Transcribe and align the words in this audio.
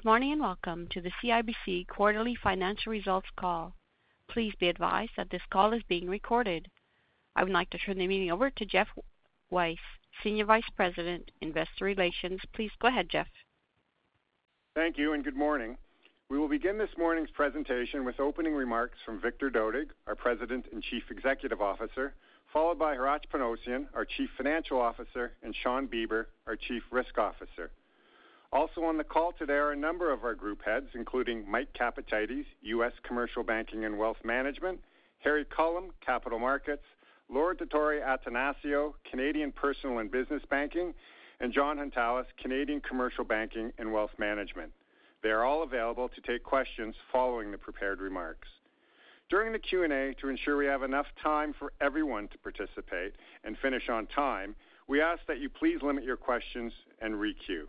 Good 0.00 0.08
morning, 0.08 0.32
and 0.32 0.40
welcome 0.40 0.86
to 0.92 1.02
the 1.02 1.10
CIBC 1.22 1.86
quarterly 1.88 2.34
financial 2.34 2.90
results 2.90 3.28
call. 3.36 3.74
Please 4.30 4.54
be 4.58 4.70
advised 4.70 5.10
that 5.18 5.28
this 5.28 5.42
call 5.50 5.74
is 5.74 5.82
being 5.90 6.08
recorded. 6.08 6.68
I 7.36 7.44
would 7.44 7.52
like 7.52 7.68
to 7.68 7.78
turn 7.78 7.98
the 7.98 8.06
meeting 8.06 8.30
over 8.30 8.48
to 8.48 8.64
Geoff 8.64 8.88
Weiss, 9.50 9.76
Senior 10.22 10.46
Vice 10.46 10.70
President, 10.74 11.30
Investor 11.42 11.84
Relations. 11.84 12.40
Please 12.54 12.70
go 12.80 12.88
ahead, 12.88 13.10
Geoff. 13.10 13.26
Thank 14.74 14.96
you 14.96 15.12
and 15.12 15.22
good 15.22 15.36
morning. 15.36 15.76
We 16.30 16.38
will 16.38 16.48
begin 16.48 16.78
this 16.78 16.96
morning's 16.96 17.30
presentation 17.32 18.06
with 18.06 18.20
opening 18.20 18.54
remarks 18.54 18.96
from 19.04 19.20
Victor 19.20 19.50
Dodig, 19.50 19.90
our 20.06 20.14
President 20.14 20.64
and 20.72 20.82
Chief 20.82 21.02
Executive 21.10 21.60
Officer, 21.60 22.14
followed 22.54 22.78
by 22.78 22.96
Hratch 22.96 23.24
Panossian, 23.30 23.84
our 23.92 24.06
Chief 24.06 24.30
Financial 24.38 24.80
Officer, 24.80 25.32
and 25.42 25.54
Shawn 25.62 25.86
Beber, 25.88 26.24
our 26.46 26.56
Chief 26.56 26.82
Risk 26.90 27.18
Officer. 27.18 27.70
Also 28.52 28.82
on 28.82 28.96
the 28.96 29.04
call 29.04 29.32
today 29.38 29.54
are 29.54 29.70
a 29.70 29.76
number 29.76 30.12
of 30.12 30.24
our 30.24 30.34
group 30.34 30.62
heads, 30.64 30.88
including 30.94 31.48
Mike 31.48 31.68
Capatides, 31.72 32.46
U.S. 32.62 32.92
Commercial 33.06 33.44
Banking 33.44 33.84
and 33.84 33.96
Wealth 33.96 34.16
Management, 34.24 34.80
Harry 35.20 35.44
Culham, 35.44 35.90
Capital 36.04 36.40
Markets, 36.40 36.82
Laura 37.28 37.54
Dottori-Attanasio, 37.54 38.94
Canadian 39.08 39.52
Personal 39.52 39.98
and 39.98 40.10
Business 40.10 40.42
Banking, 40.50 40.92
and 41.38 41.52
Jon 41.52 41.78
Hountalas, 41.78 42.26
Canadian 42.42 42.80
Commercial 42.80 43.22
Banking 43.22 43.70
and 43.78 43.92
Wealth 43.92 44.10
Management. 44.18 44.72
They 45.22 45.28
are 45.28 45.44
all 45.44 45.62
available 45.62 46.08
to 46.08 46.20
take 46.20 46.42
questions 46.42 46.96
following 47.12 47.52
the 47.52 47.58
prepared 47.58 48.00
remarks. 48.00 48.48
During 49.28 49.52
the 49.52 49.60
Q&A, 49.60 50.14
to 50.20 50.28
ensure 50.28 50.56
we 50.56 50.66
have 50.66 50.82
enough 50.82 51.06
time 51.22 51.54
for 51.56 51.72
everyone 51.80 52.26
to 52.28 52.38
participate 52.38 53.14
and 53.44 53.56
finish 53.62 53.88
on 53.88 54.06
time, 54.06 54.56
we 54.88 55.00
ask 55.00 55.20
that 55.28 55.38
you 55.38 55.48
please 55.48 55.78
limit 55.82 56.02
your 56.02 56.16
questions 56.16 56.72
and 57.00 57.20
re-queue. 57.20 57.68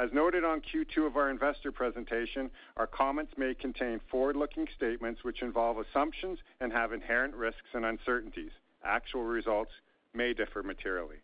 As 0.00 0.08
noted 0.14 0.44
on 0.44 0.62
Q2 0.62 1.06
of 1.06 1.18
our 1.18 1.28
investor 1.28 1.70
presentation, 1.70 2.50
our 2.78 2.86
comments 2.86 3.34
may 3.36 3.52
contain 3.52 4.00
forward-looking 4.10 4.66
statements 4.74 5.24
which 5.24 5.42
involve 5.42 5.76
assumptions 5.76 6.38
and 6.62 6.72
have 6.72 6.94
inherent 6.94 7.34
risks 7.34 7.68
and 7.74 7.84
uncertainties. 7.84 8.52
Actual 8.82 9.24
results 9.24 9.72
may 10.14 10.32
differ 10.32 10.62
materially. 10.62 11.16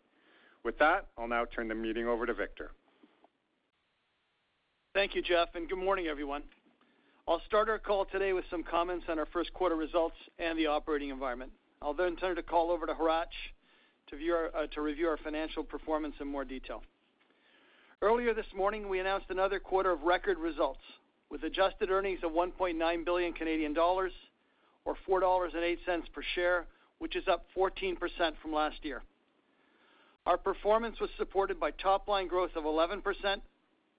With 0.63 0.77
that, 0.77 1.07
I'll 1.17 1.27
now 1.27 1.45
turn 1.45 1.69
the 1.69 1.73
meeting 1.73 2.07
over 2.07 2.27
to 2.27 2.35
Victor. 2.35 2.69
Thank 4.93 5.15
you, 5.15 5.23
Geoff, 5.23 5.49
and 5.55 5.67
good 5.67 5.79
morning, 5.79 6.05
everyone. 6.05 6.43
I'll 7.27 7.41
start 7.47 7.69
our 7.69 7.79
call 7.79 8.05
today 8.05 8.33
with 8.33 8.45
some 8.51 8.61
comments 8.61 9.05
on 9.09 9.17
our 9.17 9.27
first 9.33 9.51
quarter 9.55 9.75
results 9.75 10.17
and 10.37 10.57
the 10.57 10.67
operating 10.67 11.09
environment. 11.09 11.51
I'll 11.81 11.95
then 11.95 12.15
turn 12.15 12.35
the 12.35 12.43
call 12.43 12.69
over 12.69 12.85
to 12.85 12.93
Hratch 12.93 13.25
to 14.11 14.15
uh, 14.55 14.81
review 14.81 15.07
our 15.07 15.17
financial 15.17 15.63
performance 15.63 16.13
in 16.21 16.27
more 16.27 16.45
detail. 16.45 16.83
Earlier 18.01 18.35
this 18.35 18.45
morning, 18.55 18.89
we 18.89 18.99
announced 18.99 19.25
another 19.29 19.59
quarter 19.59 19.91
of 19.91 20.03
record 20.03 20.37
results 20.37 20.81
with 21.31 21.41
adjusted 21.41 21.89
earnings 21.89 22.19
of 22.23 22.31
1.9 22.31 23.05
billion 23.05 23.33
Canadian 23.33 23.73
dollars 23.73 24.11
or 24.85 24.95
4.08 25.09 25.19
dollars 25.21 26.03
per 26.13 26.21
share, 26.35 26.67
which 26.99 27.15
is 27.15 27.27
up 27.27 27.45
14% 27.57 27.97
from 28.39 28.53
last 28.53 28.77
year. 28.83 29.01
Our 30.27 30.37
performance 30.37 30.99
was 30.99 31.09
supported 31.17 31.59
by 31.59 31.71
top-line 31.71 32.27
growth 32.27 32.51
of 32.55 32.65
11%, 32.65 33.01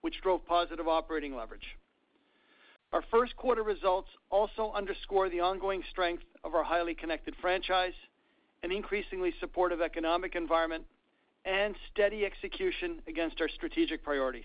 which 0.03 0.20
drove 0.22 0.47
positive 0.47 0.86
operating 0.86 1.34
leverage. 1.34 1.66
Our 2.92 3.03
first 3.10 3.36
quarter 3.36 3.65
results 3.65 4.09
also 4.30 4.70
underscore 4.76 5.28
the 5.28 5.41
ongoing 5.41 5.82
strength 5.91 6.22
of 6.44 6.54
our 6.54 6.62
highly 6.62 6.94
connected 6.94 7.34
franchise, 7.41 7.94
an 8.62 8.70
increasingly 8.70 9.34
supportive 9.41 9.80
economic 9.80 10.36
environment, 10.36 10.84
steady 11.92 12.25
execution 12.25 13.00
against 13.06 13.41
our 13.41 13.48
strategic 13.48 14.03
priorities. 14.03 14.44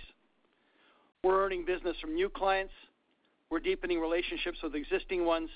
We're 1.24 1.46
earning 1.46 1.66
business 1.66 1.96
from 2.02 2.16
new 2.16 2.30
clients, 2.30 2.74
we're 3.50 3.60
deepening 3.60 4.00
relationships 4.00 4.58
with 4.64 4.76
existing 4.76 5.26
ones, 5.26 5.50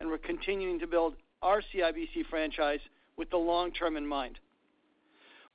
and 0.00 0.08
we're 0.08 0.18
continuing 0.18 0.78
to 0.80 0.86
build 0.86 1.14
our 1.42 1.60
CIBC 1.60 2.26
franchise 2.30 2.80
with 3.16 3.30
the 3.30 3.36
long 3.36 3.72
term 3.72 3.96
in 3.96 4.06
mind. 4.06 4.38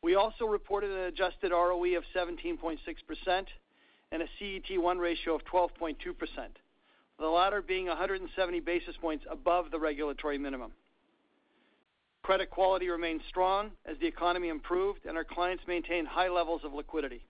We 0.01 0.15
also 0.15 0.45
reported 0.45 0.91
an 0.91 1.05
adjusted 1.05 1.51
ROE 1.51 1.97
of 1.97 2.03
17.6% 2.15 2.77
and 4.11 4.21
a 4.21 4.25
CET1 4.39 4.99
ratio 4.99 5.35
of 5.35 5.41
12.2%, 5.45 5.95
the 7.19 7.27
latter 7.27 7.61
being 7.61 7.87
170 7.87 8.59
basis 8.61 8.95
points 8.99 9.25
above 9.29 9.71
the 9.71 9.79
regulatory 9.79 10.37
minimum. 10.37 10.71
Credit 12.23 12.49
quality 12.49 12.87
remains 12.89 13.21
strong 13.27 13.71
as 13.85 13.97
the 13.99 14.07
economy 14.07 14.49
improved 14.49 15.05
and 15.05 15.17
our 15.17 15.23
clients 15.23 15.63
maintain 15.67 16.05
high 16.05 16.29
levels 16.29 16.61
of 16.63 16.73
liquidity. 16.73 17.25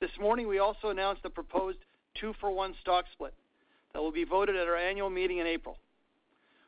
This 0.00 0.10
morning, 0.18 0.48
we 0.48 0.58
also 0.58 0.88
announced 0.88 1.22
a 1.24 1.30
proposed 1.30 1.78
two-for-one 2.18 2.74
stock 2.80 3.04
split 3.12 3.34
that 3.92 4.00
will 4.00 4.12
be 4.12 4.24
voted 4.24 4.56
at 4.56 4.66
our 4.66 4.76
annual 4.76 5.10
meeting 5.10 5.38
in 5.38 5.46
April. 5.46 5.76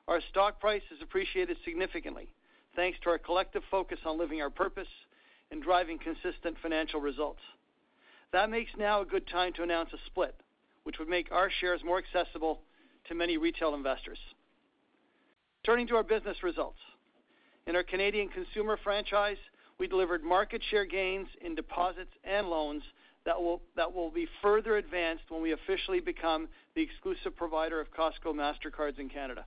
Our 0.06 0.20
stock 0.31 0.60
price 0.60 0.82
has 0.91 0.98
appreciated 1.00 1.56
significantly 1.64 2.28
thanks 2.76 2.98
to 3.02 3.10
our 3.10 3.19
collective 3.19 3.62
focus 3.70 3.98
on 4.04 4.19
living 4.19 4.41
our 4.42 4.50
purpose 4.50 4.88
and 5.50 5.62
driving 5.62 5.98
consistent 5.98 6.56
financial 6.62 7.00
results. 7.00 7.41
That 8.32 8.50
makes 8.50 8.70
now 8.78 9.02
a 9.02 9.06
good 9.06 9.26
time 9.28 9.52
to 9.54 9.62
announce 9.62 9.92
a 9.92 9.98
split, 10.06 10.34
which 10.84 10.98
would 10.98 11.08
make 11.08 11.31
our 11.31 11.50
shares 11.60 11.82
more 11.84 11.98
accessible 11.98 12.60
to 13.08 13.14
many 13.14 13.36
retail 13.36 13.75
investors. 13.75 14.19
Turning 15.64 15.86
to 15.86 15.94
our 15.94 16.02
business 16.02 16.42
results. 16.42 16.80
In 17.68 17.76
our 17.76 17.84
Canadian 17.84 18.28
consumer 18.28 18.76
franchise, 18.82 19.36
we 19.78 19.86
delivered 19.86 20.24
market 20.24 20.60
share 20.70 20.84
gains 20.84 21.28
in 21.40 21.54
deposits 21.54 22.10
and 22.24 22.48
loans 22.48 22.82
that 23.24 23.40
will 23.40 24.10
be 24.10 24.26
further 24.42 24.76
advanced 24.76 25.22
when 25.28 25.40
we 25.40 25.52
officially 25.52 26.00
become 26.00 26.48
the 26.74 26.82
exclusive 26.82 27.36
provider 27.36 27.80
of 27.80 27.86
Costco 27.92 28.34
Mastercards 28.34 28.98
in 28.98 29.08
Canada. 29.08 29.44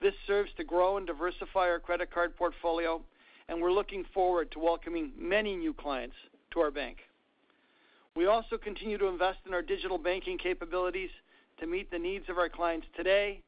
This 0.00 0.14
serves 0.26 0.50
to 0.56 0.64
grow 0.64 0.96
and 0.96 1.06
diversify 1.06 1.68
our 1.68 1.78
credit 1.78 2.12
card 2.12 2.36
portfolio, 2.36 3.00
and 3.48 3.62
we're 3.62 3.70
looking 3.70 4.04
forward 4.12 4.50
to 4.50 4.58
welcoming 4.58 5.12
many 5.16 5.54
new 5.54 5.72
clients 5.72 6.16
to 6.50 6.58
our 6.58 6.72
bank. 6.72 6.98
We 8.16 8.26
also 8.26 8.58
continue 8.58 8.98
to 8.98 9.06
invest 9.06 9.38
in 9.46 9.54
our 9.54 9.62
digital 9.62 9.98
banking 9.98 10.36
capabilities 10.36 11.10
to 11.60 11.66
meet 11.68 11.92
the 11.92 11.98
needs 11.98 12.28
of 12.28 12.38
our 12.38 12.48
clients 12.48 12.88
today 12.96 13.40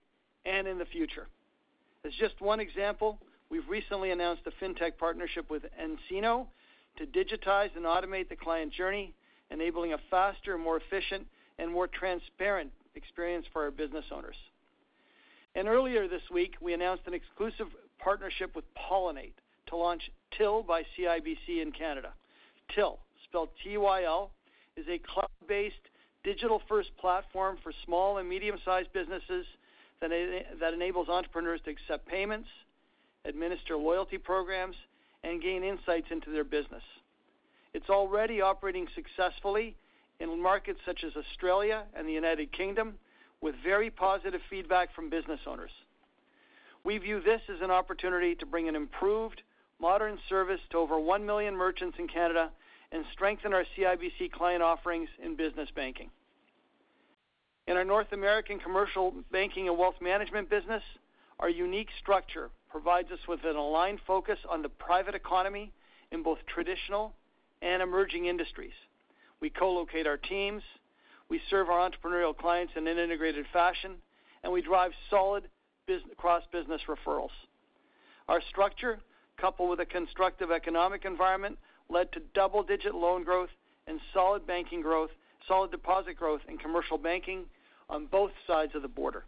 and 0.45 0.69
in 0.69 0.79
the 0.79 0.85
future. 0.85 1.27
As 2.07 2.13
just 2.15 2.41
one 2.41 2.61
example, 2.61 3.19
we've 3.51 3.69
recently 3.69 4.11
announced 4.11 4.43
a 4.47 4.65
fintech 4.65 4.97
partnership 4.99 5.51
with 5.51 5.65
nCino 5.79 6.47
to 6.97 7.07
digitize 7.07 7.77
and 7.77 7.85
automate 7.85 8.29
the 8.31 8.37
client 8.37 8.73
journey, 8.73 9.13
enabling 9.51 9.93
a 9.93 9.99
faster, 10.11 10.57
more 10.57 10.79
efficient, 10.79 11.27
and 11.59 11.71
more 11.71 11.87
transparent 11.87 12.71
experience 12.95 13.45
for 13.53 13.65
our 13.65 13.71
business 13.71 14.07
owners. 14.11 14.37
And 15.55 15.69
earlier 15.69 16.09
this 16.09 16.23
week, 16.33 16.55
we 16.63 16.73
announced 16.73 17.03
an 17.07 17.13
exclusive 17.13 17.67
partnership 17.99 18.57
with 18.57 18.65
Pollinate 18.75 19.35
to 19.67 19.77
launch 19.77 20.11
Tyl 20.39 20.63
by 20.63 20.83
CIBC 20.97 21.61
in 21.61 21.71
Canada. 21.71 22.13
Tyl, 22.75 22.99
spelled 23.25 23.51
T-Y-L, 23.63 24.31
is 24.77 24.87
a 24.89 24.99
cloud-based 24.99 25.75
digital-first 26.25 26.97
platform 26.99 27.59
for 27.63 27.73
small 27.85 28.19
and 28.19 28.29
medium-sized 28.29 28.91
businesses 28.95 29.45
that 30.01 30.73
enables 30.73 31.09
entrepreneurs 31.09 31.61
to 31.65 31.71
accept 31.71 32.07
payments, 32.07 32.49
administer 33.27 33.77
loyalty 33.77 34.17
programs, 34.17 34.77
and 35.23 35.43
gain 35.43 35.63
insights 35.63 36.07
into 36.11 36.31
their 36.31 36.45
business. 36.45 36.83
It's 37.75 37.91
already 37.91 38.41
operating 38.41 38.89
successfully 38.95 39.77
in 40.19 40.41
markets 40.41 40.81
such 40.87 41.05
as 41.05 41.13
Australia 41.17 41.85
and 41.95 42.09
the 42.09 42.13
United 42.13 42.51
Kingdom 42.53 42.95
with 43.43 43.55
very 43.63 43.91
positive 43.91 44.41
feedback 44.49 44.95
from 44.95 45.11
business 45.11 45.41
owners. 45.47 45.71
We 46.83 46.97
view 46.97 47.21
this 47.21 47.43
as 47.55 47.61
an 47.61 47.71
opportunity 47.71 48.35
to 48.37 48.47
bring 48.47 48.69
an 48.69 48.77
improved 48.77 49.43
modern 49.79 50.19
service 50.29 50.61
to 50.71 50.79
over 50.79 50.99
1 50.99 51.27
million 51.27 51.55
merchants 51.55 51.99
in 51.99 52.09
Canada 52.09 52.51
and 52.91 53.05
strengthen 53.13 53.53
our 53.53 53.65
CIBC 53.77 54.33
client 54.33 54.63
offerings 54.63 55.09
in 55.23 55.37
business 55.37 55.69
banking. 55.75 56.11
In 57.71 57.77
our 57.77 57.85
North 57.85 58.11
American 58.11 58.59
Commercial 58.59 59.15
Banking 59.31 59.69
and 59.69 59.79
Wealth 59.79 59.95
Management 60.01 60.51
business, 60.51 60.83
our 61.39 61.49
unique 61.49 61.87
structure 62.01 62.51
provides 62.69 63.13
us 63.13 63.21
with 63.29 63.45
an 63.45 63.55
aligned 63.55 64.01
focus 64.09 64.41
on 64.51 64.61
the 64.61 64.69
private 64.69 65.15
economy 65.15 65.71
in 66.11 66.25
both 66.25 66.39
traditional 66.53 67.15
and 67.63 67.81
emerging 67.81 68.27
industries. 68.27 68.73
We 69.41 69.51
co-locate 69.51 70.09
our 70.09 70.17
teams, 70.17 70.65
we 71.29 71.41
serve 71.49 71.69
our 71.71 71.89
entrepreneurial 71.89 72.37
clients 72.37 72.73
in 72.75 72.89
an 72.89 72.99
integrated 72.99 73.47
fashion, 73.53 73.93
and 74.43 74.53
we 74.53 74.63
drive 74.63 74.91
solid 75.09 75.45
cross-business 76.17 76.81
referrals. 76.89 77.31
Our 78.27 78.43
structure, 78.51 78.99
coupled 79.41 79.71
with 79.71 79.79
a 79.79 79.87
constructive 79.87 80.51
economic 80.51 81.05
environment, 81.05 81.57
led 81.89 82.11
to 82.15 82.21
double-digit 82.35 82.97
loan 82.97 83.23
growth 83.23 83.51
and 83.87 84.01
solid 84.13 84.45
banking 84.45 84.83
growth, 84.83 85.11
solid 85.47 85.71
deposit 85.71 86.17
growth 86.17 86.41
in 86.49 86.59
commercial 86.59 86.99
banking 86.99 87.45
on 87.91 88.07
both 88.07 88.31
sides 88.47 88.75
of 88.75 88.83
the 88.83 88.89
border. 88.89 89.25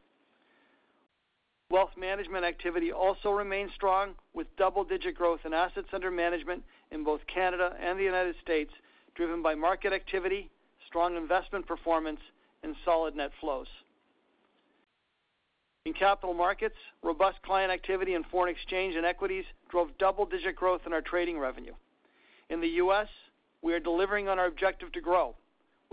Wealth 1.70 1.90
management 1.98 2.44
activity 2.44 2.92
also 2.92 3.30
remains 3.30 3.72
strong, 3.74 4.14
with 4.34 4.46
double-digit 4.56 5.14
growth 5.14 5.40
in 5.44 5.52
assets 5.52 5.88
under 5.92 6.10
management 6.10 6.62
in 6.90 7.02
both 7.02 7.20
Canada 7.26 7.74
and 7.80 7.98
the 7.98 8.04
United 8.04 8.36
States, 8.42 8.70
driven 9.14 9.42
by 9.42 9.54
market 9.54 9.92
activity, 9.92 10.50
strong 10.86 11.16
investment 11.16 11.66
performance, 11.66 12.20
and 12.62 12.76
solid 12.84 13.16
net 13.16 13.32
flows. 13.40 13.66
In 15.84 15.94
capital 15.94 16.34
markets, 16.34 16.76
robust 17.02 17.42
client 17.42 17.72
activity 17.72 18.14
in 18.14 18.22
foreign 18.24 18.54
exchange 18.54 18.94
and 18.94 19.04
equities 19.04 19.44
drove 19.68 19.96
double-digit 19.98 20.54
growth 20.54 20.82
in 20.86 20.92
our 20.92 21.00
trading 21.00 21.38
revenue. 21.38 21.72
In 22.50 22.60
the 22.60 22.68
U.S., 22.68 23.08
we 23.62 23.72
are 23.72 23.80
delivering 23.80 24.28
on 24.28 24.38
our 24.38 24.46
objective 24.46 24.92
to 24.92 25.00
grow, 25.00 25.34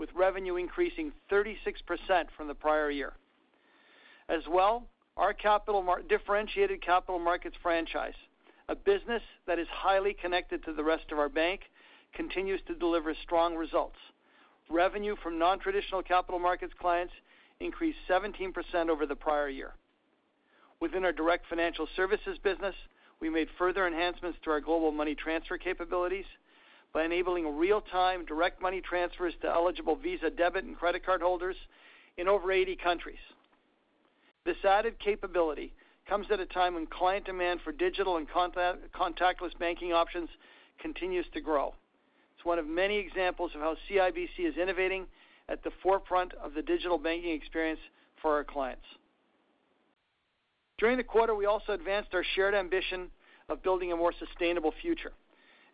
with 0.00 0.08
revenue 0.14 0.56
increasing 0.56 1.12
36% 1.30 1.54
from 2.34 2.48
the 2.48 2.54
prior 2.54 2.90
year. 2.90 3.12
As 4.30 4.40
well, 4.50 4.86
our 5.18 5.34
differentiated 6.08 6.80
capital 6.80 7.18
markets 7.20 7.56
franchise, 7.62 8.14
a 8.70 8.74
business 8.74 9.22
that 9.46 9.58
is 9.58 9.68
highly 9.70 10.14
connected 10.14 10.64
to 10.64 10.72
the 10.72 10.82
rest 10.82 11.12
of 11.12 11.18
our 11.18 11.28
bank, 11.28 11.60
continues 12.14 12.60
to 12.66 12.74
deliver 12.74 13.14
strong 13.22 13.54
results. 13.54 13.98
Revenue 14.70 15.16
from 15.22 15.38
non-traditional 15.38 16.02
capital 16.02 16.40
markets 16.40 16.72
clients 16.80 17.12
increased 17.60 17.98
17% 18.08 18.88
over 18.88 19.04
the 19.04 19.14
prior 19.14 19.50
year. 19.50 19.74
Within 20.80 21.04
our 21.04 21.12
direct 21.12 21.44
financial 21.46 21.86
services 21.94 22.38
business, 22.42 22.74
we 23.20 23.28
made 23.28 23.48
further 23.58 23.86
enhancements 23.86 24.38
to 24.44 24.50
our 24.50 24.62
global 24.62 24.92
money 24.92 25.14
transfer 25.14 25.58
capabilities 25.58 26.24
by 26.92 27.04
enabling 27.04 27.56
real-time 27.56 28.24
direct 28.24 28.60
money 28.60 28.80
transfers 28.80 29.34
to 29.42 29.48
eligible 29.48 29.96
Visa 29.96 30.30
debit 30.30 30.64
and 30.64 30.76
credit 30.76 31.04
card 31.04 31.22
holders 31.22 31.56
in 32.16 32.28
over 32.28 32.50
80 32.50 32.76
countries. 32.76 33.18
This 34.44 34.56
added 34.64 34.98
capability 34.98 35.72
comes 36.08 36.26
at 36.32 36.40
a 36.40 36.46
time 36.46 36.74
when 36.74 36.86
client 36.86 37.26
demand 37.26 37.60
for 37.62 37.72
digital 37.72 38.16
and 38.16 38.26
contactless 38.28 39.58
banking 39.58 39.92
options 39.92 40.28
continues 40.80 41.26
to 41.34 41.40
grow. 41.40 41.74
It's 42.36 42.44
one 42.44 42.58
of 42.58 42.66
many 42.66 42.98
examples 42.98 43.52
of 43.54 43.60
how 43.60 43.76
CIBC 43.88 44.40
is 44.40 44.56
innovating 44.56 45.06
at 45.48 45.62
the 45.62 45.70
forefront 45.82 46.32
of 46.34 46.54
the 46.54 46.62
digital 46.62 46.98
banking 46.98 47.32
experience 47.32 47.80
for 48.20 48.32
our 48.32 48.44
clients. 48.44 48.84
During 50.78 50.96
the 50.96 51.04
quarter, 51.04 51.34
we 51.34 51.46
also 51.46 51.72
advanced 51.72 52.14
our 52.14 52.24
shared 52.34 52.54
ambition 52.54 53.10
of 53.48 53.62
building 53.62 53.92
a 53.92 53.96
more 53.96 54.12
sustainable 54.18 54.72
future 54.80 55.12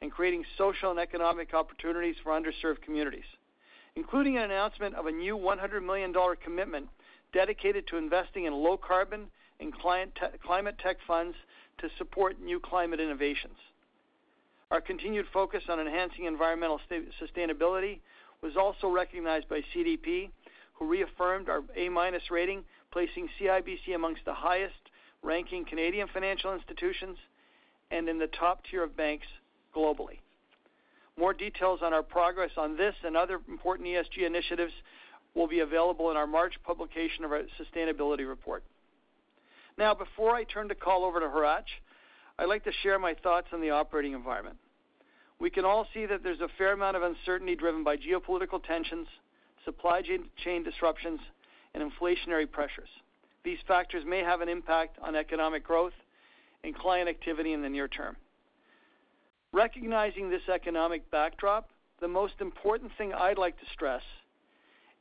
and 0.02 0.10
creating 0.10 0.44
social 0.58 0.90
and 0.90 1.00
economic 1.00 1.54
opportunities 1.54 2.16
for 2.22 2.32
underserved 2.32 2.82
communities, 2.82 3.24
including 3.94 4.36
an 4.36 4.44
announcement 4.44 4.94
of 4.94 5.06
a 5.06 5.12
new 5.12 5.36
100 5.36 5.82
million 5.82 6.12
dollar 6.12 6.36
commitment 6.36 6.88
dedicated 7.32 7.86
to 7.86 7.96
investing 7.96 8.44
in 8.44 8.52
low 8.52 8.76
carbon 8.76 9.26
and 9.60 9.72
climate 9.72 10.78
tech 10.78 10.96
funds 11.06 11.36
to 11.78 11.88
support 11.98 12.40
new 12.40 12.60
climate 12.60 13.00
innovations. 13.00 13.56
Our 14.70 14.80
continued 14.80 15.26
focus 15.32 15.62
on 15.68 15.80
enhancing 15.80 16.24
environmental 16.24 16.80
sustainability 16.90 18.00
was 18.42 18.56
also 18.56 18.88
recognized 18.88 19.48
by 19.48 19.60
CDP, 19.74 20.30
who 20.74 20.86
reaffirmed 20.86 21.48
our 21.48 21.62
A-minus 21.76 22.30
rating, 22.30 22.64
placing 22.90 23.28
CIBC 23.40 23.94
amongst 23.94 24.24
the 24.24 24.34
highest-ranking 24.34 25.64
Canadian 25.66 26.08
financial 26.12 26.52
institutions 26.52 27.16
and 27.90 28.08
in 28.08 28.18
the 28.18 28.26
top 28.26 28.62
tier 28.68 28.82
of 28.82 28.96
banks 28.96 29.26
globally. 29.76 30.18
More 31.18 31.34
details 31.34 31.80
on 31.82 31.92
our 31.92 32.02
progress 32.02 32.50
on 32.56 32.76
this 32.76 32.94
and 33.04 33.16
other 33.16 33.40
important 33.48 33.88
ESG 33.88 34.26
initiatives 34.26 34.72
will 35.34 35.46
be 35.46 35.60
available 35.60 36.10
in 36.10 36.16
our 36.16 36.26
March 36.26 36.54
publication 36.64 37.24
of 37.24 37.32
our 37.32 37.42
sustainability 37.60 38.26
report. 38.26 38.64
Now, 39.78 39.94
before 39.94 40.34
I 40.34 40.44
turn 40.44 40.68
the 40.68 40.74
call 40.74 41.04
over 41.04 41.20
to 41.20 41.26
Hratch, 41.26 41.68
I'd 42.38 42.48
like 42.48 42.64
to 42.64 42.72
share 42.82 42.98
my 42.98 43.14
thoughts 43.22 43.48
on 43.52 43.60
the 43.60 43.70
operating 43.70 44.12
environment. 44.12 44.56
We 45.38 45.50
can 45.50 45.64
all 45.64 45.86
see 45.92 46.06
that 46.06 46.22
there's 46.22 46.40
a 46.40 46.48
fair 46.56 46.72
amount 46.72 46.96
of 46.96 47.02
uncertainty 47.02 47.54
driven 47.54 47.84
by 47.84 47.96
geopolitical 47.96 48.62
tensions, 48.62 49.06
supply 49.64 50.02
chain 50.42 50.62
disruptions, 50.62 51.20
and 51.74 51.82
inflationary 51.82 52.50
pressures. 52.50 52.88
These 53.44 53.58
factors 53.68 54.04
may 54.06 54.20
have 54.20 54.40
an 54.40 54.48
impact 54.48 54.98
on 55.02 55.14
economic 55.14 55.64
growth 55.64 55.92
and 56.64 56.74
client 56.74 57.08
activity 57.08 57.52
in 57.52 57.62
the 57.62 57.68
near 57.68 57.88
term. 57.88 58.16
Recognizing 59.56 60.28
this 60.28 60.46
economic 60.52 61.10
backdrop, 61.10 61.70
the 62.02 62.08
most 62.08 62.34
important 62.40 62.92
thing 62.98 63.14
I'd 63.14 63.38
like 63.38 63.58
to 63.58 63.64
stress 63.72 64.02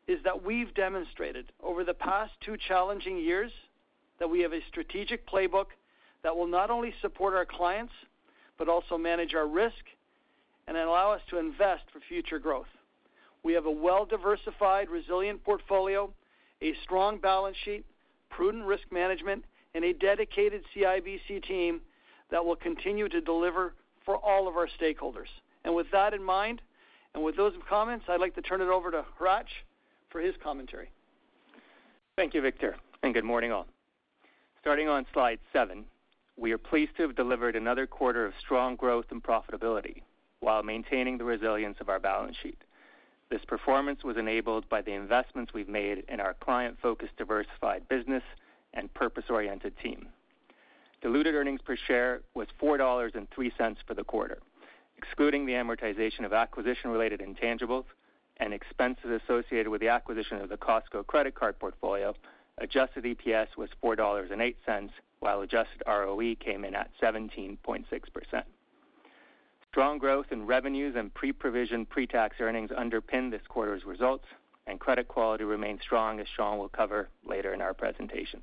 is 0.08 0.20
that 0.24 0.46
we've 0.46 0.74
demonstrated 0.74 1.52
over 1.62 1.84
the 1.84 1.94
past 1.94 2.32
two 2.40 2.56
challenging 2.70 3.18
years 3.18 3.52
that 4.18 4.30
we 4.30 4.40
have 4.44 4.54
a 4.54 4.62
strategic 4.70 5.28
playbook 5.28 5.66
that 6.24 6.38
will 6.38 6.48
not 6.48 6.72
only 6.72 6.94
support 7.02 7.34
our 7.34 7.46
clients, 7.46 7.92
but 8.58 8.70
also 8.70 8.98
manage 8.98 9.34
our 9.34 9.46
risk 9.46 9.84
and 10.70 10.78
allow 10.78 11.12
us 11.12 11.22
to 11.32 11.38
invest 11.38 11.84
for 11.92 12.00
future 12.08 12.40
growth. 12.40 12.72
We 13.44 13.52
have 13.56 13.66
a 13.66 13.72
well-diversified, 13.72 14.90
resilient 14.90 15.44
portfolio, 15.44 16.14
a 16.62 16.74
strong 16.82 17.18
balance 17.18 17.58
sheet, 17.66 17.84
prudent 18.30 18.64
risk 18.64 18.90
management, 18.90 19.44
and 19.74 19.84
a 19.84 19.92
dedicated 19.92 20.64
CIBC 20.74 21.44
team 21.46 21.82
that 22.32 22.46
will 22.46 22.56
continue 22.56 23.10
to 23.10 23.20
deliver 23.20 23.74
for 24.06 24.18
all 24.18 24.48
of 24.48 24.56
our 24.56 24.68
stakeholders. 24.80 25.28
And 25.64 25.76
with 25.76 25.88
that 25.92 26.14
in 26.14 26.24
mind, 26.24 26.62
and 27.14 27.24
with 27.24 27.36
those 27.36 27.54
comments, 27.68 28.06
I'd 28.08 28.20
like 28.20 28.36
to 28.36 28.42
turn 28.42 28.62
it 28.62 28.70
over 28.70 28.92
to 28.92 29.04
Hratch 29.20 29.64
for 30.10 30.22
his 30.22 30.36
commentary. 30.44 30.90
Thank 32.16 32.34
you, 32.34 32.42
Victor, 32.42 32.76
and 33.04 33.14
good 33.14 33.24
morning, 33.24 33.52
all. 33.52 33.68
Starting 34.62 34.88
on 34.88 35.06
slide 35.14 35.40
seven, 35.52 35.86
we 36.38 36.52
are 36.52 36.58
pleased 36.58 36.96
to 36.98 37.04
have 37.04 37.16
delivered 37.16 37.56
another 37.56 37.88
quarter 37.88 38.26
of 38.26 38.34
strong 38.40 38.76
growth 38.76 39.06
and 39.12 39.24
profitability 39.24 40.02
while 40.40 40.64
maintaining 40.64 41.18
the 41.18 41.24
resilience 41.24 41.78
of 41.80 41.90
our 41.90 42.00
balance 42.00 42.36
sheet. 42.42 42.62
This 43.30 43.44
performance 43.46 44.04
was 44.04 44.18
enabled 44.18 44.70
by 44.70 44.82
the 44.82 44.92
investments 44.92 45.54
we've 45.54 45.70
made 45.70 46.04
in 46.10 46.20
our 46.20 46.36
client-focused, 46.36 47.18
diversified 47.18 47.88
business 47.90 48.24
and 48.74 48.94
purpose-oriented 48.94 49.74
team. 49.82 50.08
Diluted 51.02 51.36
earnings 51.36 51.62
per 51.62 51.76
share 51.76 52.22
was 52.34 52.48
4.03 52.62 52.78
dollars 52.78 53.78
for 53.88 53.94
the 53.94 54.04
quarter. 54.04 54.40
Excluding 54.98 55.46
the 55.46 55.54
amortization 55.54 56.26
of 56.26 56.34
acquisition-related 56.34 57.20
intangibles 57.20 57.86
and 58.38 58.54
expenses 58.54 59.22
associated 59.24 59.70
with 59.70 59.82
the 59.82 59.90
acquisition 59.90 60.40
of 60.42 60.50
the 60.50 60.58
Costco 60.58 61.06
credit 61.06 61.36
card 61.36 61.60
portfolio, 61.60 62.14
adjusted 62.58 63.04
EPS 63.04 63.58
was 63.58 63.70
4.08 63.84 63.98
dollars, 63.98 64.90
while 65.20 65.42
adjusted 65.42 65.84
ROE 65.88 66.36
came 66.36 66.66
in 66.66 66.76
at 66.76 66.90
17.6%. 67.02 68.44
Strong 69.70 69.98
growth 69.98 70.28
in 70.32 70.46
revenues 70.46 70.96
and 70.96 71.14
pre-provision, 71.14 71.86
pre-tax 71.86 72.38
earnings 72.40 72.72
underpinned 72.76 73.34
this 73.34 73.42
quarter's 73.48 73.84
results, 73.84 74.26
and 74.68 74.80
credit 74.80 75.08
quality 75.08 75.44
remained 75.44 75.80
strong, 75.82 76.20
as 76.20 76.28
Shawn 76.36 76.58
will 76.58 76.70
cover 76.70 77.10
later 77.26 77.54
in 77.54 77.62
our 77.62 77.74
presentation. 77.74 78.42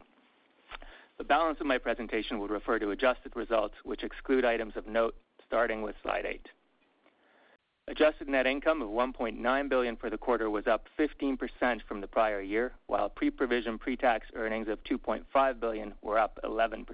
The 1.22 1.28
balance 1.28 1.60
of 1.60 1.66
my 1.68 1.78
presentation 1.78 2.40
will 2.40 2.48
refer 2.48 2.80
to 2.80 2.90
adjusted 2.90 3.36
results, 3.36 3.76
which 3.84 4.02
exclude 4.02 4.44
items 4.44 4.76
of 4.76 4.88
note, 4.88 5.14
starting 5.46 5.82
with 5.82 5.94
slide 6.02 6.26
eight. 6.26 6.48
Adjusted 7.86 8.28
net 8.28 8.44
income 8.44 8.82
of 8.82 8.88
1.9 8.88 9.68
billion 9.68 9.94
for 9.94 10.10
the 10.10 10.18
quarter 10.18 10.50
was 10.50 10.66
up 10.66 10.88
15% 10.98 11.38
from 11.86 12.00
the 12.00 12.08
prior 12.08 12.40
year, 12.40 12.72
while 12.88 13.08
pre-provision, 13.08 13.78
pre-tax 13.78 14.26
earnings 14.34 14.66
of 14.66 14.82
2.5 14.82 15.60
billion 15.60 15.94
were 16.02 16.18
up 16.18 16.40
11%. 16.42 16.84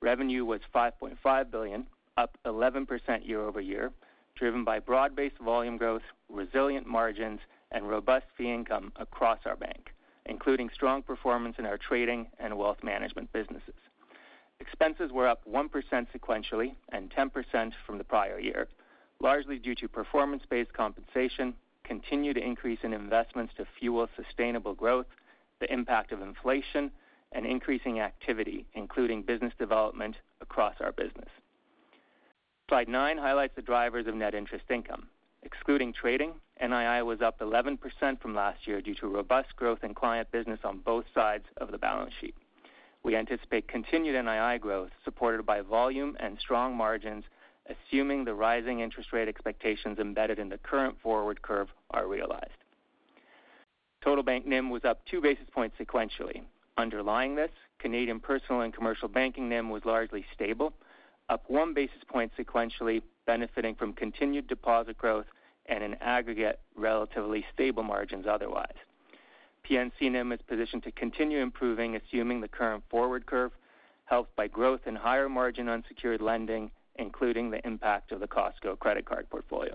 Revenue 0.00 0.44
was 0.44 0.60
5.5 0.74 1.48
billion, 1.52 1.86
up 2.16 2.36
11% 2.44 2.88
year-over-year, 3.24 3.92
driven 4.34 4.64
by 4.64 4.80
broad-based 4.80 5.38
volume 5.38 5.76
growth, 5.76 6.02
resilient 6.28 6.88
margins, 6.88 7.38
and 7.70 7.88
robust 7.88 8.26
fee 8.36 8.52
income 8.52 8.90
across 8.96 9.38
our 9.46 9.54
bank, 9.54 9.94
including 10.26 10.70
strong 10.72 11.02
performance 11.02 11.56
in 11.58 11.66
our 11.66 11.78
trading 11.78 12.26
and 12.38 12.56
wealth 12.56 12.78
management 12.82 13.32
businesses. 13.32 13.74
Expenses 14.60 15.10
were 15.10 15.26
up 15.26 15.42
1% 15.44 15.68
sequentially 16.16 16.74
and 16.90 17.10
10% 17.10 17.72
from 17.84 17.98
the 17.98 18.04
prior 18.04 18.38
year, 18.38 18.68
largely 19.20 19.58
due 19.58 19.74
to 19.74 19.88
performance-based 19.88 20.72
compensation, 20.72 21.54
continued 21.84 22.36
increase 22.36 22.78
in 22.82 22.92
investments 22.92 23.52
to 23.56 23.66
fuel 23.78 24.08
sustainable 24.16 24.74
growth, 24.74 25.06
the 25.60 25.72
impact 25.72 26.12
of 26.12 26.22
inflation, 26.22 26.90
and 27.32 27.46
increasing 27.46 28.00
activity, 28.00 28.66
including 28.74 29.22
business 29.22 29.52
development 29.58 30.16
across 30.40 30.74
our 30.80 30.92
business. 30.92 31.28
Slide 32.68 32.88
nine 32.88 33.18
highlights 33.18 33.56
the 33.56 33.62
drivers 33.62 34.06
of 34.06 34.14
net 34.14 34.34
interest 34.34 34.64
income. 34.70 35.08
Excluding 35.42 35.92
trading 35.92 36.34
NII 36.62 37.04
was 37.04 37.20
up 37.20 37.40
11% 37.40 37.78
from 38.20 38.34
last 38.34 38.66
year 38.66 38.80
due 38.80 38.94
to 38.96 39.08
robust 39.08 39.56
growth 39.56 39.82
in 39.82 39.94
client 39.94 40.30
business 40.30 40.60
on 40.62 40.78
both 40.78 41.04
sides 41.12 41.44
of 41.56 41.72
the 41.72 41.78
balance 41.78 42.12
sheet. 42.20 42.36
We 43.02 43.16
anticipate 43.16 43.66
continued 43.66 44.14
NII 44.14 44.60
growth 44.60 44.90
supported 45.04 45.44
by 45.44 45.62
volume 45.62 46.16
and 46.20 46.38
strong 46.38 46.76
margins, 46.76 47.24
assuming 47.66 48.24
the 48.24 48.34
rising 48.34 48.78
interest 48.78 49.12
rate 49.12 49.26
expectations 49.26 49.98
embedded 49.98 50.38
in 50.38 50.50
the 50.50 50.58
current 50.58 50.96
forward 51.02 51.42
curve 51.42 51.68
are 51.90 52.06
realized. 52.06 52.50
Total 54.04 54.22
bank 54.22 54.46
NIM 54.46 54.70
was 54.70 54.84
up 54.84 55.04
2 55.10 55.20
basis 55.20 55.46
points 55.52 55.76
sequentially. 55.80 56.42
Underlying 56.76 57.34
this, 57.34 57.50
Canadian 57.80 58.20
Personal 58.20 58.60
and 58.60 58.72
Commercial 58.72 59.08
Banking 59.08 59.48
NIM 59.48 59.68
was 59.68 59.84
largely 59.84 60.24
stable, 60.32 60.72
up 61.28 61.42
1 61.48 61.74
basis 61.74 62.02
point 62.08 62.30
sequentially, 62.38 63.02
benefiting 63.26 63.74
from 63.74 63.92
continued 63.92 64.46
deposit 64.46 64.96
growth 64.96 65.26
and 65.66 65.82
an 65.82 65.96
aggregate 66.00 66.60
relatively 66.74 67.44
stable 67.52 67.82
margins 67.82 68.26
otherwise. 68.26 68.74
P&C 69.62 70.08
NIM 70.08 70.32
is 70.32 70.40
positioned 70.48 70.82
to 70.82 70.92
continue 70.92 71.38
improving, 71.38 71.96
assuming 71.96 72.40
the 72.40 72.48
current 72.48 72.82
forward 72.90 73.26
curve, 73.26 73.52
helped 74.06 74.34
by 74.34 74.48
growth 74.48 74.80
in 74.86 74.96
higher 74.96 75.28
margin 75.28 75.68
unsecured 75.68 76.20
lending, 76.20 76.70
including 76.96 77.50
the 77.50 77.64
impact 77.66 78.12
of 78.12 78.20
the 78.20 78.26
Costco 78.26 78.78
credit 78.78 79.04
card 79.04 79.30
portfolio. 79.30 79.74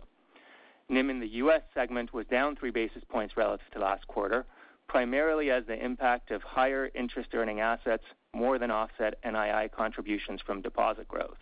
NIM 0.89 1.09
in 1.09 1.19
the 1.19 1.27
U.S. 1.27 1.61
segment 1.73 2.13
was 2.13 2.25
down 2.27 2.55
3 2.55 2.69
basis 2.71 3.03
points 3.09 3.35
relative 3.35 3.69
to 3.71 3.79
last 3.79 4.07
quarter, 4.07 4.45
primarily 4.87 5.51
as 5.51 5.65
the 5.65 5.83
impact 5.83 6.31
of 6.31 6.41
higher 6.43 6.89
interest 6.95 7.29
earning 7.33 7.59
assets 7.59 8.03
more 8.33 8.57
than 8.57 8.71
offset 8.71 9.21
NII 9.23 9.71
contributions 9.71 10.41
from 10.45 10.61
deposit 10.61 11.07
growth. 11.07 11.37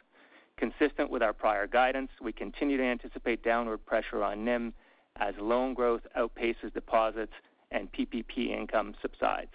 Consistent 0.57 1.09
with 1.09 1.21
our 1.21 1.33
prior 1.33 1.67
guidance, 1.67 2.11
we 2.21 2.31
continue 2.31 2.77
to 2.77 2.83
anticipate 2.83 3.43
downward 3.43 3.85
pressure 3.85 4.23
on 4.23 4.45
NIM 4.45 4.73
as 5.17 5.33
loan 5.39 5.73
growth 5.73 6.01
outpaces 6.17 6.73
deposits 6.73 7.33
and 7.71 7.91
PPP 7.91 8.49
income 8.57 8.95
subsides. 9.01 9.51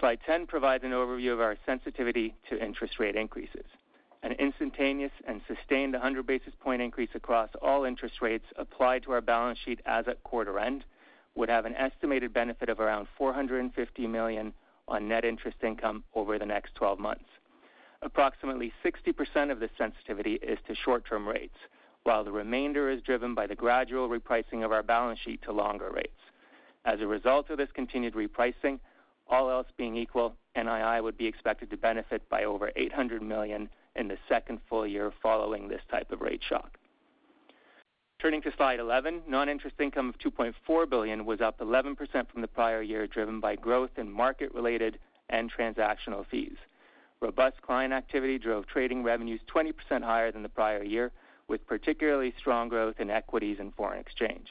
Slide 0.00 0.18
10 0.26 0.46
provides 0.46 0.84
an 0.84 0.90
overview 0.90 1.32
of 1.32 1.40
our 1.40 1.56
sensitivity 1.64 2.34
to 2.50 2.62
interest 2.62 2.98
rate 2.98 3.16
increases. 3.16 3.64
An 4.22 4.32
instantaneous 4.32 5.12
and 5.26 5.40
sustained 5.46 5.94
100 5.94 6.26
basis 6.26 6.52
point 6.60 6.82
increase 6.82 7.10
across 7.14 7.50
all 7.60 7.84
interest 7.84 8.20
rates 8.20 8.44
applied 8.56 9.02
to 9.04 9.12
our 9.12 9.20
balance 9.20 9.58
sheet 9.64 9.80
as 9.86 10.06
at 10.08 10.22
quarter 10.24 10.58
end 10.58 10.84
would 11.34 11.48
have 11.48 11.64
an 11.64 11.74
estimated 11.74 12.32
benefit 12.32 12.68
of 12.68 12.80
around 12.80 13.08
450 13.16 14.06
million 14.06 14.52
on 14.88 15.08
net 15.08 15.24
interest 15.24 15.56
income 15.62 16.04
over 16.14 16.38
the 16.38 16.46
next 16.46 16.74
12 16.74 16.98
months. 16.98 17.24
Approximately 18.02 18.72
60% 18.84 19.50
of 19.50 19.60
this 19.60 19.70
sensitivity 19.78 20.34
is 20.34 20.58
to 20.66 20.74
short-term 20.74 21.26
rates, 21.26 21.56
while 22.02 22.24
the 22.24 22.32
remainder 22.32 22.90
is 22.90 23.00
driven 23.00 23.34
by 23.34 23.46
the 23.46 23.54
gradual 23.54 24.08
repricing 24.08 24.64
of 24.64 24.72
our 24.72 24.82
balance 24.82 25.20
sheet 25.20 25.40
to 25.42 25.52
longer 25.52 25.90
rates. 25.90 26.10
As 26.84 27.00
a 27.00 27.06
result 27.06 27.48
of 27.50 27.58
this 27.58 27.70
continued 27.72 28.14
repricing, 28.14 28.80
all 29.28 29.48
else 29.50 29.68
being 29.76 29.96
equal, 29.96 30.34
NII 30.56 31.02
would 31.02 31.16
be 31.16 31.26
expected 31.26 31.70
to 31.70 31.76
benefit 31.76 32.28
by 32.28 32.42
over 32.44 32.72
800 32.74 33.22
million 33.22 33.68
in 33.94 34.08
the 34.08 34.18
second 34.28 34.58
full 34.68 34.86
year 34.86 35.12
following 35.22 35.68
this 35.68 35.82
type 35.90 36.10
of 36.10 36.20
rate 36.20 36.42
shock. 36.46 36.76
Turning 38.20 38.42
to 38.42 38.52
slide 38.56 38.80
11, 38.80 39.22
non-interest 39.28 39.76
income 39.80 40.08
of 40.08 40.18
2.4 40.18 40.88
billion 40.90 41.24
was 41.24 41.40
up 41.40 41.58
11% 41.58 41.96
from 42.30 42.40
the 42.40 42.48
prior 42.48 42.82
year, 42.82 43.06
driven 43.06 43.40
by 43.40 43.56
growth 43.56 43.90
in 43.96 44.10
market-related 44.10 44.98
and 45.28 45.52
transactional 45.52 46.26
fees. 46.26 46.56
Robust 47.22 47.62
client 47.62 47.92
activity 47.92 48.36
drove 48.36 48.66
trading 48.66 49.04
revenues 49.04 49.40
20% 49.54 50.02
higher 50.02 50.32
than 50.32 50.42
the 50.42 50.48
prior 50.48 50.82
year, 50.82 51.12
with 51.46 51.64
particularly 51.68 52.34
strong 52.36 52.68
growth 52.68 52.98
in 52.98 53.10
equities 53.10 53.58
and 53.60 53.72
foreign 53.76 54.00
exchange. 54.00 54.48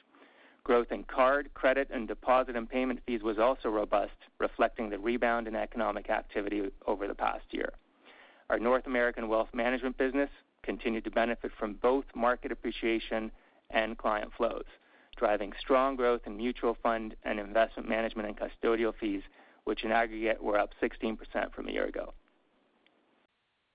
Growth 0.64 0.90
in 0.90 1.04
card, 1.04 1.54
credit, 1.54 1.90
and 1.92 2.08
deposit 2.08 2.56
and 2.56 2.70
payment 2.70 3.02
fees 3.06 3.24
was 3.24 3.38
also 3.38 3.68
robust, 3.68 4.16
reflecting 4.40 4.90
the 4.90 4.98
rebound 4.98 5.50
in 5.50 5.56
economic 5.56 6.10
activity 6.10 6.72
over 6.88 7.10
the 7.10 7.14
past 7.14 7.44
year. 7.50 7.74
Our 8.50 8.58
North 8.58 8.88
American 8.88 9.28
wealth 9.28 9.50
management 9.54 9.98
business 9.98 10.30
continued 10.64 11.04
to 11.04 11.12
benefit 11.12 11.52
from 11.60 11.74
both 11.74 12.06
market 12.16 12.54
appreciation 12.54 13.32
and 13.70 13.98
client 13.98 14.32
flows, 14.38 14.64
driving 15.18 15.52
strong 15.60 15.98
growth 15.98 16.22
in 16.26 16.38
mutual 16.38 16.78
fund 16.82 17.18
and 17.26 17.38
investment 17.38 17.90
management 17.90 18.30
and 18.30 18.38
custodial 18.38 18.94
fees, 18.98 19.24
which 19.66 19.84
in 19.84 19.92
aggregate 19.92 20.42
were 20.42 20.58
up 20.58 20.70
16% 20.82 21.18
from 21.54 21.68
a 21.68 21.72
year 21.72 21.86
ago. 21.86 22.14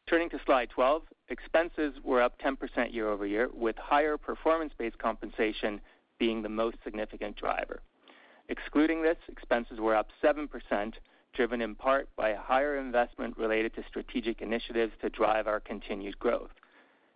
Turning 0.09 0.31
to 0.31 0.39
slide 0.47 0.71
12, 0.71 1.03
expenses 1.31 1.95
were 2.05 2.23
up 2.23 2.39
10% 2.39 2.93
year-over-year, 2.93 3.49
with 3.53 3.75
higher 3.77 4.17
performance-based 4.17 4.97
compensation 4.99 5.81
being 6.21 6.43
the 6.43 6.49
most 6.49 6.77
significant 6.85 7.35
driver. 7.35 7.81
Excluding 8.49 9.03
this, 9.03 9.17
expenses 9.27 9.81
were 9.81 9.97
up 9.97 10.07
7%, 10.23 10.93
driven 11.35 11.61
in 11.61 11.75
part 11.75 12.09
by 12.15 12.29
a 12.29 12.39
higher 12.39 12.79
investment 12.79 13.37
related 13.37 13.75
to 13.75 13.83
strategic 13.89 14.41
initiatives 14.41 14.93
to 15.03 15.11
drive 15.11 15.49
our 15.49 15.59
continued 15.59 16.17
growth. 16.21 16.53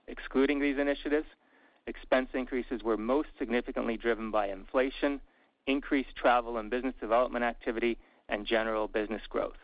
Excluding 0.09 0.59
these 0.59 0.77
initiatives, 0.77 1.29
expense 1.87 2.31
increases 2.35 2.83
were 2.83 2.97
most 2.97 3.29
significantly 3.39 3.97
driven 3.97 4.33
by 4.33 4.49
inflation, 4.49 5.21
increased 5.69 6.17
travel 6.17 6.57
and 6.57 6.71
business 6.71 6.95
development 7.01 7.45
activity, 7.45 7.97
and 8.29 8.45
general 8.45 8.89
business 8.89 9.23
growth 9.29 9.59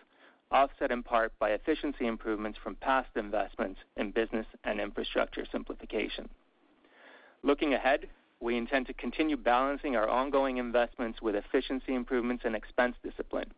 offset 0.50 0.91
in 0.91 1.03
part 1.03 1.33
by 1.38 1.50
efficiency 1.50 2.07
improvements 2.07 2.59
from 2.62 2.76
past 2.76 3.09
investments 3.17 3.81
in 3.97 4.11
business 4.11 4.47
and 4.65 4.81
infrastructure 4.81 5.45
simplification. 5.50 6.29
Looking 7.43 7.75
ahead, 7.75 8.09
we 8.41 8.57
intend 8.57 8.87
to 8.87 8.95
continue 8.95 9.37
balancing 9.37 9.97
our 9.97 10.09
ongoing 10.09 10.59
investments 10.59 11.23
with 11.23 11.35
efficiency 11.35 11.95
improvements 11.95 12.45
and 12.45 12.55
expense 12.55 12.97
discipline 13.03 13.53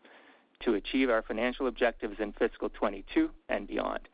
to 0.60 0.74
achieve 0.74 1.10
our 1.10 1.22
financial 1.22 1.66
objectives 1.66 2.16
in 2.20 2.32
fiscal 2.32 2.68
2022 2.68 3.30
and 3.48 3.66
beyond. 3.66 4.08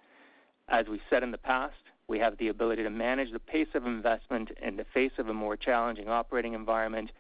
As 0.69 0.87
we 0.88 1.00
said 1.11 1.23
in 1.23 1.31
the 1.31 1.38
past, 1.38 1.75
we 2.09 2.19
have 2.19 2.37
the 2.38 2.49
ability 2.49 2.83
to 2.83 2.90
manage 2.90 3.33
the 3.33 3.38
pace 3.38 3.69
of 3.75 3.87
investment 3.87 4.50
in 4.62 4.76
the 4.76 4.85
face 4.93 5.12
of 5.19 5.28
a 5.28 5.35
more 5.35 5.57
challenging 5.57 6.09
operating 6.09 6.52
environment 6.54 7.11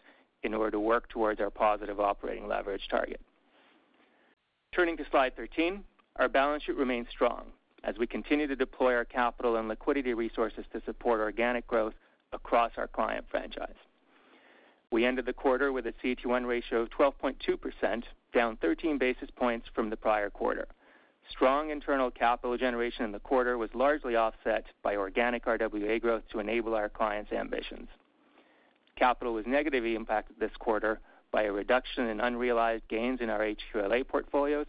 in 0.42 0.52
order 0.52 0.72
to 0.72 0.80
work 0.80 1.08
towards 1.08 1.40
our 1.40 1.50
positive 1.50 2.00
operating 2.00 2.46
leverage 2.46 2.86
target. 2.90 3.20
Turning 4.74 4.96
to 4.96 5.04
slide 5.08 5.36
13, 5.36 5.84
our 6.16 6.28
balance 6.28 6.64
sheet 6.64 6.76
remains 6.76 7.06
strong 7.08 7.44
as 7.84 7.96
we 7.96 8.08
continue 8.08 8.48
to 8.48 8.56
deploy 8.56 8.92
our 8.94 9.04
capital 9.04 9.56
and 9.56 9.68
liquidity 9.68 10.14
resources 10.14 10.64
to 10.72 10.82
support 10.84 11.20
organic 11.20 11.64
growth 11.68 11.94
across 12.32 12.72
our 12.76 12.88
client 12.88 13.24
franchise. 13.30 13.76
We 14.90 15.04
ended 15.04 15.26
the 15.26 15.32
quarter 15.32 15.70
with 15.72 15.86
a 15.86 15.92
CET1 16.02 16.44
ratio 16.46 16.80
of 16.80 16.90
12.2%, 16.90 18.02
down 18.32 18.56
13 18.56 18.98
basis 18.98 19.28
points 19.36 19.68
from 19.74 19.90
the 19.90 19.96
prior 19.96 20.28
quarter. 20.28 20.66
Strong 21.30 21.70
internal 21.70 22.10
capital 22.10 22.56
generation 22.56 23.04
in 23.04 23.12
the 23.12 23.20
quarter 23.20 23.56
was 23.56 23.70
largely 23.74 24.16
offset 24.16 24.64
by 24.82 24.96
organic 24.96 25.44
RWA 25.44 26.00
growth 26.00 26.24
to 26.32 26.40
enable 26.40 26.74
our 26.74 26.88
clients' 26.88 27.32
ambitions. 27.32 27.88
Capital 28.96 29.34
was 29.34 29.46
negatively 29.46 29.94
impacted 29.94 30.36
this 30.40 30.52
quarter 30.58 30.98
by 31.34 31.42
a 31.42 31.52
reduction 31.52 32.06
in 32.06 32.20
unrealized 32.20 32.86
gains 32.86 33.20
in 33.20 33.28
our 33.28 33.40
HQLA 33.40 34.06
portfolios, 34.06 34.66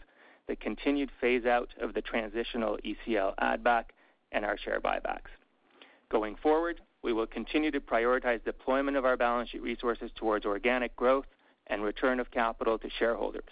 the 0.48 0.56
continued 0.56 1.12
phase-out 1.20 1.68
of 1.80 1.94
the 1.94 2.02
transitional 2.02 2.76
ECL 2.84 3.34
add 3.38 3.62
back, 3.62 3.92
and 4.32 4.44
our 4.44 4.58
share 4.58 4.80
buybacks. 4.80 5.30
Going 6.10 6.34
forward, 6.34 6.80
we 7.02 7.12
will 7.12 7.28
continue 7.28 7.70
to 7.70 7.80
prioritize 7.80 8.44
deployment 8.44 8.96
of 8.96 9.04
our 9.04 9.16
balance 9.16 9.50
sheet 9.50 9.62
resources 9.62 10.10
towards 10.16 10.44
organic 10.44 10.96
growth 10.96 11.26
and 11.68 11.84
return 11.84 12.18
of 12.18 12.32
capital 12.32 12.78
to 12.80 12.90
shareholders 12.98 13.44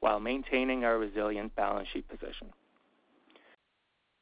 while 0.00 0.20
maintaining 0.20 0.84
our 0.84 0.98
resilient 0.98 1.56
balance 1.56 1.88
sheet 1.90 2.06
position. 2.06 2.48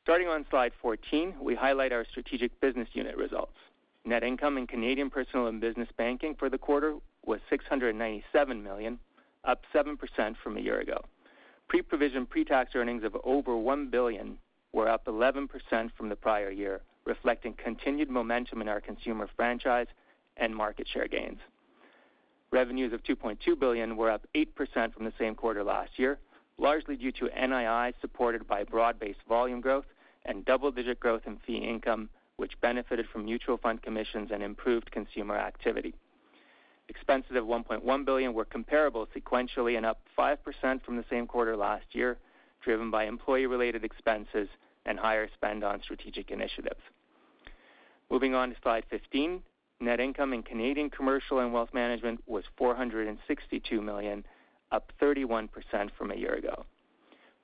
Starting 0.05 0.29
on 0.29 0.47
slide 0.51 0.73
14, 0.81 1.35
we 1.43 1.57
highlight 1.57 1.93
our 1.93 2.07
strategic 2.09 2.61
business 2.61 2.89
unit 2.93 3.17
results. 3.17 3.59
Net 4.05 4.23
income 4.23 4.57
in 4.57 4.69
Canadian 4.69 5.11
Personal 5.11 5.49
and 5.49 5.61
Business 5.61 5.89
Banking 5.99 6.37
for 6.37 6.49
the 6.49 6.59
quarter 6.59 6.95
was 7.27 7.41
697 7.51 8.63
million, 8.63 8.99
up 9.45 9.63
7% 9.75 9.99
from 10.43 10.57
a 10.57 10.61
year 10.61 10.81
ago. 10.81 11.05
Pre-provision 11.69 12.27
pre-tax 12.27 12.73
earnings 12.75 13.05
of 13.05 13.17
over 13.25 13.57
1 13.57 13.91
billion 13.91 14.39
were 14.73 14.89
up 14.89 15.07
11% 15.07 15.49
from 15.97 16.09
the 16.09 16.17
prior 16.17 16.51
year, 16.51 16.81
reflecting 17.05 17.55
continued 17.55 18.09
momentum 18.09 18.61
in 18.61 18.69
our 18.69 18.81
consumer 18.81 19.29
franchise 19.37 19.87
and 20.37 20.55
market 20.55 20.87
share 20.87 21.09
gains. 21.09 21.39
Revenues 22.53 22.93
of 22.93 23.03
2.2 23.03 23.59
billion 23.59 23.97
were 23.97 24.11
up 24.11 24.27
8% 24.35 24.47
from 24.95 25.05
the 25.05 25.13
same 25.19 25.35
quarter 25.35 25.65
last 25.65 25.99
year, 25.99 26.19
largely 26.59 26.97
due 26.97 27.13
to 27.13 27.29
NII 27.29 27.93
supported 28.01 28.47
by 28.47 28.65
broad-based 28.65 29.23
volume 29.29 29.61
growth 29.61 29.87
and 30.25 30.45
double-digit 30.45 31.01
growth 31.01 31.23
in 31.27 31.39
fee 31.47 31.57
income, 31.57 32.09
which 32.37 32.61
benefited 32.61 33.07
from 33.13 33.25
mutual 33.25 33.57
fund 33.57 33.83
commissions 33.83 34.31
and 34.33 34.43
improved 34.43 34.91
consumer 34.91 35.37
activity. 35.37 35.95
Expenses 36.89 37.37
of 37.37 37.45
1.1 37.45 38.05
billion 38.05 38.33
were 38.33 38.45
comparable 38.45 39.07
sequentially 39.17 39.77
and 39.77 39.85
up 39.85 40.01
5% 40.17 40.37
from 40.85 40.97
the 40.97 41.05
same 41.11 41.27
quarter 41.27 41.57
last 41.57 41.87
year, 41.93 42.17
driven 42.63 42.91
by 42.91 43.05
employee-related 43.05 43.85
expenses 43.85 44.49
and 44.85 44.99
higher 44.99 45.29
spend 45.35 45.65
on 45.65 45.83
strategic 45.83 46.31
initiatives. 46.31 46.81
Moving 48.11 48.35
on 48.35 48.51
to 48.51 48.57
slide 48.63 48.85
15. 48.89 49.43
net 49.81 50.01
income 50.01 50.33
in 50.33 50.43
Canadian 50.43 50.91
commercial 50.91 51.41
and 51.41 51.53
wealth 51.53 51.75
management 51.75 52.23
was 52.27 52.45
462 52.57 53.81
million, 53.83 54.25
up 54.71 54.93
31% 55.01 55.49
from 55.99 56.11
a 56.11 56.15
year 56.15 56.35
ago. 56.35 56.65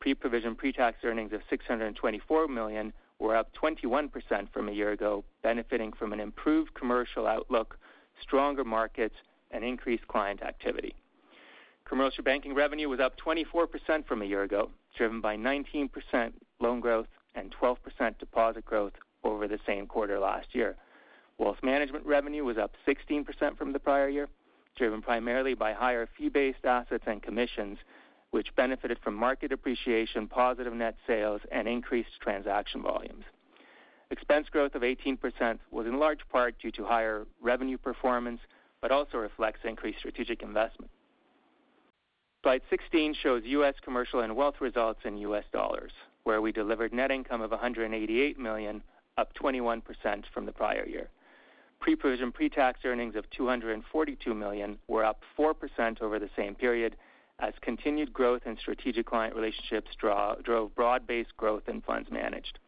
Pre-provision 0.01 0.55
pre-tax 0.55 0.99
earnings 1.05 1.33
of 1.33 1.41
624 1.51 2.49
million 2.49 2.93
were 3.19 3.37
up 3.37 3.51
21% 3.55 4.11
from 4.53 4.69
a 4.69 4.73
year 4.73 4.93
ago, 4.93 5.25
benefiting 5.43 5.93
from 5.93 6.13
an 6.13 6.21
improved 6.21 6.75
commercial 6.75 7.27
outlook, 7.27 7.79
stronger 8.21 8.65
markets, 8.65 9.15
and 9.53 9.65
increased 9.65 10.07
client 10.09 10.43
activity. 10.43 10.95
Commercial 11.85 12.25
banking 12.25 12.55
revenue 12.55 12.89
was 12.89 13.01
up 13.01 13.15
24% 13.19 14.07
from 14.07 14.23
a 14.23 14.25
year 14.25 14.43
ago, 14.43 14.71
driven 14.97 15.21
by 15.21 15.37
19% 15.37 15.91
loan 16.61 16.81
growth 16.81 17.07
and 17.35 17.55
12% 17.61 17.77
deposit 18.19 18.65
growth 18.65 18.93
over 19.25 19.47
the 19.47 19.59
same 19.67 19.87
quarter 19.87 20.19
last 20.19 20.49
year. 20.55 20.77
Wealth 21.39 21.59
management 21.63 22.07
revenue 22.07 22.45
was 22.45 22.57
up 22.59 22.73
16% 22.87 23.57
from 23.57 23.73
the 23.73 23.79
prior 23.79 24.09
year, 24.09 24.29
driven 24.77 25.03
primarily 25.03 25.55
by 25.55 25.73
higher 25.73 26.09
fee-based 26.17 26.65
assets 26.65 27.05
and 27.07 27.23
commissions, 27.23 27.79
which 28.31 28.55
benefited 28.57 28.99
from 29.03 29.15
market 29.15 29.53
appreciation, 29.53 30.27
positive 30.27 30.73
net 30.73 30.97
sales, 31.07 31.43
and 31.51 31.69
increased 31.69 32.21
transaction 32.21 32.83
volumes. 32.83 33.25
Expense 34.11 34.49
growth 34.51 34.75
of 34.75 34.83
18% 34.83 35.59
was 35.71 35.87
in 35.87 35.99
large 35.99 36.21
part 36.31 36.59
due 36.59 36.71
to 36.73 36.85
higher 36.85 37.27
revenue 37.41 37.79
performance, 37.79 38.41
but 38.83 38.93
also 38.93 39.17
reflects 39.17 39.61
increased 39.65 40.01
strategic 40.01 40.43
investment. 40.43 40.91
Slide 42.43 42.63
16 42.69 43.15
shows 43.15 43.43
U.S. 43.47 43.75
commercial 43.83 44.21
and 44.21 44.35
wealth 44.37 44.57
results 44.61 45.01
in 45.05 45.17
U.S. 45.19 45.45
dollars, 45.53 45.93
where 46.25 46.43
we 46.43 46.51
delivered 46.53 46.93
net 46.93 47.13
income 47.13 47.41
of 47.41 47.53
188 47.53 48.39
million, 48.39 48.83
up 49.17 49.33
21% 49.41 49.83
from 50.35 50.47
the 50.47 50.53
prior 50.53 50.85
year. 50.87 51.09
Pre-provision 51.81 52.33
pre-tax 52.33 52.81
earnings 52.85 53.15
of 53.15 53.31
242 53.31 54.35
million 54.35 54.79
were 54.89 55.05
up 55.05 55.21
4% 55.39 56.03
over 56.03 56.19
the 56.19 56.31
same 56.37 56.55
period 56.55 56.97
as 57.39 57.55
continued 57.61 58.13
growth 58.13 58.43
in 58.47 58.57
strategic 58.57 59.07
client 59.07 59.35
relationships 59.35 59.91
drove 59.97 60.75
broad-based 60.75 61.37
growth 61.37 61.69
in 61.69 61.81
funds 61.81 62.11
managed. 62.11 62.59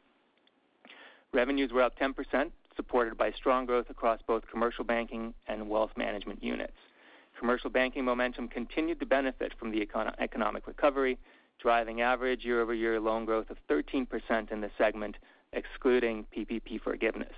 Revenues 1.32 1.72
were 1.72 1.82
up 1.82 1.98
10%, 1.98 2.50
supported 2.76 3.16
by 3.16 3.30
strong 3.32 3.66
growth 3.66 3.90
across 3.90 4.20
both 4.26 4.46
commercial 4.50 4.84
banking 4.84 5.34
and 5.46 5.68
wealth 5.68 5.90
management 5.96 6.42
units. 6.42 6.76
Commercial 7.38 7.70
banking 7.70 8.04
momentum 8.04 8.48
continued 8.48 9.00
to 9.00 9.06
benefit 9.06 9.52
from 9.58 9.70
the 9.70 9.86
economic 10.20 10.66
recovery, 10.66 11.18
driving 11.60 12.00
average 12.00 12.44
year-over-year 12.44 13.00
loan 13.00 13.24
growth 13.24 13.50
of 13.50 13.56
13% 13.68 14.52
in 14.52 14.60
the 14.60 14.70
segment, 14.78 15.16
excluding 15.52 16.26
PPP 16.36 16.80
forgiveness. 16.80 17.34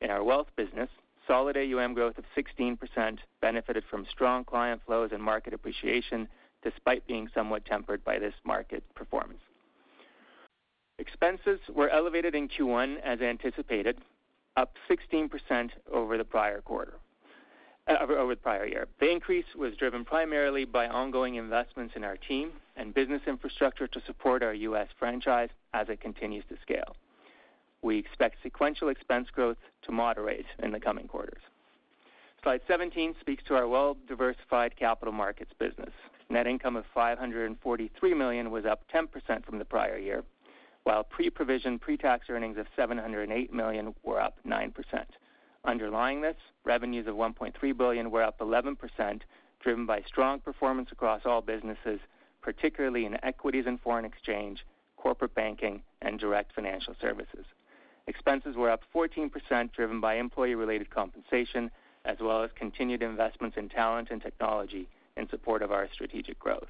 In 0.00 0.10
our 0.10 0.22
wealth 0.22 0.48
business, 0.56 0.90
solid 1.26 1.56
AUM 1.56 1.94
growth 1.94 2.18
of 2.18 2.24
16% 2.36 3.18
benefited 3.40 3.84
from 3.90 4.06
strong 4.10 4.44
client 4.44 4.82
flows 4.84 5.10
and 5.12 5.22
market 5.22 5.54
appreciation, 5.54 6.28
despite 6.62 7.06
being 7.06 7.28
somewhat 7.34 7.64
tempered 7.64 8.04
by 8.04 8.18
this 8.18 8.34
market 8.44 8.82
performance. 8.94 9.40
Expenses 10.98 11.60
were 11.74 11.88
elevated 11.88 12.34
in 12.34 12.48
Q1 12.48 13.00
as 13.02 13.20
anticipated, 13.20 13.98
up 14.56 14.74
16% 14.88 15.70
over 15.92 16.16
the 16.16 16.24
prior 16.24 16.60
quarter, 16.60 16.94
uh, 17.88 17.96
over 18.00 18.34
the 18.34 18.40
prior 18.40 18.66
year. 18.66 18.86
The 19.00 19.10
increase 19.10 19.44
was 19.56 19.76
driven 19.76 20.04
primarily 20.04 20.64
by 20.64 20.86
ongoing 20.86 21.36
investments 21.36 21.94
in 21.96 22.04
our 22.04 22.16
team 22.16 22.52
and 22.76 22.94
business 22.94 23.22
infrastructure 23.26 23.86
to 23.88 24.00
support 24.06 24.42
our 24.42 24.54
U.S. 24.54 24.88
franchise 24.98 25.50
as 25.72 25.88
it 25.88 26.00
continues 26.00 26.44
to 26.48 26.56
scale. 26.62 26.96
We 27.82 27.98
expect 27.98 28.36
sequential 28.42 28.88
expense 28.88 29.28
growth 29.30 29.58
to 29.82 29.92
moderate 29.92 30.46
in 30.62 30.72
the 30.72 30.80
coming 30.80 31.06
quarters. 31.06 31.42
Slide 32.42 32.60
17 32.68 33.14
speaks 33.20 33.42
to 33.48 33.54
our 33.54 33.66
well-diversified 33.66 34.76
capital 34.76 35.12
markets 35.12 35.52
business. 35.58 35.92
Net 36.30 36.46
income 36.46 36.76
of 36.76 36.84
543 36.94 38.14
million 38.14 38.50
was 38.50 38.64
up 38.64 38.82
10% 38.94 39.44
from 39.44 39.58
the 39.58 39.64
prior 39.64 39.98
year, 39.98 40.24
while 40.84 41.02
pre-provision 41.02 41.78
pre-tax 41.78 42.28
earnings 42.28 42.58
of 42.58 42.66
708 42.76 43.52
million 43.52 43.94
were 44.02 44.20
up 44.20 44.38
9%. 44.46 44.72
Underlying 45.64 46.20
this, 46.20 46.36
revenues 46.64 47.06
of 47.06 47.16
1.3 47.16 47.76
billion 47.76 48.10
were 48.10 48.22
up 48.22 48.38
11%, 48.38 48.76
driven 49.60 49.86
by 49.86 50.02
strong 50.06 50.38
performance 50.40 50.90
across 50.92 51.22
all 51.24 51.40
businesses, 51.40 52.00
particularly 52.42 53.06
in 53.06 53.16
equities 53.24 53.64
and 53.66 53.80
foreign 53.80 54.04
exchange, 54.04 54.64
corporate 54.98 55.34
banking, 55.34 55.82
and 56.02 56.20
direct 56.20 56.54
financial 56.54 56.94
services. 57.00 57.46
Expenses 58.06 58.54
were 58.54 58.70
up 58.70 58.82
14%, 58.94 59.72
driven 59.72 60.00
by 60.00 60.16
employee-related 60.16 60.90
compensation, 60.90 61.70
as 62.04 62.18
well 62.20 62.42
as 62.42 62.50
continued 62.54 63.02
investments 63.02 63.56
in 63.56 63.70
talent 63.70 64.08
and 64.10 64.20
technology 64.20 64.86
in 65.16 65.26
support 65.30 65.62
of 65.62 65.72
our 65.72 65.88
strategic 65.92 66.38
growth. 66.38 66.68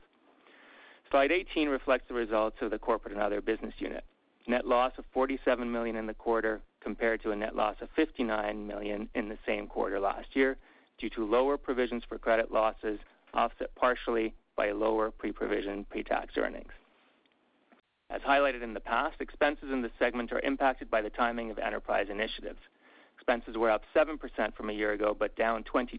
Slide 1.14 1.31
18 1.31 1.68
reflects 1.68 2.09
the 2.09 2.14
results 2.14 2.57
of 2.61 2.72
the 2.72 2.79
corporate 2.81 3.14
and 3.14 3.22
other 3.22 3.40
business 3.40 3.74
unit. 3.79 4.03
Net 4.48 4.66
loss 4.66 4.90
of 4.98 5.05
47 5.14 5.70
million 5.70 5.94
in 5.94 6.09
the 6.09 6.14
quarter 6.14 6.61
compared 6.81 7.22
to 7.22 7.31
a 7.31 7.37
net 7.37 7.55
loss 7.55 7.77
of 7.83 7.88
59 7.94 8.66
million 8.66 9.09
in 9.14 9.29
the 9.29 9.38
same 9.46 9.68
quarter 9.68 10.00
last 10.00 10.27
year 10.35 10.57
due 10.98 11.09
to 11.11 11.24
lower 11.24 11.57
provisions 11.57 12.03
for 12.09 12.18
credit 12.18 12.50
losses, 12.50 12.98
offset 13.33 13.72
partially 13.77 14.35
by 14.57 14.72
lower 14.72 15.12
pre-provision 15.12 15.87
pre-tax 15.88 16.37
earnings. 16.37 16.72
As 18.11 18.20
highlighted 18.22 18.64
in 18.64 18.74
the 18.74 18.81
past, 18.81 19.20
expenses 19.20 19.70
in 19.70 19.83
this 19.83 19.92
segment 20.00 20.33
are 20.33 20.40
impacted 20.40 20.90
by 20.90 21.00
the 21.00 21.11
timing 21.11 21.48
of 21.48 21.61
enterprise 21.61 22.09
initiatives. 22.11 22.59
Expenses 23.14 23.57
were 23.57 23.70
up 23.70 23.83
7% 23.94 24.18
from 24.57 24.68
a 24.68 24.72
year 24.72 24.90
ago, 24.90 25.16
but 25.16 25.37
down 25.37 25.62
22% 25.62 25.92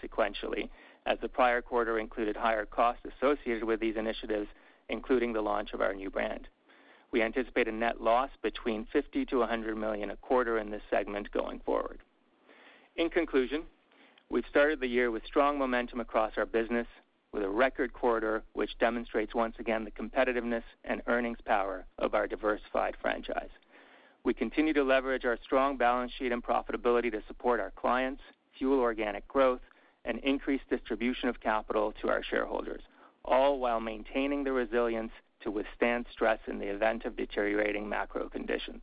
sequentially, 0.00 0.68
as 1.06 1.18
the 1.20 1.28
prior 1.28 1.60
quarter 1.60 1.98
included 1.98 2.36
higher 2.36 2.64
costs 2.64 3.02
associated 3.16 3.64
with 3.64 3.80
these 3.80 3.96
initiatives, 3.96 4.48
including 4.88 5.32
the 5.32 5.40
launch 5.40 5.72
of 5.72 5.80
our 5.80 5.94
new 5.94 6.10
brand. 6.10 6.48
We 7.10 7.22
anticipate 7.22 7.68
a 7.68 7.72
net 7.72 8.00
loss 8.00 8.30
between 8.42 8.86
50 8.92 9.26
million-100 9.30 9.76
million 9.76 10.10
a 10.10 10.16
quarter 10.16 10.58
in 10.58 10.70
this 10.70 10.82
segment 10.90 11.30
going 11.30 11.60
forward. 11.60 12.00
In 12.96 13.08
conclusion, 13.10 13.62
we've 14.30 14.46
started 14.48 14.80
the 14.80 14.88
year 14.88 15.10
with 15.10 15.24
strong 15.24 15.58
momentum 15.58 16.00
across 16.00 16.32
our 16.36 16.46
business 16.46 16.86
with 17.32 17.42
a 17.42 17.48
record 17.48 17.92
quarter, 17.92 18.42
which 18.52 18.78
demonstrates 18.78 19.34
once 19.34 19.56
again 19.58 19.84
the 19.84 19.90
competitiveness 19.90 20.62
and 20.84 21.02
earnings 21.06 21.38
power 21.44 21.84
of 21.98 22.14
our 22.14 22.26
diversified 22.26 22.96
franchise. 23.00 23.50
We 24.24 24.34
continue 24.34 24.72
to 24.72 24.84
leverage 24.84 25.24
our 25.24 25.38
strong 25.44 25.76
balance 25.76 26.12
sheet 26.16 26.32
and 26.32 26.42
profitability 26.42 27.10
to 27.12 27.22
support 27.26 27.60
our 27.60 27.72
clients, 27.72 28.22
fuel 28.56 28.80
organic 28.80 29.26
growth, 29.28 29.60
and 30.04 30.18
increased 30.18 30.68
distribution 30.68 31.28
of 31.28 31.40
capital 31.40 31.92
to 32.00 32.08
our 32.08 32.22
shareholders, 32.22 32.82
all 33.24 33.58
while 33.58 33.80
maintaining 33.80 34.44
the 34.44 34.52
resilience 34.52 35.12
to 35.42 35.50
withstand 35.50 36.06
stress 36.12 36.38
in 36.46 36.58
the 36.58 36.66
event 36.66 37.04
of 37.04 37.16
deteriorating 37.16 37.88
macro 37.88 38.28
conditions. 38.28 38.82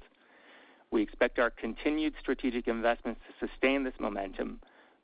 We 0.92 1.02
expect 1.02 1.40
our 1.40 1.50
continued 1.50 2.14
strategic 2.20 2.68
investments 2.68 3.22
to 3.28 3.48
sustain 3.48 3.84
this 3.84 3.94
momentum, 4.00 4.60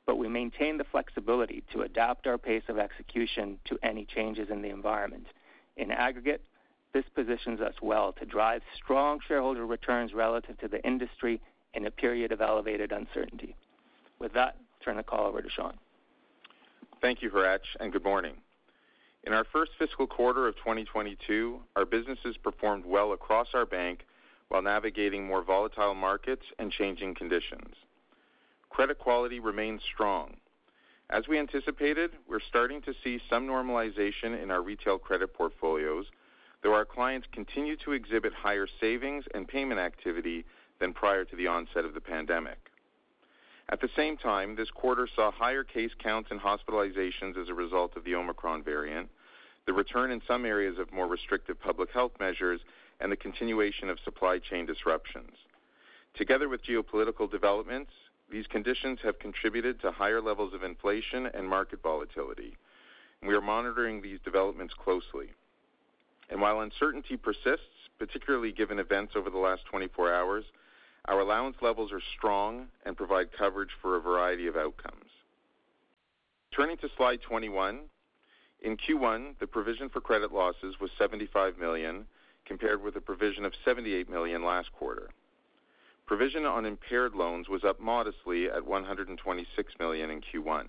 but 0.06 0.18
we 0.18 0.28
maintain 0.28 0.78
the 0.78 0.84
flexibility 0.84 1.64
to 1.72 1.82
adapt 1.82 2.26
our 2.26 2.38
pace 2.38 2.62
of 2.68 2.78
execution 2.78 3.58
to 3.66 3.78
any 3.82 4.04
changes 4.04 4.48
in 4.50 4.62
the 4.62 4.70
environment. 4.70 5.26
In 5.76 5.90
aggregate, 5.90 6.42
this 6.92 7.04
positions 7.14 7.60
us 7.60 7.74
well 7.82 8.12
to 8.12 8.24
drive 8.24 8.62
strong 8.74 9.20
shareholder 9.26 9.66
returns 9.66 10.14
relative 10.14 10.58
to 10.58 10.68
the 10.68 10.84
industry 10.86 11.40
in 11.74 11.86
a 11.86 11.90
period 11.90 12.32
of 12.32 12.40
elevated 12.40 12.92
uncertainty. 12.92 13.54
With 14.18 14.32
that, 14.32 14.56
turn 14.82 14.96
the 14.96 15.02
call 15.02 15.26
over 15.26 15.42
to 15.42 15.50
Shawn. 15.50 15.78
Thank 17.00 17.22
you, 17.22 17.30
Hratch, 17.30 17.76
and 17.78 17.92
good 17.92 18.02
morning. 18.02 18.34
In 19.22 19.32
our 19.32 19.44
first 19.44 19.70
fiscal 19.78 20.08
quarter 20.08 20.48
of 20.48 20.56
2022, 20.56 21.60
our 21.76 21.84
businesses 21.84 22.36
performed 22.36 22.84
well 22.84 23.12
across 23.12 23.48
our 23.54 23.66
bank 23.66 24.04
while 24.48 24.62
navigating 24.62 25.24
more 25.24 25.44
volatile 25.44 25.94
markets 25.94 26.42
and 26.58 26.72
changing 26.72 27.14
conditions. 27.14 27.76
Credit 28.70 28.98
quality 28.98 29.38
remains 29.38 29.82
strong. 29.84 30.38
As 31.08 31.28
we 31.28 31.38
anticipated, 31.38 32.10
we're 32.28 32.40
starting 32.40 32.82
to 32.82 32.94
see 33.04 33.20
some 33.30 33.46
normalization 33.46 34.42
in 34.42 34.50
our 34.50 34.60
retail 34.60 34.98
credit 34.98 35.32
portfolios, 35.32 36.06
though 36.64 36.74
our 36.74 36.84
clients 36.84 37.28
continue 37.30 37.76
to 37.76 37.92
exhibit 37.92 38.32
higher 38.34 38.66
savings 38.80 39.24
and 39.34 39.46
payment 39.46 39.78
activity 39.78 40.44
than 40.80 40.92
prior 40.92 41.24
to 41.24 41.36
the 41.36 41.46
onset 41.46 41.84
of 41.84 41.94
the 41.94 42.00
pandemic. 42.00 42.67
At 43.70 43.80
the 43.80 43.90
same 43.94 44.16
time, 44.16 44.56
this 44.56 44.70
quarter 44.70 45.06
saw 45.14 45.30
higher 45.30 45.62
case 45.62 45.90
counts 45.98 46.30
and 46.30 46.40
hospitalizations 46.40 47.36
as 47.36 47.48
a 47.48 47.54
result 47.54 47.96
of 47.96 48.04
the 48.04 48.14
Omicron 48.14 48.62
variant, 48.62 49.10
the 49.66 49.74
return 49.74 50.10
in 50.10 50.22
some 50.26 50.46
areas 50.46 50.78
of 50.78 50.90
more 50.92 51.06
restrictive 51.06 51.60
public 51.60 51.90
health 51.90 52.12
measures, 52.18 52.60
and 53.00 53.12
the 53.12 53.16
continuation 53.16 53.90
of 53.90 54.00
supply 54.00 54.38
chain 54.38 54.64
disruptions. 54.64 55.36
Together 56.14 56.48
with 56.48 56.64
geopolitical 56.64 57.30
developments, 57.30 57.92
these 58.30 58.46
conditions 58.46 58.98
have 59.02 59.18
contributed 59.18 59.80
to 59.80 59.90
higher 59.90 60.20
levels 60.20 60.54
of 60.54 60.62
inflation 60.62 61.26
and 61.26 61.48
market 61.48 61.82
volatility. 61.82 62.56
We 63.22 63.34
are 63.34 63.40
monitoring 63.40 64.00
these 64.00 64.18
developments 64.24 64.74
closely. 64.74 65.30
And 66.30 66.40
while 66.40 66.60
uncertainty 66.60 67.16
persists, 67.16 67.88
particularly 67.98 68.52
given 68.52 68.78
events 68.78 69.14
over 69.16 69.30
the 69.30 69.38
last 69.38 69.64
24 69.66 70.12
hours, 70.12 70.44
Our 71.08 71.20
allowance 71.20 71.56
levels 71.62 71.90
are 71.90 72.02
strong 72.18 72.66
and 72.84 72.94
provide 72.94 73.32
coverage 73.32 73.70
for 73.80 73.96
a 73.96 74.00
variety 74.00 74.46
of 74.46 74.56
outcomes. 74.56 75.10
Turning 76.54 76.76
to 76.78 76.88
slide 76.98 77.22
21. 77.22 77.80
In 78.60 78.76
Q1, 78.76 79.38
the 79.40 79.46
provision 79.46 79.88
for 79.88 80.02
credit 80.02 80.32
losses 80.32 80.74
was 80.78 80.90
75 80.98 81.56
million, 81.56 82.04
compared 82.44 82.82
with 82.82 82.96
a 82.96 83.00
provision 83.00 83.46
of 83.46 83.54
78 83.64 84.10
million 84.10 84.44
last 84.44 84.70
quarter. 84.72 85.08
Provision 86.04 86.44
on 86.44 86.66
impaired 86.66 87.14
loans 87.14 87.48
was 87.48 87.64
up 87.64 87.80
modestly 87.80 88.50
at 88.50 88.66
126 88.66 89.72
million 89.78 90.10
in 90.10 90.20
Q1. 90.20 90.66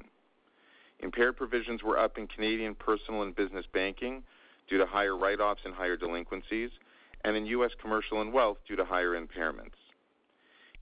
Impaired 1.02 1.36
provisions 1.36 1.84
were 1.84 2.00
up 2.00 2.18
in 2.18 2.28
Canadian 2.28 2.76
Personal 2.76 3.24
and 3.24 3.36
Business 3.36 3.66
Banking 3.74 4.24
due 4.70 4.78
to 4.78 4.86
higher 4.86 5.18
write-offs 5.18 5.62
and 5.66 5.74
higher 5.74 5.98
delinquencies, 5.98 6.70
and 7.26 7.36
in 7.36 7.46
U.S. 7.48 7.72
Commercial 7.82 8.22
and 8.22 8.32
Wealth 8.32 8.60
due 8.66 8.78
to 8.78 8.86
higher 8.86 9.20
impairments. 9.20 9.76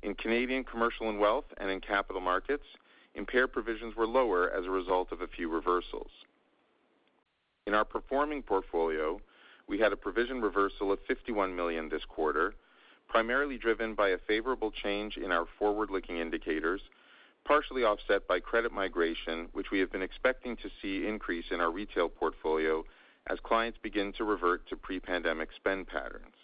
In 0.03 0.13
Canadian 0.15 0.63
Commercial 0.63 1.09
and 1.09 1.19
Wealth 1.19 1.45
and 1.57 1.69
in 1.69 1.81
Capital 1.81 2.21
Markets, 2.21 2.65
impaired 3.15 3.51
provisions 3.51 3.95
were 3.95 4.07
lower 4.07 4.51
as 4.51 4.65
a 4.65 4.69
result 4.69 5.11
of 5.11 5.21
a 5.21 5.27
few 5.27 5.49
reversals. 5.49 6.11
In 7.65 7.73
our 7.73 7.85
performing 7.85 8.43
portfolio, 8.43 9.19
we 9.67 9.79
had 9.79 9.91
a 9.91 9.97
provision 9.97 10.41
reversal 10.41 10.91
of 10.91 10.99
51 11.07 11.55
million 11.55 11.89
this 11.89 12.05
quarter, 12.05 12.53
primarily 13.07 13.57
driven 13.57 13.95
by 13.95 14.09
a 14.09 14.17
favorable 14.17 14.71
change 14.71 15.17
in 15.17 15.31
our 15.31 15.45
forward-looking 15.57 16.17
indicators, 16.17 16.81
partially 17.43 17.83
offset 17.83 18.27
by 18.27 18.39
credit 18.39 18.71
migration, 18.71 19.47
which 19.53 19.71
we 19.71 19.79
have 19.79 19.91
been 19.91 20.01
expecting 20.01 20.55
to 20.57 20.69
see 20.81 21.07
increase 21.07 21.45
in 21.51 21.59
our 21.59 21.71
retail 21.71 22.07
portfolio 22.07 22.83
as 23.27 23.39
clients 23.41 23.77
begin 23.81 24.13
to 24.13 24.23
revert 24.23 24.67
to 24.69 24.75
pre-pandemic 24.77 25.49
spend 25.55 25.87
patterns. 25.87 26.35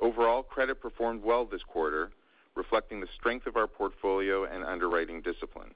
Overall, 0.00 0.42
credit 0.42 0.80
performed 0.80 1.22
well 1.22 1.44
this 1.44 1.62
quarter, 1.62 2.10
reflecting 2.56 3.00
the 3.00 3.06
strength 3.14 3.46
of 3.46 3.56
our 3.56 3.66
portfolio 3.66 4.44
and 4.44 4.64
underwriting 4.64 5.20
discipline. 5.20 5.70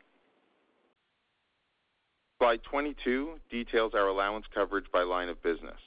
Slide 2.38 2.62
22 2.62 3.38
details 3.50 3.92
our 3.94 4.08
allowance 4.08 4.46
coverage 4.54 4.86
by 4.90 5.02
line 5.02 5.28
of 5.28 5.42
business. 5.42 5.78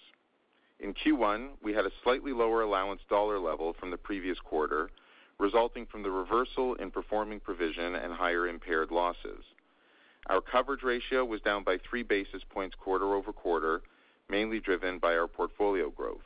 In 0.80 0.94
Q1, 0.94 1.50
we 1.64 1.74
had 1.74 1.86
a 1.86 1.92
slightly 2.04 2.32
lower 2.32 2.62
allowance 2.62 3.02
dollar 3.10 3.40
level 3.40 3.74
from 3.80 3.90
the 3.90 3.98
previous 3.98 4.40
quarter, 4.40 4.92
resulting 5.40 5.86
from 5.88 6.04
the 6.04 6.12
reversal 6.12 6.76
in 6.76 6.92
performing 6.92 7.40
provision 7.40 7.96
and 7.96 8.14
higher 8.14 8.48
impaired 8.48 8.92
losses. 8.92 9.44
Our 10.28 10.42
coverage 10.42 10.84
ratio 10.84 11.26
was 11.26 11.42
down 11.42 11.64
by 11.64 11.80
3 11.90 12.04
basis 12.04 12.44
points 12.50 12.76
quarter-over-quarter, 12.80 13.82
mainly 14.30 14.60
driven 14.60 15.00
by 15.00 15.16
our 15.16 15.28
portfolio 15.28 15.90
growth. 15.90 16.22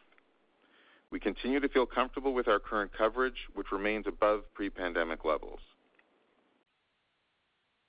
We 1.11 1.19
continue 1.19 1.59
to 1.59 1.69
feel 1.69 1.85
comfortable 1.85 2.33
with 2.33 2.47
our 2.47 2.59
current 2.59 2.91
coverage, 2.95 3.47
which 3.53 3.71
remains 3.71 4.05
above 4.07 4.43
pre-pandemic 4.53 5.23
levels. 5.23 5.59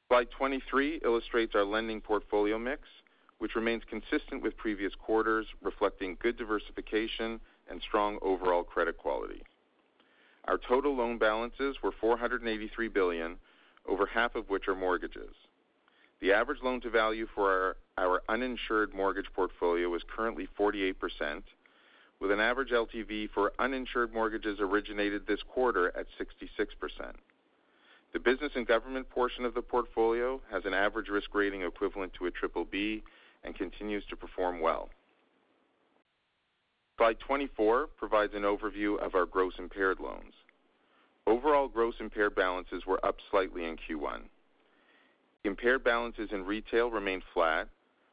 Slide 0.09 0.31
23 0.31 1.01
illustrates 1.05 1.55
our 1.55 1.65
lending 1.65 2.01
portfolio 2.01 2.59
mix, 2.59 2.83
which 3.39 3.55
remains 3.55 3.83
consistent 3.89 4.43
with 4.43 4.57
previous 4.57 4.95
quarters, 4.95 5.47
reflecting 5.63 6.17
good 6.21 6.39
diversification 6.39 7.41
and 7.69 7.83
strong 7.83 8.19
overall 8.23 8.63
credit 8.63 8.97
quality. 8.97 9.43
Our 10.47 10.57
total 10.57 10.97
loan 10.97 11.19
balances 11.19 11.77
were 11.83 11.93
483 11.93 12.89
billion, 12.89 13.37
over 13.87 14.07
half 14.07 14.35
of 14.35 14.49
which 14.49 14.67
are 14.69 14.75
mortgages. 14.75 15.35
The 16.21 16.33
average 16.33 16.63
loan-to-value 16.63 17.29
for 17.35 17.77
our 17.97 18.23
uninsured 18.29 18.95
mortgage 18.95 19.31
portfolio 19.35 19.95
is 19.95 20.03
currently 20.09 20.49
48%, 20.59 20.95
with 22.21 22.31
an 22.31 22.41
average 22.41 22.71
LTV 22.71 23.31
for 23.31 23.53
uninsured 23.59 24.13
mortgages 24.13 24.59
originated 24.61 25.27
this 25.27 25.43
quarter 25.43 25.89
at 25.97 26.07
66%. 26.19 27.13
The 28.13 28.19
business 28.19 28.53
and 28.55 28.67
government 28.67 29.09
portion 29.11 29.45
of 29.45 29.55
the 29.55 29.63
portfolio 29.63 30.41
has 30.51 30.65
an 30.65 30.75
average 30.75 31.09
risk 31.09 31.35
rating 31.35 31.63
equivalent 31.63 32.13
to 32.15 32.27
a 32.27 32.31
BBB 32.31 33.03
and 33.45 33.55
continues 33.55 34.05
to 34.07 34.17
perform 34.17 34.61
well. 34.61 34.89
Slide 36.97 37.21
24 37.21 37.89
provides 37.97 38.35
an 38.35 38.43
overview 38.43 38.99
of 38.99 39.15
our 39.15 39.27
gross 39.27 39.53
impaired 39.59 40.01
loans. 40.01 40.35
Overall 41.29 41.69
gross 41.69 41.95
impaired 42.01 42.35
balances 42.35 42.87
were 42.87 43.05
up 43.07 43.17
slightly 43.31 43.65
in 43.65 43.77
Q1. 43.77 44.23
Impaired 45.45 45.85
balances 45.85 46.31
in 46.33 46.45
retail 46.45 46.91
remained 46.91 47.23
flat, 47.33 47.69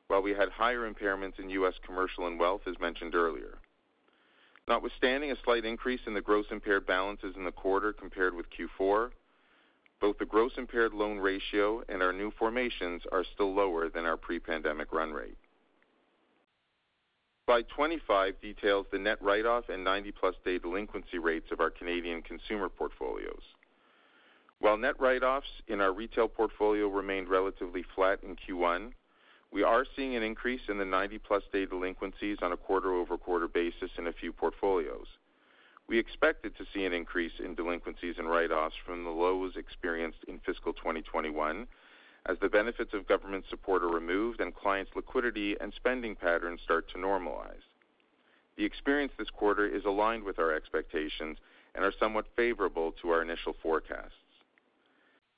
while 0.07 0.21
we 0.21 0.31
had 0.31 0.49
higher 0.49 0.87
impairments 0.87 1.39
in 1.39 1.49
U.S. 1.49 1.73
Commercial 1.83 2.27
and 2.27 2.37
Wealth, 2.37 2.61
as 2.67 2.79
mentioned 2.79 3.15
earlier. 3.15 3.57
Notwithstanding 4.67 5.31
a 5.31 5.35
slight 5.43 5.63
increase 5.63 6.01
in 6.07 6.13
the 6.13 6.21
gross 6.21 6.45
impaired 6.49 6.87
balances 6.87 7.35
in 7.35 7.45
the 7.45 7.51
quarter 7.51 7.93
compared 7.93 8.33
with 8.35 8.47
Q4, 8.49 9.11
both 10.01 10.17
the 10.17 10.25
gross 10.25 10.53
impaired 10.57 10.93
loan 10.93 11.17
ratio 11.19 11.83
and 11.87 12.01
our 12.01 12.11
new 12.11 12.31
formations 12.31 13.03
are 13.11 13.23
still 13.33 13.53
lower 13.53 13.89
than 13.89 14.05
our 14.05 14.17
pre-pandemic 14.17 14.91
run 14.91 15.13
rate. 15.13 15.37
Slide 17.45 17.67
25 17.69 18.41
details 18.41 18.87
the 18.91 18.97
net 18.97 19.21
write-off 19.21 19.69
and 19.69 19.85
90-plus 19.85 20.35
day 20.43 20.57
delinquency 20.57 21.19
rates 21.19 21.51
of 21.51 21.59
our 21.59 21.69
Canadian 21.69 22.23
consumer 22.23 22.69
portfolios. 22.69 23.43
While 24.59 24.77
net 24.77 24.99
write-offs 24.99 25.61
in 25.67 25.79
our 25.79 25.93
retail 25.93 26.27
portfolio 26.27 26.87
remained 26.87 27.29
relatively 27.29 27.83
flat 27.93 28.19
in 28.23 28.35
Q1, 28.35 28.93
we 29.55 29.63
are 29.63 29.85
seeing 29.95 30.17
an 30.17 30.21
increase 30.21 30.67
in 30.67 30.79
the 30.79 30.83
90-plus 30.83 31.43
day 31.53 31.65
delinquencies 31.65 32.39
on 32.41 32.51
a 32.51 32.57
quarter-over-quarter 32.57 33.47
basis 33.47 33.89
in 33.97 34.05
a 34.05 34.11
few 34.11 34.33
portfolios. 34.33 35.07
We 35.87 35.97
expected 35.97 36.57
to 36.57 36.65
see 36.73 36.83
an 36.83 36.91
increase 36.91 37.31
in 37.39 37.55
delinquencies 37.55 38.15
and 38.17 38.29
write-offs 38.29 38.75
from 38.85 39.05
the 39.05 39.11
lows 39.11 39.53
experienced 39.55 40.25
in 40.27 40.39
fiscal 40.45 40.73
2021 40.73 41.67
as 42.25 42.37
the 42.41 42.49
benefits 42.49 42.93
of 42.93 43.07
government 43.07 43.45
support 43.49 43.81
are 43.81 43.87
removed 43.87 44.41
and 44.41 44.53
clients' 44.53 44.91
liquidity 44.93 45.55
and 45.61 45.71
spending 45.73 46.15
patterns 46.15 46.59
start 46.61 46.89
to 46.89 46.97
normalize. 46.97 47.63
The 48.57 48.65
experience 48.65 49.13
this 49.17 49.29
quarter 49.29 49.65
is 49.65 49.85
aligned 49.85 50.25
with 50.25 50.37
our 50.37 50.53
expectations 50.53 51.37
and 51.75 51.85
are 51.85 51.93
somewhat 51.97 52.25
favorable 52.35 52.93
to 53.01 53.09
our 53.11 53.21
initial 53.21 53.55
forecasts. 53.63 54.15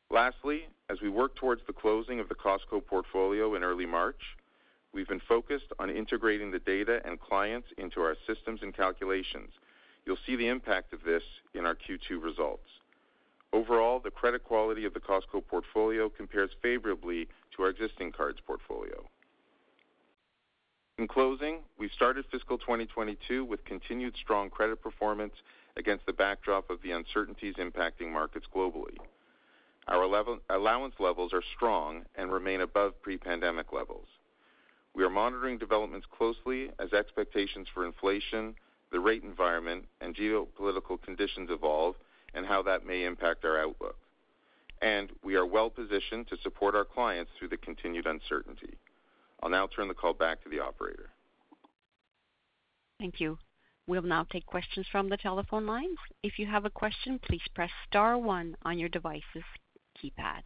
Lastly, 0.10 0.67
as 0.89 1.02
we 1.02 1.10
work 1.10 1.36
towards 1.36 1.62
the 1.67 1.74
closing 1.74 2.20
of 2.20 2.30
the 2.30 2.36
Costco 2.36 2.86
portfolio 2.86 3.56
in 3.56 3.63
early 3.63 3.86
March, 3.86 4.38
we've 4.93 5.08
been 5.08 5.22
focused 5.28 5.74
on 5.80 5.89
integrating 5.89 6.50
the 6.52 6.60
data 6.60 7.02
and 7.04 7.20
clients 7.20 7.67
into 7.78 8.00
our 8.02 8.15
systems 8.26 8.62
and 8.63 8.74
calculations. 8.74 9.52
You'll 10.06 10.17
see 10.26 10.38
the 10.38 10.48
impact 10.48 10.93
of 10.93 11.04
this 11.04 11.24
in 11.54 11.65
our 11.65 11.76
Q2 11.76 12.24
results. 12.24 12.70
Overall, 13.52 14.00
the 14.00 14.12
credit 14.12 14.46
quality 14.46 14.86
of 14.86 14.93
the 14.93 15.00
Costco 15.02 15.46
portfolio 15.48 16.10
compares 16.10 16.52
favorably 16.62 17.28
to 17.56 17.63
our 17.63 17.70
existing 17.70 18.13
cards 18.13 18.39
portfolio. 18.46 19.04
In 20.98 21.08
closing, 21.08 21.60
we 21.78 21.89
started 21.89 22.26
fiscal 22.32 22.58
2022 22.58 23.43
with 23.43 23.63
continued 23.65 24.15
strong 24.15 24.50
credit 24.50 24.82
performance 24.82 25.34
against 25.76 26.06
the 26.06 26.13
backdrop 26.13 26.70
of 26.70 26.82
the 26.82 26.91
uncertainties 26.91 27.56
impacting 27.56 28.12
markets 28.12 28.48
globally. 28.54 28.98
Our 29.88 30.04
allowance 30.04 30.95
levels 31.00 31.32
are 31.34 31.43
strong 31.56 32.04
and 32.15 32.32
remain 32.32 32.62
above 32.62 33.02
pre-pandemic 33.02 33.71
levels. 33.71 34.08
We 34.93 35.04
are 35.04 35.10
monitoring 35.10 35.58
developments 35.58 36.08
closely 36.15 36.71
as 36.80 36.91
expectations 36.91 37.67
for 37.73 37.86
inflation, 37.86 38.56
the 38.91 39.00
rate 39.00 39.23
environment, 39.23 39.86
and 40.02 40.15
geopolitical 40.15 41.02
conditions 41.02 41.50
evolve 41.52 41.95
and 42.34 42.45
how 42.45 42.62
that 42.63 42.86
may 42.86 43.06
impact 43.06 43.45
our 43.45 43.60
outlook. 43.60 43.97
And 44.82 45.10
we 45.23 45.36
are 45.36 45.45
well-positioned 45.45 46.28
to 46.28 46.38
support 46.43 46.76
our 46.76 46.86
clients 46.86 47.32
through 47.38 47.50
the 47.50 47.58
continued 47.58 48.08
uncertainty. 48.08 48.78
I'll 49.41 49.50
now 49.50 49.67
turn 49.67 49.88
the 49.88 49.93
call 49.93 50.13
back 50.13 50.43
to 50.43 50.50
the 50.50 50.60
operator. 50.60 51.10
Thank 53.00 53.21
you. 53.21 53.38
We'll 53.88 54.02
now 54.02 54.26
take 54.30 54.45
questions 54.45 54.86
from 54.91 55.08
the 55.10 55.17
telephone 55.17 55.65
lines. 55.65 55.97
If 56.21 56.39
you 56.39 56.45
have 56.47 56.65
a 56.65 56.69
question, 56.69 57.19
please 57.23 57.41
press 57.56 57.71
star 57.88 58.17
one 58.17 58.58
on 58.63 58.78
your 58.78 58.89
device's 58.89 59.45
keypad. 60.02 60.44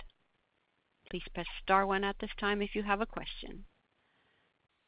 Please 1.09 1.23
press 1.33 1.47
star 1.63 1.85
one 1.85 2.03
at 2.03 2.15
this 2.19 2.29
time 2.39 2.61
if 2.61 2.73
you 2.73 2.83
have 2.83 3.01
a 3.01 3.05
question. 3.05 3.65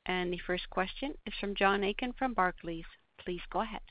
And 0.05 0.31
the 0.33 0.39
first 0.45 0.69
question 0.69 1.13
is 1.25 1.33
from 1.39 1.55
John 1.55 1.83
Aiken 1.83 2.13
from 2.17 2.33
Barclays. 2.33 2.85
Please 3.23 3.41
go 3.51 3.61
ahead. 3.61 3.81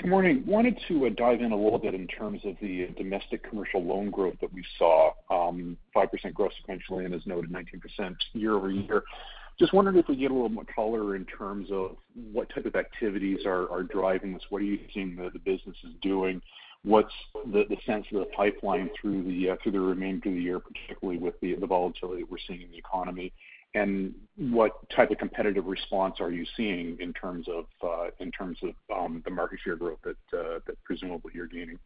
Good 0.00 0.10
morning. 0.10 0.44
Wanted 0.46 0.78
to 0.88 1.06
uh, 1.06 1.10
dive 1.16 1.40
in 1.40 1.52
a 1.52 1.56
little 1.56 1.78
bit 1.78 1.94
in 1.94 2.06
terms 2.06 2.40
of 2.44 2.56
the 2.60 2.84
uh, 2.84 2.92
domestic 2.98 3.48
commercial 3.48 3.82
loan 3.82 4.10
growth 4.10 4.34
that 4.40 4.52
we 4.52 4.64
saw, 4.78 5.12
um, 5.30 5.78
5% 5.94 6.34
growth 6.34 6.52
sequentially 6.62 7.04
and 7.04 7.14
as 7.14 7.24
noted, 7.26 7.50
19% 7.50 8.14
year-over-year. 8.32 9.02
Just 9.58 9.72
wondering 9.72 9.96
if 9.96 10.08
we 10.08 10.16
get 10.16 10.30
a 10.30 10.34
little 10.34 10.48
more 10.48 10.66
color 10.74 11.14
in 11.14 11.24
terms 11.26 11.68
of 11.70 11.96
what 12.32 12.52
type 12.52 12.66
of 12.66 12.74
activities 12.74 13.46
are 13.46 13.84
driving 13.84 14.32
this. 14.32 14.42
What 14.50 14.62
are 14.62 14.64
you 14.64 14.80
seeing 14.92 15.14
the 15.14 15.38
business 15.38 15.76
is 15.84 15.92
doing? 16.02 16.42
What's 16.84 17.14
the 17.46 17.76
sense 17.86 18.06
of 18.12 18.20
the 18.20 18.26
pipeline 18.36 18.90
through 19.00 19.24
the 19.24 19.50
uh 19.50 19.56
through 19.62 19.72
the 19.72 19.80
remainder 19.80 20.28
of 20.28 20.34
the 20.34 20.40
year, 20.40 20.60
particularly 20.60 21.18
with 21.18 21.34
the 21.40 21.56
volatility 21.66 22.24
we're 22.24 22.38
seeing 22.46 22.62
in 22.62 22.70
the 22.70 22.78
economy? 22.78 23.32
and 23.74 24.14
what 24.36 24.88
type 24.90 25.10
of 25.10 25.18
competitive 25.18 25.66
response 25.66 26.16
are 26.20 26.30
you 26.30 26.46
seeing 26.56 26.96
in 27.00 27.12
terms 27.12 27.46
of 27.48 27.66
uh 27.82 28.10
in 28.20 28.30
terms 28.30 28.58
of 28.62 28.74
um 28.96 29.22
the 29.24 29.30
market 29.30 29.58
share 29.62 29.76
growth 29.76 29.98
that 30.04 30.16
that 30.30 30.76
presumably 30.84 31.32
you're 31.34 31.46
gaining? 31.46 31.78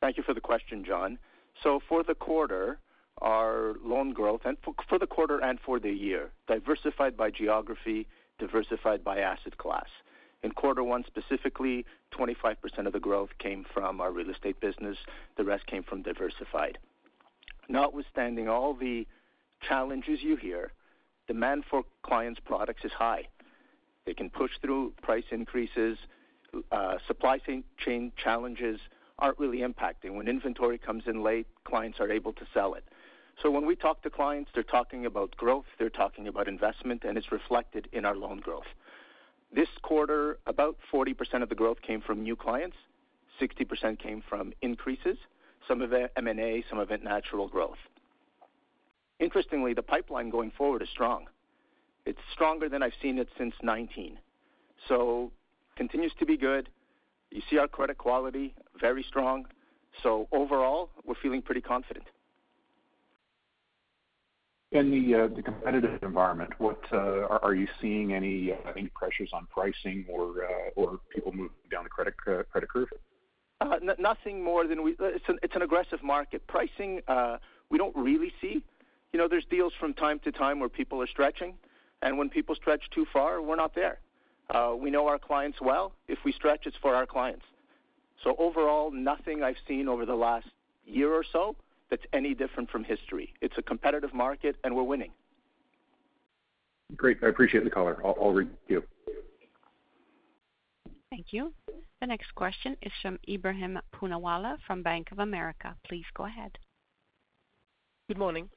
Thank 0.00 0.16
you 0.16 0.22
for 0.22 0.34
the 0.34 0.40
question, 0.40 0.84
John. 0.84 1.18
So 1.62 1.80
for 1.88 2.04
the 2.04 2.14
quarter, 2.14 2.78
our 3.20 3.74
loan 3.84 4.12
growth 4.12 4.42
and 4.44 4.56
for 4.88 4.98
the 4.98 5.08
quarter 5.08 5.40
and 5.40 5.58
for 5.60 5.80
the 5.80 5.90
year, 5.90 6.30
diversified 6.46 7.16
by 7.16 7.30
geography, 7.30 8.06
diversified 8.38 9.02
by 9.02 9.18
asset 9.18 9.58
class. 9.58 9.88
In 10.42 10.52
quarter 10.52 10.84
one, 10.84 11.04
specifically, 11.04 11.84
25% 12.12 12.86
of 12.86 12.92
the 12.92 13.00
growth 13.00 13.30
came 13.38 13.64
from 13.74 14.00
our 14.00 14.12
real 14.12 14.30
estate 14.30 14.60
business. 14.60 14.96
The 15.36 15.44
rest 15.44 15.66
came 15.66 15.82
from 15.82 16.02
diversified. 16.02 16.78
Notwithstanding 17.68 18.48
all 18.48 18.74
the 18.74 19.06
challenges 19.60 20.22
you 20.22 20.36
hear, 20.36 20.72
demand 21.26 21.64
for 21.68 21.82
clients' 22.02 22.40
products 22.40 22.84
is 22.84 22.92
high. 22.92 23.26
They 24.06 24.14
can 24.14 24.30
push 24.30 24.52
through 24.62 24.94
price 25.02 25.24
increases. 25.30 25.98
Uh, 26.72 26.96
supply 27.06 27.38
chain 27.78 28.12
challenges 28.16 28.80
aren't 29.18 29.38
really 29.38 29.58
impacting. 29.58 30.14
When 30.14 30.28
inventory 30.28 30.78
comes 30.78 31.04
in 31.06 31.22
late, 31.22 31.46
clients 31.64 31.98
are 32.00 32.10
able 32.10 32.32
to 32.34 32.46
sell 32.54 32.74
it. 32.74 32.84
So 33.42 33.50
when 33.50 33.66
we 33.66 33.76
talk 33.76 34.02
to 34.02 34.10
clients, 34.10 34.50
they're 34.54 34.62
talking 34.62 35.04
about 35.04 35.36
growth, 35.36 35.66
they're 35.78 35.90
talking 35.90 36.26
about 36.26 36.48
investment, 36.48 37.04
and 37.04 37.18
it's 37.18 37.30
reflected 37.30 37.88
in 37.92 38.04
our 38.04 38.16
loan 38.16 38.38
growth. 38.38 38.66
This 39.54 39.68
quarter, 39.82 40.38
about 40.46 40.76
40% 40.92 41.42
of 41.42 41.48
the 41.48 41.54
growth 41.54 41.80
came 41.80 42.00
from 42.00 42.22
new 42.22 42.36
clients, 42.36 42.76
60% 43.40 43.98
came 43.98 44.22
from 44.28 44.52
increases, 44.62 45.16
some 45.66 45.80
of 45.80 45.92
it 45.92 46.12
M&A, 46.16 46.64
some 46.68 46.78
of 46.78 46.90
it 46.90 47.02
natural 47.02 47.48
growth. 47.48 47.78
Interestingly, 49.20 49.74
the 49.74 49.82
pipeline 49.82 50.30
going 50.30 50.50
forward 50.50 50.82
is 50.82 50.88
strong. 50.90 51.26
It's 52.04 52.20
stronger 52.32 52.68
than 52.68 52.82
I've 52.82 52.92
seen 53.02 53.18
it 53.18 53.28
since 53.36 53.54
2019. 53.60 54.18
Continues 55.76 56.12
to 56.18 56.26
be 56.26 56.36
good. 56.36 56.68
You 57.30 57.40
see 57.48 57.56
our 57.58 57.68
credit 57.68 57.98
quality, 57.98 58.54
very 58.80 59.04
strong. 59.04 59.46
So 60.02 60.26
overall, 60.32 60.90
we're 61.04 61.14
feeling 61.22 61.40
pretty 61.40 61.60
confident. 61.60 62.06
In 64.70 65.14
uh, 65.14 65.34
the 65.34 65.42
competitive 65.42 66.02
environment, 66.02 66.50
what 66.58 66.80
uh, 66.92 67.38
are 67.40 67.54
you 67.54 67.66
seeing 67.80 68.12
any 68.12 68.52
uh, 68.52 68.56
any 68.76 68.88
pressures 68.88 69.30
on 69.32 69.46
pricing 69.46 70.04
or 70.10 70.46
or 70.76 71.00
people 71.08 71.32
moving 71.32 71.56
down 71.70 71.84
the 71.84 71.90
credit 71.90 72.14
credit 72.18 72.68
curve? 72.68 72.88
Nothing 73.98 74.44
more 74.44 74.66
than 74.66 74.82
we 74.82 74.94
it's 75.00 75.56
an 75.56 75.62
aggressive 75.62 76.02
market. 76.02 76.46
Pricing, 76.46 77.00
we 77.70 77.78
don't 77.78 77.96
really 77.96 78.30
see. 78.42 78.62
You 79.14 79.18
know, 79.18 79.26
there's 79.26 79.46
deals 79.46 79.72
from 79.80 79.94
time 79.94 80.18
to 80.24 80.32
time 80.32 80.60
where 80.60 80.68
people 80.68 81.00
are 81.00 81.06
stretching, 81.06 81.54
and 82.02 82.18
when 82.18 82.28
people 82.28 82.54
stretch 82.54 82.90
too 82.90 83.06
far, 83.10 83.40
we're 83.40 83.56
not 83.56 83.74
there. 83.74 84.00
We 84.78 84.90
know 84.90 85.06
our 85.06 85.18
clients 85.18 85.62
well. 85.62 85.92
If 86.08 86.18
we 86.26 86.32
stretch, 86.32 86.66
it's 86.66 86.76
for 86.82 86.94
our 86.94 87.06
clients. 87.06 87.46
So 88.22 88.36
overall, 88.38 88.90
nothing 88.90 89.42
I've 89.42 89.56
seen 89.66 89.88
over 89.88 90.04
the 90.04 90.14
last 90.14 90.48
year 90.84 91.10
or 91.10 91.24
so 91.32 91.56
that's 91.90 92.02
any 92.12 92.34
different 92.34 92.70
from 92.70 92.84
history. 92.84 93.34
It's 93.40 93.54
a 93.58 93.62
competitive 93.62 94.12
market, 94.14 94.56
and 94.64 94.74
we're 94.74 94.82
winning. 94.82 95.10
Great. 96.96 97.18
I 97.22 97.28
appreciate 97.28 97.64
the 97.64 97.70
color. 97.70 98.00
I'll 98.04 98.32
read 98.32 98.48
you. 98.66 98.82
Thank 101.10 101.26
you. 101.32 101.52
The 102.00 102.06
next 102.06 102.34
question 102.34 102.76
is 102.82 102.92
from 103.02 103.18
Ebrahim 103.28 103.78
Poonawala 103.94 104.58
from 104.66 104.82
Bank 104.82 105.10
of 105.10 105.18
America. 105.18 105.74
Please 105.86 106.04
go 106.14 106.24
ahead. 106.26 106.56
Good 108.08 108.18
morning. 108.18 108.48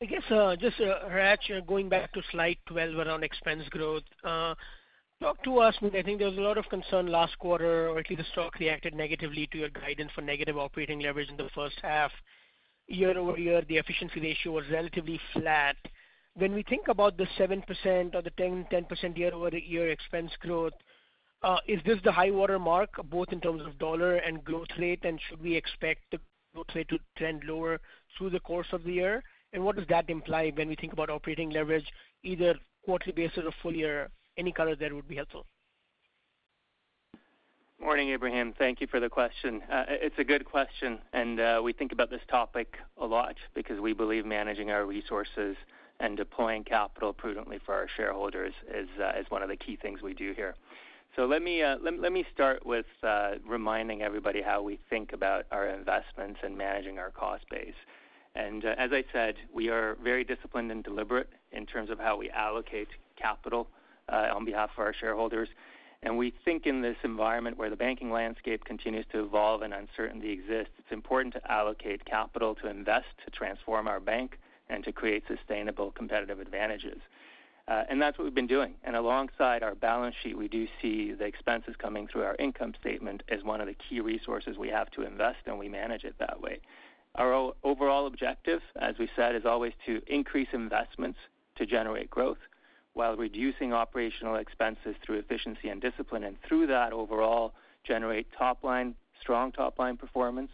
I 0.00 0.06
guess, 0.06 0.22
uh, 0.30 0.54
just, 0.56 0.80
uh, 0.80 1.08
Hratch, 1.08 1.50
uh, 1.50 1.60
going 1.60 1.88
back 1.88 2.12
to 2.12 2.22
slide 2.30 2.56
12 2.66 2.96
around 2.96 3.24
expense 3.24 3.68
growth. 3.68 4.04
Talk 5.20 5.42
to 5.42 5.58
us. 5.58 5.74
I 5.82 6.02
think 6.02 6.20
there 6.20 6.28
was 6.28 6.38
a 6.38 6.42
lot 6.42 6.58
of 6.58 6.68
concern 6.68 7.08
last 7.08 7.36
quarter, 7.40 7.88
or 7.88 7.98
at 7.98 8.08
least 8.08 8.22
the 8.22 8.28
stock 8.30 8.56
reacted 8.60 8.94
negatively 8.94 9.48
to 9.48 9.58
your 9.58 9.68
guidance 9.70 10.12
for 10.14 10.20
negative 10.20 10.56
operating 10.56 11.00
leverage 11.00 11.28
in 11.28 11.36
the 11.36 11.50
first 11.56 11.76
half. 11.82 12.12
Year-over-year, 12.86 13.62
the 13.62 13.78
efficiency 13.78 14.20
ratio 14.20 14.52
was 14.52 14.64
relatively 14.70 15.20
flat. 15.32 15.74
When 16.34 16.54
we 16.54 16.62
think 16.62 16.86
about 16.86 17.16
the 17.16 17.26
7% 17.36 18.14
or 18.14 18.22
the 18.22 18.30
10% 18.30 19.16
year-over-year 19.16 19.90
expense 19.90 20.30
growth, 20.38 20.74
uh, 21.42 21.58
is 21.66 21.80
this 21.84 21.98
the 22.04 22.12
high 22.12 22.30
water 22.30 22.60
mark, 22.60 22.90
both 23.10 23.32
in 23.32 23.40
terms 23.40 23.62
of 23.66 23.76
dollar 23.80 24.16
and 24.16 24.44
growth 24.44 24.68
rate? 24.78 25.04
And 25.04 25.20
should 25.28 25.42
we 25.42 25.56
expect 25.56 26.02
the 26.12 26.20
growth 26.54 26.68
rate 26.76 26.88
to 26.90 26.98
trend 27.16 27.42
lower 27.42 27.80
through 28.16 28.30
the 28.30 28.40
course 28.40 28.68
of 28.72 28.84
the 28.84 28.92
year? 28.92 29.24
And 29.52 29.64
what 29.64 29.74
does 29.74 29.88
that 29.88 30.10
imply 30.10 30.52
when 30.54 30.68
we 30.68 30.76
think 30.76 30.92
about 30.92 31.10
operating 31.10 31.50
leverage, 31.50 31.86
either 32.22 32.54
quarterly 32.84 33.12
basis 33.12 33.44
or 33.44 33.52
full 33.62 33.74
year? 33.74 34.10
Any 34.38 34.52
color 34.52 34.76
there 34.76 34.94
would 34.94 35.08
be 35.08 35.16
helpful. 35.16 35.46
Morning, 37.80 38.12
Ebrahim. 38.12 38.54
Thank 38.56 38.80
you 38.80 38.86
for 38.86 39.00
the 39.00 39.08
question. 39.08 39.62
Uh, 39.70 39.84
it's 39.88 40.18
a 40.18 40.24
good 40.24 40.44
question, 40.44 40.98
and 41.12 41.40
uh, 41.40 41.60
we 41.62 41.72
think 41.72 41.92
about 41.92 42.08
this 42.10 42.20
topic 42.30 42.76
a 43.00 43.06
lot 43.06 43.34
because 43.54 43.80
we 43.80 43.92
believe 43.92 44.24
managing 44.24 44.70
our 44.70 44.86
resources 44.86 45.56
and 46.00 46.16
deploying 46.16 46.62
capital 46.62 47.12
prudently 47.12 47.58
for 47.64 47.74
our 47.74 47.88
shareholders 47.96 48.52
is 48.72 48.88
uh, 49.02 49.12
one 49.28 49.42
of 49.42 49.48
the 49.48 49.56
key 49.56 49.76
things 49.76 50.02
we 50.02 50.14
do 50.14 50.32
here. 50.34 50.54
So 51.16 51.24
Let 51.24 51.42
me 51.42 52.24
start 52.32 52.64
with 52.64 52.86
reminding 53.44 54.02
everybody 54.02 54.40
how 54.40 54.62
we 54.62 54.78
think 54.88 55.12
about 55.12 55.46
our 55.50 55.68
investments 55.68 56.38
and 56.44 56.56
managing 56.56 56.98
our 56.98 57.10
cost 57.10 57.44
base. 57.50 57.74
And 58.36 58.64
As 58.64 58.90
I 58.92 59.04
said, 59.12 59.34
we 59.52 59.68
are 59.68 59.96
very 60.02 60.22
disciplined 60.22 60.70
and 60.70 60.84
deliberate 60.84 61.28
in 61.50 61.66
terms 61.66 61.90
of 61.90 61.98
how 61.98 62.16
we 62.16 62.30
allocate 62.30 62.88
capital 63.20 63.68
Uh, 64.10 64.30
on 64.34 64.44
behalf 64.44 64.70
of 64.74 64.78
our 64.78 64.94
shareholders. 64.94 65.50
And 66.02 66.16
we 66.16 66.32
think 66.44 66.66
in 66.66 66.80
this 66.80 66.96
environment 67.04 67.58
where 67.58 67.68
the 67.68 67.76
banking 67.76 68.10
landscape 68.10 68.64
continues 68.64 69.04
to 69.12 69.22
evolve 69.22 69.60
and 69.60 69.74
uncertainty 69.74 70.30
exists, 70.30 70.72
it's 70.78 70.92
important 70.92 71.34
to 71.34 71.52
allocate 71.52 72.06
capital 72.06 72.54
to 72.54 72.70
invest, 72.70 73.08
to 73.26 73.30
transform 73.30 73.86
our 73.86 74.00
bank, 74.00 74.38
and 74.70 74.82
to 74.84 74.92
create 74.92 75.24
sustainable 75.28 75.90
competitive 75.90 76.40
advantages. 76.40 77.00
Uh, 77.66 77.84
and 77.90 78.00
that's 78.00 78.16
what 78.16 78.24
we've 78.24 78.34
been 78.34 78.46
doing. 78.46 78.74
And 78.82 78.96
alongside 78.96 79.62
our 79.62 79.74
balance 79.74 80.14
sheet, 80.22 80.38
we 80.38 80.48
do 80.48 80.66
see 80.80 81.12
the 81.12 81.26
expenses 81.26 81.74
coming 81.76 82.06
through 82.06 82.22
our 82.22 82.36
income 82.38 82.72
statement 82.80 83.22
as 83.28 83.42
one 83.42 83.60
of 83.60 83.66
the 83.66 83.74
key 83.74 84.00
resources 84.00 84.56
we 84.56 84.70
have 84.70 84.90
to 84.92 85.02
invest, 85.02 85.40
and 85.44 85.58
we 85.58 85.68
manage 85.68 86.04
it 86.04 86.14
that 86.18 86.40
way. 86.40 86.60
Our 87.16 87.52
overall 87.62 88.06
objective, 88.06 88.62
as 88.80 88.96
we 88.98 89.10
said, 89.14 89.34
is 89.34 89.44
always 89.44 89.74
to 89.84 90.00
increase 90.06 90.48
investments 90.52 91.18
to 91.56 91.66
generate 91.66 92.08
growth 92.08 92.38
while 92.98 93.16
reducing 93.16 93.72
operational 93.72 94.34
expenses 94.34 94.96
through 95.04 95.18
efficiency 95.18 95.68
and 95.68 95.80
discipline, 95.80 96.24
and 96.24 96.36
through 96.42 96.66
that 96.66 96.92
overall 96.92 97.54
generate 97.84 98.26
top 98.36 98.64
line, 98.64 98.92
strong 99.20 99.52
top-line 99.52 99.96
performance 99.96 100.50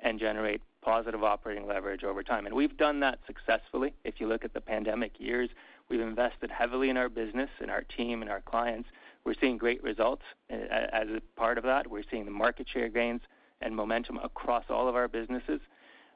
and 0.00 0.18
generate 0.18 0.60
positive 0.82 1.22
operating 1.22 1.64
leverage 1.64 2.02
over 2.02 2.24
time. 2.24 2.44
And 2.44 2.56
we've 2.56 2.76
done 2.76 2.98
that 3.00 3.20
successfully. 3.24 3.94
If 4.02 4.14
you 4.18 4.26
look 4.26 4.44
at 4.44 4.52
the 4.52 4.60
pandemic 4.60 5.12
years, 5.20 5.48
we've 5.88 6.00
invested 6.00 6.50
heavily 6.50 6.90
in 6.90 6.96
our 6.96 7.08
business, 7.08 7.50
in 7.60 7.70
our 7.70 7.82
team, 7.82 8.20
and 8.20 8.28
our 8.32 8.40
clients. 8.40 8.88
We're 9.24 9.34
seeing 9.40 9.56
great 9.56 9.80
results 9.84 10.22
uh, 10.52 10.56
as 10.92 11.06
a 11.08 11.20
part 11.38 11.56
of 11.56 11.62
that. 11.62 11.88
We're 11.88 12.02
seeing 12.10 12.24
the 12.24 12.32
market 12.32 12.66
share 12.68 12.88
gains 12.88 13.20
and 13.60 13.76
momentum 13.76 14.18
across 14.18 14.64
all 14.70 14.88
of 14.88 14.96
our 14.96 15.06
businesses. 15.06 15.60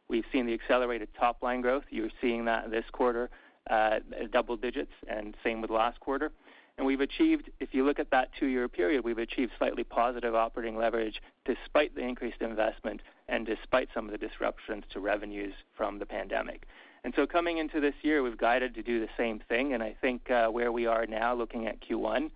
We've 0.08 0.26
seen 0.32 0.46
the 0.46 0.54
accelerated 0.54 1.10
top-line 1.16 1.60
growth. 1.60 1.84
You're 1.90 2.10
seeing 2.20 2.44
that 2.46 2.72
this 2.72 2.86
quarter, 2.90 3.30
Uh, 3.70 4.00
double 4.32 4.56
digits 4.56 4.90
and 5.06 5.36
same 5.44 5.60
with 5.62 5.70
last 5.70 6.00
quarter. 6.00 6.32
And 6.76 6.84
we've 6.84 7.00
achieved, 7.00 7.50
if 7.60 7.72
you 7.72 7.84
look 7.84 8.00
at 8.00 8.10
that 8.10 8.30
two-year 8.36 8.68
period, 8.68 9.04
we've 9.04 9.18
achieved 9.18 9.52
slightly 9.58 9.84
positive 9.84 10.34
operating 10.34 10.76
leverage 10.76 11.22
despite 11.44 11.94
the 11.94 12.00
increased 12.00 12.40
investment 12.40 13.00
and 13.28 13.46
despite 13.46 13.88
some 13.94 14.06
of 14.06 14.10
the 14.10 14.18
disruptions 14.18 14.82
to 14.92 14.98
revenues 14.98 15.54
from 15.76 16.00
the 16.00 16.06
pandemic. 16.06 16.66
And 17.04 17.14
so 17.14 17.28
coming 17.28 17.58
into 17.58 17.80
this 17.80 17.94
year, 18.02 18.24
we've 18.24 18.36
guided 18.36 18.74
to 18.74 18.82
do 18.82 18.98
the 18.98 19.08
same 19.16 19.40
thing. 19.48 19.72
And 19.72 19.84
I 19.84 19.94
think, 20.00 20.30
uh, 20.30 20.48
where 20.48 20.72
we 20.72 20.86
are 20.86 21.06
now 21.06 21.32
looking 21.32 21.68
at 21.68 21.80
Q1, 21.80 22.30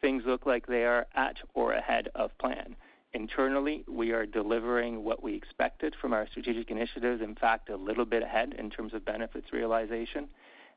things 0.00 0.22
look 0.24 0.46
like 0.46 0.66
they 0.66 0.84
are 0.84 1.06
at 1.14 1.36
or 1.52 1.72
ahead 1.72 2.08
of 2.14 2.30
plan. 2.38 2.76
Internally, 3.12 3.84
we 3.88 4.12
are 4.12 4.26
delivering 4.26 5.04
what 5.04 5.22
we 5.22 5.34
expected 5.34 5.94
from 6.00 6.12
our 6.12 6.26
strategic 6.28 6.70
initiatives, 6.70 7.20
in 7.20 7.34
fact, 7.34 7.68
a 7.68 7.76
little 7.76 8.04
bit 8.04 8.22
ahead 8.22 8.54
in 8.58 8.70
terms 8.70 8.94
of 8.94 9.04
benefits 9.04 9.52
realization. 9.52 10.28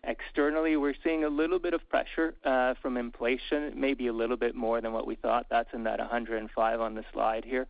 Externally, 0.04 0.78
we're 0.78 0.96
seeing 1.04 1.24
a 1.24 1.30
little 1.30 1.60
bit 1.60 1.76
of 1.76 1.88
pressure 1.88 2.34
uh, 2.44 2.74
from 2.82 2.98
inflation, 2.98 3.72
maybe 3.76 4.08
a 4.08 4.14
little 4.14 4.38
bit 4.38 4.56
more 4.56 4.82
than 4.82 4.94
what 4.94 5.06
we 5.06 5.16
thought. 5.16 5.46
That's 5.50 5.70
in 5.74 5.84
that 5.84 6.00
105 6.00 6.82
on 6.82 6.96
the 6.96 7.04
slide 7.14 7.46
here. 7.46 7.68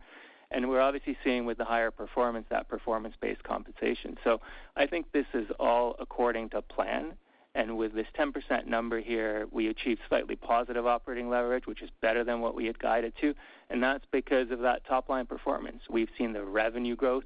And 0.50 0.68
We're 0.68 0.80
obviously 0.80 1.16
seeing 1.24 1.44
with 1.44 1.58
the 1.58 1.64
higher 1.64 1.90
performance, 1.90 2.46
that 2.50 2.68
performance-based 2.68 3.42
compensation. 3.42 4.16
So 4.24 4.40
I 4.76 4.86
think 4.86 5.12
this 5.12 5.26
is 5.34 5.46
all 5.58 5.96
according 5.98 6.50
to 6.50 6.62
plan. 6.62 7.14
And 7.54 7.76
With 7.76 7.94
this 7.94 8.06
10% 8.18 8.66
number 8.66 9.00
here, 9.00 9.46
we 9.50 9.68
achieved 9.68 10.00
slightly 10.08 10.36
positive 10.36 10.86
operating 10.86 11.28
leverage, 11.28 11.66
which 11.66 11.82
is 11.82 11.90
better 12.00 12.24
than 12.24 12.40
what 12.40 12.54
we 12.54 12.64
had 12.64 12.78
guided 12.78 13.12
to. 13.20 13.34
And 13.68 13.82
that's 13.82 14.04
because 14.10 14.50
of 14.50 14.60
that 14.60 14.86
top-line 14.86 15.26
performance. 15.26 15.82
We've 15.90 16.10
seen 16.16 16.32
the 16.32 16.44
revenue 16.44 16.96
growth 16.96 17.24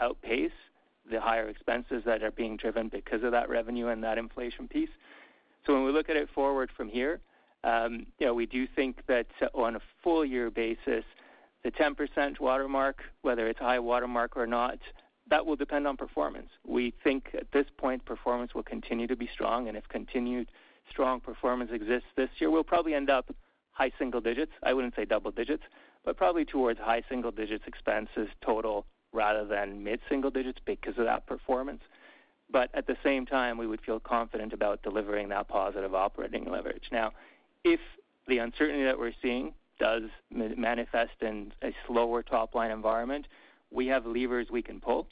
outpace 0.00 0.52
the 1.10 1.20
higher 1.20 1.48
expenses 1.48 2.02
that 2.04 2.22
are 2.22 2.30
being 2.30 2.56
driven 2.56 2.88
because 2.88 3.22
of 3.22 3.32
that 3.32 3.48
revenue 3.48 3.88
and 3.88 4.02
that 4.04 4.18
inflation 4.18 4.68
piece. 4.68 4.90
So 5.66 5.74
when 5.74 5.84
we 5.84 5.92
look 5.92 6.08
at 6.08 6.16
it 6.16 6.28
forward 6.34 6.70
from 6.76 6.88
here, 6.88 7.20
um, 7.64 8.06
you 8.18 8.26
know, 8.26 8.34
we 8.34 8.46
do 8.46 8.66
think 8.66 9.02
that 9.06 9.26
on 9.54 9.76
a 9.76 9.80
full 10.02 10.24
year 10.24 10.50
basis, 10.50 11.04
the 11.62 11.70
10% 11.70 12.40
watermark, 12.40 13.02
whether 13.22 13.48
it's 13.48 13.60
a 13.60 13.64
high 13.64 13.78
watermark 13.78 14.36
or 14.36 14.46
not, 14.46 14.78
that 15.30 15.46
will 15.46 15.54
depend 15.54 15.86
on 15.86 15.96
performance. 15.96 16.48
We 16.66 16.92
think 17.04 17.30
at 17.34 17.52
this 17.52 17.66
point, 17.76 18.04
performance 18.04 18.54
will 18.54 18.64
continue 18.64 19.06
to 19.06 19.16
be 19.16 19.28
strong, 19.32 19.68
and 19.68 19.76
if 19.76 19.88
continued 19.88 20.50
strong 20.90 21.20
performance 21.20 21.70
exists 21.72 22.08
this 22.16 22.28
year, 22.38 22.50
we'll 22.50 22.64
probably 22.64 22.94
end 22.94 23.08
up 23.08 23.32
high 23.70 23.92
single 23.98 24.20
digits. 24.20 24.52
I 24.64 24.72
wouldn't 24.74 24.96
say 24.96 25.04
double 25.04 25.30
digits, 25.30 25.62
but 26.04 26.16
probably 26.16 26.44
towards 26.44 26.80
high 26.80 27.02
single 27.08 27.30
digits 27.30 27.64
expenses 27.66 28.28
total 28.44 28.84
rather 29.12 29.44
than 29.44 29.84
mid-single 29.84 30.30
digits 30.30 30.58
because 30.64 30.98
of 30.98 31.04
that 31.04 31.26
performance. 31.26 31.82
But 32.50 32.70
At 32.74 32.86
the 32.86 32.96
same 33.02 33.24
time, 33.26 33.56
we 33.56 33.66
would 33.66 33.80
feel 33.80 33.98
confident 33.98 34.52
about 34.52 34.82
delivering 34.82 35.28
that 35.30 35.48
positive 35.48 35.94
operating 35.94 36.50
leverage. 36.50 36.84
Now, 36.92 37.12
if 37.64 37.80
the 38.28 38.38
uncertainty 38.38 38.84
that 38.84 38.98
we're 38.98 39.14
seeing 39.22 39.54
does 39.78 40.02
manifest 40.30 41.12
in 41.22 41.52
a 41.62 41.74
slower 41.86 42.22
top-line 42.22 42.70
environment, 42.70 43.26
we 43.70 43.86
have 43.86 44.04
levers 44.06 44.48
we 44.50 44.62
can 44.62 44.80
pull. 44.80 45.06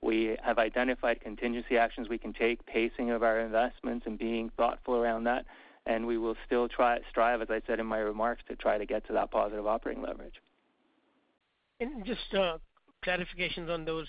We 0.00 0.36
have 0.42 0.58
identified 0.58 1.20
contingency 1.20 1.76
actions 1.76 2.08
we 2.08 2.18
can 2.18 2.32
take, 2.32 2.64
pacing 2.66 3.10
of 3.10 3.22
our 3.22 3.40
investments 3.40 4.06
and 4.06 4.16
being 4.18 4.50
thoughtful 4.56 4.94
around 4.94 5.24
that, 5.24 5.44
and 5.86 6.06
we 6.06 6.18
will 6.18 6.36
still 6.46 6.68
try 6.68 7.00
strive, 7.10 7.42
as 7.42 7.50
I 7.50 7.60
said 7.66 7.80
in 7.80 7.86
my 7.86 7.98
remarks, 7.98 8.42
to 8.48 8.56
try 8.56 8.78
to 8.78 8.86
get 8.86 9.06
to 9.08 9.12
that 9.14 9.30
positive 9.30 9.66
operating 9.66 10.02
leverage. 10.02 10.40
Just 12.04 12.32
uh, 12.34 12.58
clarifications 13.06 13.70
on 13.70 13.84
those. 13.84 14.06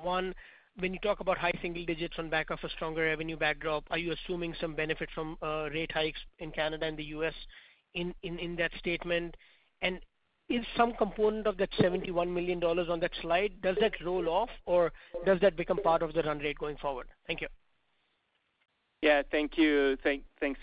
One, 0.00 0.34
when 0.78 0.92
you 0.92 1.00
talk 1.00 1.20
about 1.20 1.38
high 1.38 1.58
single 1.62 1.84
digits 1.84 2.14
on 2.18 2.30
back 2.30 2.50
of 2.50 2.58
a 2.62 2.68
stronger 2.70 3.04
revenue 3.04 3.36
backdrop, 3.36 3.84
are 3.90 3.98
you 3.98 4.12
assuming 4.12 4.54
some 4.60 4.74
benefit 4.74 5.08
from 5.14 5.36
uh, 5.42 5.68
rate 5.72 5.92
hikes 5.92 6.20
in 6.38 6.50
Canada 6.50 6.86
and 6.86 6.96
the 6.96 7.04
U.S. 7.04 7.34
in 7.94 8.14
in 8.22 8.56
that 8.56 8.72
statement? 8.78 9.36
And 9.82 10.00
Is 10.50 10.66
some 10.76 10.92
component 10.94 11.46
of 11.46 11.56
that 11.58 11.70
$71 11.78 12.28
million 12.28 12.62
on 12.64 12.98
that 13.00 13.12
slide, 13.22 13.52
does 13.62 13.76
that 13.80 13.92
roll 14.04 14.28
off, 14.28 14.50
or 14.66 14.90
does 15.24 15.38
that 15.42 15.54
become 15.56 15.80
part 15.80 16.02
of 16.02 16.12
the 16.12 16.22
run 16.24 16.40
rate 16.40 16.58
going 16.58 16.76
forward? 16.76 17.06
Thank 17.28 17.40
you. 17.40 17.48
Yeah. 19.00 19.22
Thank 19.30 19.56
you. 19.56 19.96
Thanks 20.02 20.60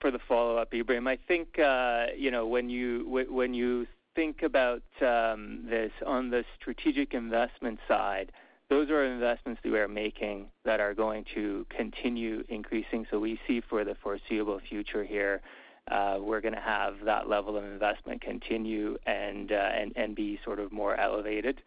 for 0.00 0.10
the 0.10 0.18
follow-up, 0.28 0.72
Ebrahim. 0.72 1.06
I 1.08 1.18
think, 1.28 1.58
uh, 1.58 2.06
you 2.24 2.30
know, 2.32 2.44
when 2.54 2.68
you 2.68 2.86
when 3.30 3.54
you 3.54 3.86
think 4.14 4.42
about 4.42 4.82
um, 5.00 5.64
this 5.68 5.92
on 6.06 6.30
the 6.30 6.44
strategic 6.60 7.14
investment 7.14 7.78
side, 7.88 8.32
those 8.68 8.90
are 8.90 9.04
investments 9.04 9.60
that 9.62 9.70
we 9.70 9.78
are 9.78 9.88
making 9.88 10.46
that 10.64 10.80
are 10.80 10.94
going 10.94 11.24
to 11.34 11.66
continue 11.76 12.42
increasing. 12.48 13.06
So 13.10 13.18
We 13.18 13.38
see 13.46 13.60
for 13.60 13.84
the 13.84 13.94
foreseeable 14.02 14.60
future 14.68 15.04
here, 15.04 15.42
uh, 15.90 16.18
we're 16.20 16.40
gonna 16.40 16.60
have 16.60 16.94
that 17.04 17.28
level 17.28 17.56
of 17.56 17.64
investment 17.64 18.22
continue 18.22 18.96
and 19.04 19.50
uh, 19.52 20.06
be 20.14 20.38
sort 20.44 20.60
of 20.60 20.72
more 20.72 20.98
elevated. 20.98 21.60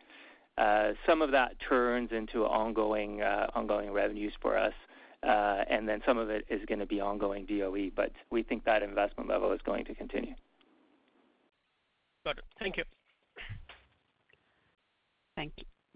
Some 1.06 1.22
of 1.22 1.32
that 1.32 1.60
turns 1.60 2.12
into 2.12 2.46
ongoing 2.46 3.22
revenues 3.92 4.34
for 4.42 4.58
us, 4.58 4.74
and 5.22 5.88
then 5.88 6.02
some 6.06 6.18
of 6.18 6.30
it 6.30 6.46
is 6.50 6.62
gonna 6.68 6.86
be 6.86 7.02
ongoing 7.02 7.46
DOE, 7.46 7.92
but 7.96 8.12
we 8.32 8.42
think 8.42 8.64
that 8.64 8.82
investment 8.82 9.30
level 9.30 9.52
is 9.52 9.60
going 9.66 9.86
to 9.86 9.94
continue. 9.94 10.34
Got 12.26 12.40
it. 12.40 12.44
Thank 12.60 12.78
you. 12.78 12.84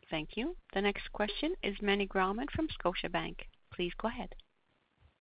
Thank 0.09 0.29
you. 0.35 0.55
The 0.73 0.81
next 0.81 1.11
question 1.11 1.53
is 1.63 1.75
Meny 1.81 2.07
Grauman 2.07 2.49
from 2.55 2.67
Scotiabank. 2.67 3.41
Please 3.73 3.91
go 4.01 4.07
ahead. 4.07 4.33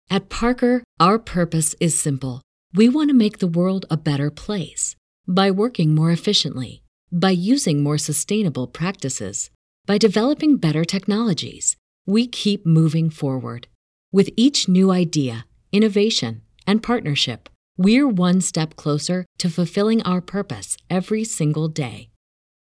At 0.08 0.28
Parker, 0.28 0.84
our 1.00 1.18
purpose 1.18 1.74
is 1.80 1.98
simple. 1.98 2.42
We 2.72 2.88
want 2.88 3.10
to 3.10 3.14
make 3.14 3.38
the 3.38 3.48
world 3.48 3.84
a 3.90 3.96
better 3.96 4.30
place 4.30 4.94
by 5.26 5.50
working 5.50 5.94
more 5.94 6.12
efficiently, 6.12 6.82
by 7.10 7.30
using 7.30 7.82
more 7.82 7.98
sustainable 7.98 8.68
practices, 8.68 9.50
by 9.86 9.98
developing 9.98 10.56
better 10.56 10.84
technologies. 10.84 11.76
We 12.06 12.28
keep 12.28 12.64
moving 12.64 13.10
forward. 13.10 13.66
With 14.12 14.30
each 14.36 14.68
new 14.68 14.92
idea, 14.92 15.46
innovation, 15.72 16.42
and 16.66 16.82
partnership, 16.82 17.48
we're 17.76 18.08
one 18.08 18.40
step 18.40 18.76
closer 18.76 19.26
to 19.38 19.50
fulfilling 19.50 20.02
our 20.02 20.20
purpose 20.20 20.76
every 20.88 21.24
single 21.24 21.66
day. 21.68 22.10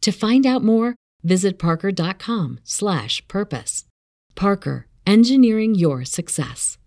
To 0.01 0.11
find 0.11 0.45
out 0.45 0.63
more, 0.63 0.93
visit 1.23 1.57
parker.com/slash-purpose. 1.59 3.85
Parker, 4.35 4.87
engineering 5.05 5.75
your 5.75 6.05
success. 6.05 6.77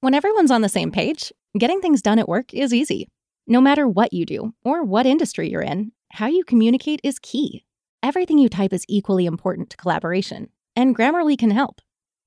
When 0.00 0.14
everyone's 0.14 0.50
on 0.50 0.62
the 0.62 0.68
same 0.68 0.90
page, 0.92 1.32
getting 1.58 1.80
things 1.80 2.02
done 2.02 2.18
at 2.18 2.28
work 2.28 2.52
is 2.54 2.74
easy. 2.74 3.08
No 3.46 3.60
matter 3.60 3.86
what 3.88 4.12
you 4.12 4.26
do 4.26 4.52
or 4.64 4.84
what 4.84 5.06
industry 5.06 5.50
you're 5.50 5.62
in, 5.62 5.92
how 6.12 6.26
you 6.26 6.44
communicate 6.44 7.00
is 7.02 7.18
key. 7.18 7.64
Everything 8.02 8.38
you 8.38 8.48
type 8.48 8.72
is 8.72 8.84
equally 8.88 9.26
important 9.26 9.70
to 9.70 9.76
collaboration, 9.76 10.50
and 10.76 10.96
Grammarly 10.96 11.36
can 11.36 11.50
help. 11.50 11.80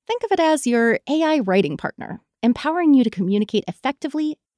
Think 0.08 0.24
of 0.24 0.32
it 0.32 0.39
as 0.39 0.67
your 0.67 1.00
AI 1.10 1.39
writing 1.39 1.78
partner, 1.78 2.19
empowering 2.43 2.93
you 2.93 3.06
to 3.06 3.10
communicate 3.10 3.63
effectively 3.67 4.38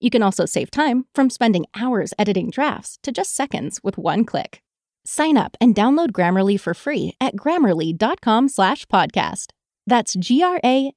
You 0.00 0.10
can 0.10 0.22
also 0.22 0.44
save 0.46 0.70
time 0.70 1.06
from 1.14 1.30
spending 1.30 1.64
hours 1.74 2.12
editing 2.18 2.50
drafts 2.50 2.98
to 3.02 3.10
just 3.12 3.34
seconds 3.34 3.80
with 3.82 3.96
one 3.96 4.24
click. 4.24 4.60
Sign 5.04 5.36
up 5.36 5.56
and 5.60 5.74
download 5.74 6.10
Grammarly 6.10 6.60
for 6.60 6.74
free 6.74 7.14
at 7.20 7.36
grammarly.com 7.36 8.48
slash 8.48 8.86
podcast. 8.86 9.52
That's 9.86 10.14
G-R-A-M-M-A-R-L-Y 10.14 10.96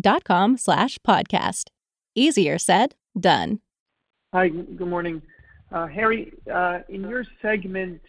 dot 0.00 0.24
com 0.24 0.56
slash 0.56 0.98
podcast. 1.06 1.64
Easier 2.14 2.58
said, 2.58 2.94
done. 3.18 3.60
Hi, 4.32 4.48
good 4.48 4.88
morning. 4.88 5.20
Uh, 5.70 5.86
Harry, 5.86 6.32
uh, 6.52 6.78
in 6.88 7.02
your 7.02 7.24
segment, 7.42 8.00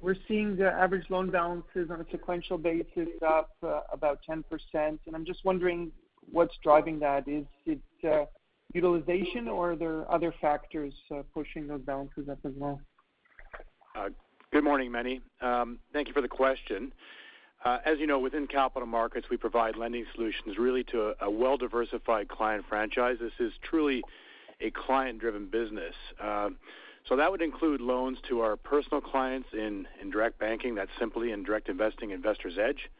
we're 0.00 0.16
seeing 0.26 0.56
the 0.56 0.66
average 0.70 1.08
loan 1.08 1.30
balances 1.30 1.90
on 1.90 2.00
a 2.00 2.06
sequential 2.10 2.58
basis 2.58 3.08
up 3.26 3.50
uh, 3.62 3.80
about 3.92 4.18
10%, 4.28 4.42
and 4.74 4.98
I'm 5.14 5.24
just 5.24 5.44
wondering 5.44 5.92
what's 6.30 6.56
driving 6.62 6.98
that. 7.00 7.28
Is 7.28 7.44
it 7.66 7.80
uh, 8.04 8.24
utilization, 8.72 9.48
or 9.48 9.72
are 9.72 9.76
there 9.76 10.10
other 10.10 10.34
factors 10.40 10.94
uh, 11.10 11.22
pushing 11.34 11.66
those 11.66 11.80
balances 11.82 12.28
up 12.28 12.38
as 12.44 12.52
well? 12.56 12.80
Uh, 13.96 14.08
good 14.52 14.64
morning, 14.64 14.92
Meny. 14.92 15.20
Um, 15.40 15.78
thank 15.92 16.08
you 16.08 16.14
for 16.14 16.22
the 16.22 16.28
question. 16.28 16.92
Uh, 17.64 17.78
as 17.84 17.98
you 17.98 18.06
know, 18.06 18.18
within 18.18 18.46
capital 18.46 18.86
markets, 18.86 19.26
we 19.30 19.36
provide 19.36 19.76
lending 19.76 20.06
solutions 20.14 20.56
really 20.58 20.84
to 20.84 21.12
a 21.20 21.30
well-diversified 21.30 22.28
client 22.28 22.64
franchise. 22.68 23.16
This 23.20 23.32
is 23.38 23.52
truly 23.62 24.02
a 24.60 24.70
client-driven 24.70 25.46
business. 25.46 25.94
Um, 26.20 26.56
so 27.08 27.16
that 27.16 27.30
would 27.30 27.42
include 27.42 27.80
loans 27.80 28.18
to 28.28 28.40
our 28.40 28.56
personal 28.56 29.00
clients 29.00 29.48
in 29.52 29.86
direct 30.10 30.38
banking, 30.38 30.74
that's 30.74 30.90
Simplii 31.00 31.32
in 31.32 31.42
direct 31.42 31.68
investing, 31.68 32.10
Investor's 32.10 32.56
Edge. 32.58 32.90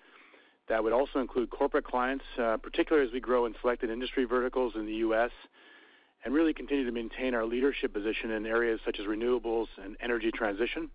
That 0.68 0.83
would 0.83 0.92
also 0.92 1.20
include 1.20 1.50
corporate 1.50 1.85
clients, 1.85 2.24
particularly 2.37 3.06
as 3.06 3.12
we 3.12 3.20
grow 3.20 3.46
in 3.46 3.54
selected 3.61 3.90
industry 3.90 4.24
verticals 4.24 4.74
in 4.74 4.87
the 4.87 4.94
U.S 4.94 5.30
and 6.24 6.35
really 6.35 6.52
continue 6.52 6.85
to 6.85 6.92
maintain 6.92 7.35
our 7.35 7.44
leadership 7.44 7.92
position 7.92 8.30
in 8.30 8.46
areas 8.46 8.80
such 8.85 8.98
as 9.00 9.06
renewables 9.06 9.66
and 9.83 9.96
energy 10.00 10.30
transition. 10.30 10.90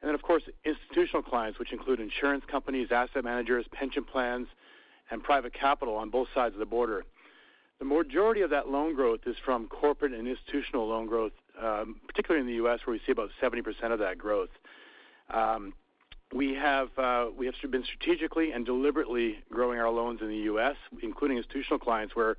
And 0.00 0.08
then, 0.08 0.14
of 0.14 0.22
course, 0.22 0.42
institutional 0.64 1.22
clients, 1.22 1.58
which 1.58 1.72
include 1.72 2.00
insurance 2.00 2.44
companies, 2.50 2.88
asset 2.90 3.24
managers, 3.24 3.66
pension 3.72 4.04
plans, 4.04 4.46
and 5.10 5.22
private 5.22 5.52
capital 5.52 5.96
on 5.96 6.10
both 6.10 6.28
sides 6.34 6.54
of 6.54 6.60
the 6.60 6.66
border. 6.66 7.04
The 7.78 7.84
majority 7.84 8.40
of 8.42 8.50
that 8.50 8.68
loan 8.68 8.94
growth 8.94 9.20
is 9.26 9.36
from 9.44 9.68
corporate 9.68 10.12
and 10.12 10.26
institutional 10.26 10.88
loan 10.88 11.06
growth, 11.06 11.32
um, 11.60 11.96
particularly 12.06 12.40
in 12.40 12.46
the 12.46 12.56
U.S., 12.64 12.80
where 12.84 12.92
we 12.92 13.00
see 13.06 13.12
about 13.12 13.30
70% 13.40 13.92
of 13.92 13.98
that 14.00 14.18
growth. 14.18 14.50
Um, 15.30 15.74
we 16.34 16.54
have 16.54 16.88
uh, 16.98 17.26
we 17.36 17.46
have 17.46 17.54
been 17.70 17.84
strategically 17.84 18.52
and 18.52 18.66
deliberately 18.66 19.38
growing 19.50 19.78
our 19.78 19.90
loans 19.90 20.20
in 20.20 20.28
the 20.28 20.36
U.S., 20.36 20.76
including 21.02 21.38
institutional 21.38 21.78
clients, 21.78 22.14
where 22.14 22.36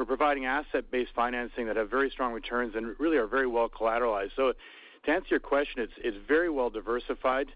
we're 0.00 0.06
providing 0.06 0.46
asset-based 0.46 1.10
financing 1.14 1.66
that 1.66 1.76
have 1.76 1.90
very 1.90 2.08
strong 2.08 2.32
returns 2.32 2.74
and 2.74 2.98
really 2.98 3.18
are 3.18 3.26
very 3.26 3.46
well 3.46 3.68
collateralized. 3.68 4.30
So, 4.34 4.54
To 5.04 5.10
answer 5.10 5.28
your 5.28 5.40
question, 5.40 5.82
it's 5.82 5.92
it's 5.98 6.16
very 6.26 6.48
well 6.48 6.70
diversified. 6.70 7.48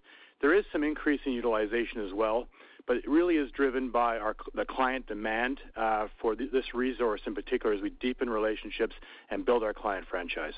There 0.42 0.52
is 0.52 0.64
some 0.70 0.84
increase 0.84 1.20
in 1.24 1.32
utilization 1.32 2.04
as 2.06 2.12
well, 2.12 2.46
but 2.86 2.98
it 2.98 3.08
really 3.08 3.36
is 3.36 3.50
driven 3.52 3.90
by 3.90 4.18
our 4.18 4.36
the 4.54 4.66
client 4.66 5.06
demand 5.06 5.58
uh, 5.74 6.08
for 6.20 6.36
th- 6.36 6.52
this 6.52 6.74
resource 6.74 7.22
in 7.26 7.34
particular 7.34 7.74
as 7.74 7.80
we 7.80 7.90
deepen 8.06 8.28
relationships 8.28 8.94
and 9.30 9.46
build 9.46 9.62
our 9.62 9.72
client 9.72 10.06
franchise. 10.10 10.54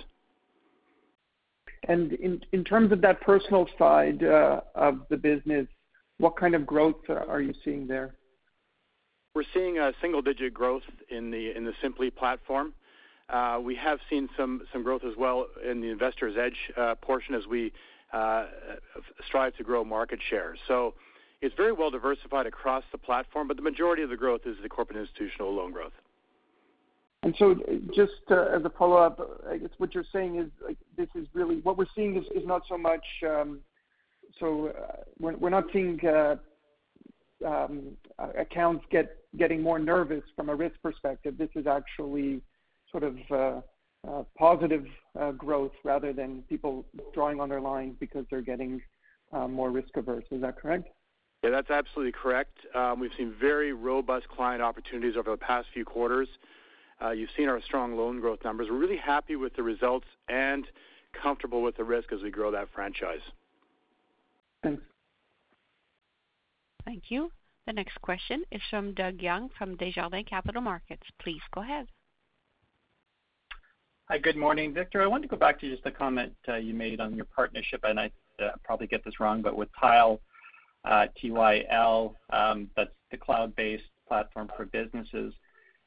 And 1.89 2.15
in, 2.15 2.41
in 2.51 2.65
terms 2.65 2.91
of 2.91 3.01
that 3.03 3.21
personal 3.21 3.69
side 3.79 4.25
uh, 4.25 4.61
of 4.75 5.03
the 5.09 5.17
business, 5.17 5.69
what 6.19 6.37
kind 6.37 6.57
of 6.57 6.67
growth 6.67 7.09
are 7.09 7.41
you 7.41 7.55
seeing 7.65 7.87
there? 7.87 8.17
We're 9.37 9.45
seeing 9.53 9.77
a 9.77 9.93
single-digit 10.01 10.55
growth 10.55 10.85
in 11.11 11.31
the 11.31 11.73
Simplii 11.85 12.15
platform. 12.17 12.73
Uh, 13.29 13.59
we 13.63 13.77
have 13.77 13.99
seen 14.09 14.31
some 14.35 14.63
growth 14.83 15.03
as 15.05 15.13
well 15.19 15.47
in 15.63 15.83
the 15.83 15.91
Investor's 15.91 16.39
Edge 16.39 16.57
uh, 16.75 16.95
portion 16.95 17.35
as 17.35 17.47
we 17.47 17.71
uh, 18.15 18.47
strive 19.29 19.55
to 19.59 19.63
grow 19.63 19.85
market 19.85 20.21
share. 20.31 20.57
So 20.67 20.95
it's 21.43 21.55
very 21.55 21.73
well 21.73 21.91
diversified 21.91 22.47
across 22.47 22.83
the 22.93 22.97
platform, 22.97 23.47
but 23.47 23.59
the 23.59 23.63
majority 23.63 24.03
of 24.03 24.09
the 24.09 24.17
growth 24.17 24.41
is 24.47 24.57
the 24.63 24.71
corporate 24.71 24.99
institutional 24.99 25.55
loan 25.55 25.71
growth. 25.71 25.93
And 27.23 27.35
so, 27.39 27.57
just 27.95 28.13
as 28.31 28.65
a 28.65 28.73
follow-up, 28.79 29.43
I 29.51 29.59
guess 29.59 29.69
what 29.77 29.95
you're 29.95 30.05
saying 30.15 30.39
is 30.39 30.49
like 30.67 30.79
this 30.97 31.09
is 31.15 31.27
really 31.35 31.57
what 31.57 31.77
we're 31.77 31.85
seeing 31.95 32.17
is, 32.17 32.25
not 32.47 32.63
so 32.71 32.79
much. 32.79 33.05
Um, 33.23 33.61
so 34.41 34.73
we're, 35.21 35.51
not 35.51 35.65
seeing 35.75 36.01
um, 37.45 37.97
accounts 38.39 38.85
get 38.91 39.17
getting 39.39 39.63
more 39.63 39.79
nervous 39.79 40.23
from 40.35 40.49
a 40.49 40.55
risk 40.55 40.77
perspective. 40.83 41.37
This 41.39 41.51
is 41.55 41.67
actually 41.67 42.43
sort 42.91 43.03
of 43.03 43.17
uh, 43.31 43.61
uh, 44.09 44.23
positive 44.39 44.87
uh, 45.19 45.33
growth 45.33 45.73
rather 45.85 46.13
than 46.13 46.43
people 46.49 46.85
drawing 47.13 47.41
on 47.41 47.49
their 47.49 47.61
lines 47.61 47.97
because 47.99 48.25
they're 48.31 48.41
getting 48.43 48.81
more 49.49 49.71
risk 49.71 49.89
averse. 49.97 50.25
Is 50.31 50.41
that 50.41 50.57
correct? 50.57 50.89
Yeah, 51.43 51.51
that's 51.51 51.71
absolutely 51.71 52.13
correct. 52.13 52.57
Um, 52.75 53.01
we've 53.01 53.11
seen 53.19 53.35
very 53.39 53.75
robust 53.75 54.29
client 54.29 54.63
opportunities 54.63 55.15
over 55.19 55.31
the 55.31 55.37
past 55.37 55.69
few 55.75 55.85
quarters. 55.85 56.29
You've 57.15 57.29
seen 57.37 57.49
our 57.49 57.61
strong 57.61 57.97
loan 57.97 58.21
growth 58.21 58.39
numbers. 58.45 58.69
We're 58.71 58.79
really 58.79 58.97
happy 58.97 59.37
with 59.37 59.55
the 59.55 59.63
results 59.63 60.07
and 60.29 60.67
comfortable 61.13 61.61
with 61.63 61.77
the 61.77 61.85
risk 61.85 62.13
as 62.13 62.23
we 62.23 62.31
grow 62.31 62.51
that 62.53 62.69
franchise. 62.75 63.21
Thanks. 64.63 64.83
Thank 66.87 67.11
you. 67.11 67.31
The 67.67 67.73
next 67.73 68.01
question 68.01 68.45
is 68.53 68.63
from 68.71 68.95
Doug 68.95 69.21
Young 69.21 69.51
from 69.59 69.77
Desjardins 69.77 70.29
Capital 70.29 70.63
Markets. 70.63 71.03
Please 71.19 71.41
go 71.53 71.63
ahead. 71.63 71.89
Hi, 74.09 74.19
good 74.19 74.37
morning. 74.37 74.73
Victor, 74.73 75.03
I 75.03 75.09
wanted 75.09 75.23
to 75.23 75.29
go 75.31 75.37
back 75.37 75.59
to 75.61 75.69
just 75.69 75.85
a 75.85 75.91
comment 75.91 76.33
uh, 76.49 76.55
you 76.55 76.75
made 76.75 77.01
on 77.01 77.17
your 77.17 77.25
partnership, 77.25 77.81
and 77.83 77.99
I 77.99 78.13
uh, 78.41 78.51
probably 78.63 78.87
get 78.87 79.05
this 79.05 79.19
wrong, 79.19 79.43
but 79.43 79.57
with 79.57 79.69
Tile, 79.81 80.21
uh, 80.85 81.07
TYL, 81.21 82.15
um, 82.31 82.71
that's 82.77 82.91
the 83.11 83.17
cloud-based 83.17 83.83
platform 84.07 84.49
for 84.57 84.67
businesses. 84.67 85.35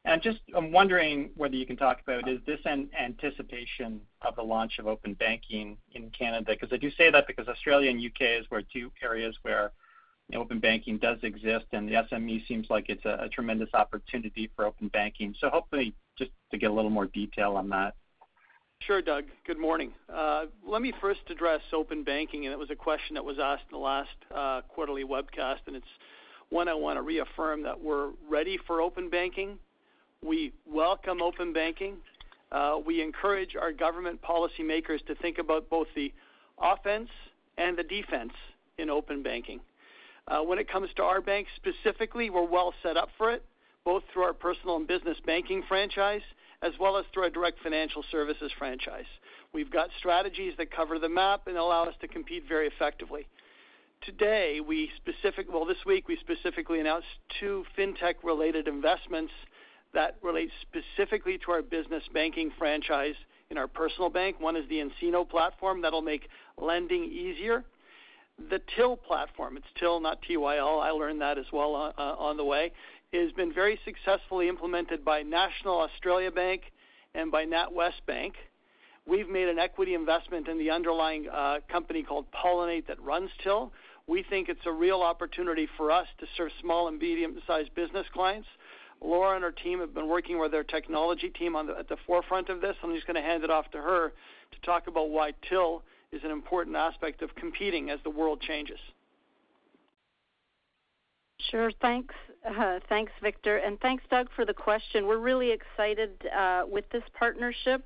And 0.03 0.21
just 0.21 0.39
I'm 0.53 0.73
wondering 0.73 1.30
whether 1.38 1.55
you 1.55 1.65
can 1.65 1.77
talk 1.77 2.01
about, 2.01 2.27
is 2.27 2.39
this 2.45 2.59
an 2.65 2.89
anticipation 2.99 4.01
of 4.21 4.36
the 4.36 4.43
launch 4.43 4.80
of 4.80 4.88
open 4.88 5.13
banking 5.13 5.77
in 5.93 6.09
Canada? 6.09 6.45
Because 6.49 6.73
I 6.73 6.77
do 6.77 6.91
say 6.91 7.09
that 7.09 7.25
because 7.25 7.47
Australia 7.47 7.89
and 7.89 8.01
U.K. 8.01 8.25
is 8.36 8.45
where 8.49 8.63
two 8.63 8.91
areas 9.01 9.38
where 9.43 9.71
open 10.38 10.59
banking 10.59 10.97
does 10.97 11.17
exist, 11.23 11.65
and 11.71 11.88
the 11.88 11.93
SME 11.93 12.47
seems 12.47 12.67
like 12.69 12.86
it's 12.89 13.05
a 13.05 13.30
tremendous 13.32 13.69
opportunity 13.73 14.49
for 14.55 14.65
open 14.65 14.88
banking. 14.89 15.34
So 15.39 15.49
hopefully, 15.49 15.93
just 16.17 16.32
to 16.51 16.57
get 16.57 16.69
a 16.69 16.73
little 16.73 16.91
more 16.91 17.07
detail 17.07 17.55
on 17.55 17.69
that. 17.69 17.95
Sure, 18.82 19.01
Doug. 19.01 19.25
Good 19.45 19.59
morning. 19.59 19.91
Uh, 20.13 20.45
let 20.65 20.82
me 20.82 20.93
first 21.01 21.21
address 21.30 21.61
open 21.73 22.03
banking, 22.03 22.45
and 22.45 22.53
it 22.53 22.59
was 22.59 22.69
a 22.69 22.75
question 22.75 23.15
that 23.15 23.25
was 23.25 23.38
asked 23.38 23.63
in 23.71 23.77
the 23.77 23.84
last 23.84 24.09
uh, 24.34 24.61
quarterly 24.69 25.03
webcast, 25.03 25.59
and 25.67 25.75
it's 25.75 25.88
one 26.49 26.67
I 26.67 26.73
want 26.73 26.97
to 26.97 27.01
reaffirm 27.01 27.63
that 27.63 27.80
we're 27.80 28.11
ready 28.27 28.57
for 28.65 28.82
open 28.82 29.09
banking. 29.09 29.59
We 30.23 30.53
welcome 30.65 31.21
open 31.21 31.53
banking. 31.53 31.97
Uh, 32.51 32.77
we 32.84 33.01
encourage 33.01 33.55
our 33.55 33.71
government 33.71 34.21
policymakers 34.21 35.05
to 35.07 35.15
think 35.15 35.38
about 35.38 35.69
both 35.69 35.88
the 35.95 36.13
offense 36.59 37.09
and 37.57 37.77
the 37.77 37.84
defense 37.84 38.34
in 38.77 38.89
open 38.89 39.21
banking. 39.21 39.59
Uh, 40.30 40.41
when 40.41 40.59
it 40.59 40.69
comes 40.69 40.89
to 40.95 41.03
our 41.03 41.21
bank 41.21 41.47
specifically, 41.55 42.30
we're 42.30 42.45
well 42.45 42.73
set 42.84 42.97
up 42.97 43.09
for 43.17 43.32
it, 43.32 43.43
both 43.84 44.03
through 44.13 44.23
our 44.23 44.34
personal 44.34 44.75
and 44.75 44.88
business 44.88 45.17
banking 45.25 45.63
franchise 45.67 46.21
as 46.61 46.73
well 46.80 46.97
as 46.97 47.05
through 47.13 47.23
our 47.23 47.30
direct 47.30 47.59
financial 47.63 48.03
services 48.11 48.51
franchise. 48.57 49.05
We've 49.53 49.71
got 49.71 49.89
strategies 49.97 50.53
that 50.57 50.71
cover 50.71 50.99
the 50.99 51.09
map 51.09 51.47
and 51.47 51.57
allow 51.57 51.86
us 51.86 51.95
to 52.01 52.07
compete 52.07 52.43
very 52.47 52.67
effectively. 52.67 53.27
Today, 54.01 54.59
well, 54.61 55.65
this 55.65 55.86
week, 55.86 56.07
we 56.07 56.17
specifically 56.17 56.80
announced 56.80 57.07
two 57.39 57.65
fintech-related 57.77 58.67
investments 58.67 59.34
that 59.93 60.17
relate 60.21 60.51
specifically 60.61 61.39
to 61.45 61.51
our 61.51 61.61
business 61.61 62.03
banking 62.13 62.51
franchise 62.57 63.15
in 63.49 63.57
our 63.57 63.67
personal 63.67 64.09
bank. 64.09 64.39
One 64.39 64.55
is 64.55 64.67
the 64.69 64.84
nCino 64.84 65.27
platform 65.27 65.82
that'll 65.82 66.01
make 66.01 66.30
lending 66.57 67.05
easier. 67.05 67.63
The 68.50 68.62
Tyl 68.76 68.96
platform, 68.96 69.58
it's 69.58 69.68
Till, 69.80 70.00
not 70.00 70.20
TYL. 70.22 70.82
I 70.82 70.92
learned 70.92 71.22
that 71.22 71.38
as 71.38 71.46
well 71.52 71.94
uh, 71.98 72.02
on 72.02 72.38
the 72.38 72.46
way 72.46 72.72
has 73.14 73.32
been 73.32 73.52
very 73.52 73.80
successfully 73.86 74.48
implemented 74.48 75.04
by 75.04 75.24
National 75.24 75.80
Australia 75.80 76.32
Bank 76.32 76.62
and 77.16 77.32
by 77.32 77.46
NatWest 77.46 78.06
Bank. 78.06 78.36
We've 79.08 79.28
made 79.28 79.48
an 79.48 79.58
equity 79.58 79.96
investment 79.96 80.48
in 80.48 80.60
the 80.60 80.70
underlying 80.70 81.28
uh, 81.28 81.60
company 81.72 82.04
called 82.04 82.28
Pollinate 82.32 82.86
that 82.88 83.02
runs 83.02 83.32
Tyl. 83.44 83.72
We 84.08 84.24
think 84.24 84.50
it's 84.50 84.66
a 84.66 84.72
real 84.72 85.02
opportunity 85.02 85.68
for 85.78 85.92
us 85.92 86.08
to 86.20 86.28
serve 86.38 86.52
small 86.62 86.88
and 86.88 87.00
medium-sized 87.00 87.74
business 87.74 88.06
clients. 88.14 88.48
Laura 89.02 89.36
and 89.36 89.44
her 89.44 89.52
team 89.52 89.80
have 89.80 89.94
been 89.94 90.08
working 90.08 90.40
with 90.40 90.52
their 90.52 90.64
technology 90.64 91.30
team 91.30 91.54
the, 91.54 91.76
at 91.80 91.90
the 91.90 91.98
forefront 92.06 92.50
of 92.50 92.62
this. 92.62 92.76
I'm 92.84 92.94
just 92.94 93.08
going 93.08 93.16
to 93.16 93.22
hand 93.22 93.44
it 93.44 93.50
off 93.50 93.72
to 93.72 93.78
her 93.78 94.14
to 94.52 94.62
talk 94.62 94.88
about 94.88 95.10
why 95.10 95.32
Tyl 95.50 95.84
is 96.12 96.22
an 96.24 96.32
important 96.32 96.76
aspect 96.76 97.22
of 97.22 97.34
competing 97.36 97.89
as 97.89 97.99
the 98.03 98.10
world 98.10 98.41
changes. 98.41 98.80
Sure. 101.51 101.72
Thanks. 101.82 102.14
Uh, 102.45 102.80
thanks, 102.89 103.12
Victor. 103.22 103.57
And 103.57 103.80
thanks, 103.80 104.03
Doug, 104.10 104.28
for 104.36 104.45
the 104.45 104.53
question. 104.53 105.07
We're 105.07 105.20
really 105.20 105.51
excited 105.51 106.12
uh, 106.36 106.64
with 106.68 106.89
this 106.91 107.03
partnership. 107.18 107.86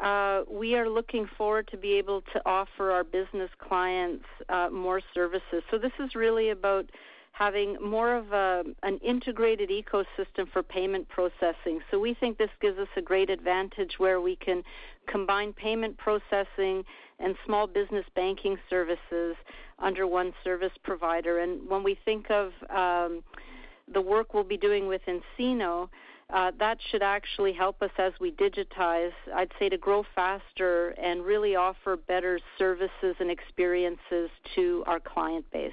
Uh, 0.00 0.42
we 0.50 0.76
are 0.76 0.88
looking 0.88 1.28
forward 1.36 1.68
to 1.72 1.76
be 1.76 1.94
able 1.94 2.22
to 2.32 2.40
offer 2.46 2.92
our 2.92 3.04
business 3.04 3.50
clients 3.58 4.24
uh, 4.48 4.68
more 4.70 5.00
services. 5.12 5.62
So 5.70 5.78
this 5.78 5.92
is 5.98 6.14
really 6.14 6.50
about 6.50 6.86
having 7.32 7.76
more 7.80 8.14
of 8.16 8.32
a, 8.32 8.64
an 8.82 8.98
integrated 8.98 9.70
ecosystem 9.70 10.50
for 10.52 10.62
payment 10.62 11.08
processing. 11.08 11.80
So 11.90 11.98
we 11.98 12.14
think 12.14 12.38
this 12.38 12.50
gives 12.60 12.78
us 12.78 12.88
a 12.96 13.02
great 13.02 13.30
advantage 13.30 13.94
where 13.98 14.20
we 14.20 14.36
can 14.36 14.62
combine 15.06 15.52
payment 15.52 15.96
processing 15.98 16.84
and 17.20 17.34
small 17.44 17.66
business 17.66 18.04
banking 18.14 18.56
services 18.70 19.36
under 19.78 20.06
one 20.06 20.32
service 20.44 20.72
provider. 20.82 21.38
And 21.38 21.68
when 21.68 21.82
we 21.82 21.98
think 22.04 22.30
of 22.30 22.52
um, 22.70 23.22
the 23.92 24.00
work 24.00 24.34
we'll 24.34 24.44
be 24.44 24.56
doing 24.56 24.86
with 24.86 25.02
nCino, 25.06 25.88
uh, 26.32 26.52
that 26.58 26.78
should 26.90 27.02
actually 27.02 27.52
help 27.52 27.80
us 27.80 27.90
as 27.98 28.12
we 28.20 28.32
digitize, 28.32 29.12
I'd 29.34 29.50
say, 29.58 29.70
to 29.70 29.78
grow 29.78 30.04
faster 30.14 30.90
and 30.90 31.24
really 31.24 31.56
offer 31.56 31.96
better 31.96 32.38
services 32.58 33.16
and 33.18 33.30
experiences 33.30 34.28
to 34.54 34.84
our 34.86 35.00
client 35.00 35.46
base. 35.52 35.72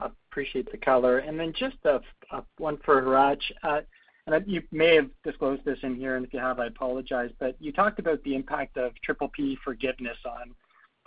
Appreciate 0.00 0.70
the 0.70 0.78
color. 0.78 1.18
And 1.18 1.40
then 1.40 1.52
just 1.58 1.76
a, 1.84 2.00
a 2.30 2.44
one 2.58 2.78
for 2.84 3.02
Hratch. 3.02 3.42
Uh, 3.62 3.80
and 4.32 4.46
you 4.46 4.62
may 4.72 4.94
have 4.96 5.10
disclosed 5.24 5.64
this 5.64 5.78
in 5.82 5.96
here, 5.96 6.16
and 6.16 6.26
if 6.26 6.32
you 6.32 6.40
have, 6.40 6.58
I 6.58 6.66
apologize, 6.66 7.30
but 7.38 7.56
you 7.60 7.72
talked 7.72 7.98
about 7.98 8.22
the 8.22 8.34
impact 8.34 8.76
of 8.76 8.92
PPP 9.06 9.58
forgiveness 9.64 10.18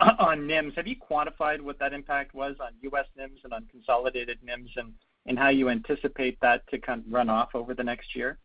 on 0.00 0.48
NIMs. 0.48 0.74
Have 0.76 0.86
you 0.86 0.96
quantified 0.96 1.60
what 1.60 1.78
that 1.78 1.92
impact 1.92 2.34
was 2.34 2.56
on 2.60 2.72
U.S. 2.82 3.06
NIMs 3.18 3.44
and 3.44 3.52
on 3.52 3.66
consolidated 3.70 4.38
NIMs, 4.46 4.70
and 4.76 4.92
and 5.26 5.38
how 5.38 5.50
you 5.50 5.68
anticipate 5.68 6.36
that 6.40 6.66
to 6.68 6.78
kind 6.78 7.04
of 7.06 7.12
run 7.12 7.28
off 7.28 7.50
over 7.54 7.74
the 7.74 7.84
next 7.84 8.16
year? 8.16 8.38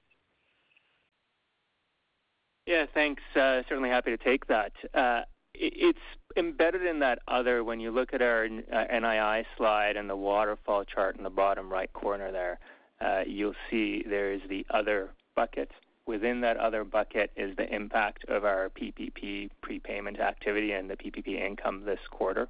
Yeah, 2.67 2.85
thanks. 2.93 3.23
Uh, 3.35 3.63
certainly 3.67 3.89
happy 3.89 4.11
to 4.11 4.17
take 4.17 4.45
that. 4.47 4.73
Uh, 4.93 5.21
it's 5.59 5.97
embedded 6.35 6.85
in 6.85 6.99
that 6.99 7.19
other 7.27 7.63
when 7.63 7.79
you 7.79 7.89
look 7.89 8.13
at 8.13 8.21
our 8.21 8.45
uh, 8.45 8.85
NII 8.93 9.45
slide 9.57 9.95
and 9.95 10.09
the 10.09 10.15
waterfall 10.15 10.83
chart 10.83 11.17
in 11.17 11.23
the 11.23 11.29
bottom 11.29 11.71
right 11.71 11.91
corner 11.93 12.31
there. 12.31 12.59
Uh, 12.99 13.23
you'll 13.25 13.55
see 13.69 14.03
there's 14.07 14.41
the 14.49 14.65
other 14.69 15.09
bucket. 15.35 15.71
Within 16.05 16.41
that 16.41 16.57
other 16.57 16.83
bucket 16.83 17.31
is 17.35 17.55
the 17.57 17.73
impact 17.73 18.25
of 18.29 18.45
our 18.45 18.69
PPP 18.69 19.49
prepayment 19.61 20.19
activity 20.19 20.71
and 20.71 20.89
the 20.89 20.95
PPP 20.95 21.39
income 21.39 21.83
this 21.85 21.99
quarter. 22.09 22.47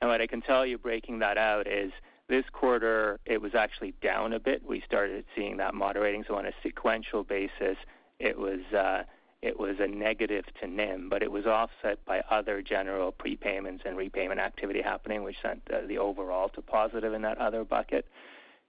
And 0.00 0.10
what 0.10 0.20
I 0.20 0.26
can 0.26 0.42
tell 0.42 0.66
you 0.66 0.78
breaking 0.78 1.20
that 1.20 1.38
out 1.38 1.66
is 1.66 1.92
this 2.28 2.44
quarter 2.52 3.18
it 3.24 3.40
was 3.40 3.54
actually 3.54 3.94
down 4.02 4.32
a 4.32 4.40
bit. 4.40 4.62
We 4.66 4.82
started 4.86 5.24
seeing 5.34 5.56
that 5.58 5.74
moderating. 5.74 6.24
So 6.26 6.36
on 6.36 6.46
a 6.46 6.52
sequential 6.62 7.24
basis, 7.24 7.76
it 8.18 8.38
was 8.38 8.60
uh, 8.76 9.04
it 9.40 9.58
was 9.58 9.76
a 9.78 9.86
negative 9.86 10.44
to 10.60 10.66
NIM, 10.66 11.08
but 11.08 11.22
it 11.22 11.30
was 11.30 11.46
offset 11.46 12.04
by 12.04 12.22
other 12.28 12.60
general 12.60 13.12
prepayments 13.12 13.84
and 13.84 13.96
repayment 13.96 14.40
activity 14.40 14.82
happening, 14.82 15.22
which 15.22 15.36
sent 15.40 15.62
the 15.86 15.98
overall 15.98 16.48
to 16.50 16.62
positive 16.62 17.14
in 17.14 17.22
that 17.22 17.38
other 17.38 17.64
bucket. 17.64 18.06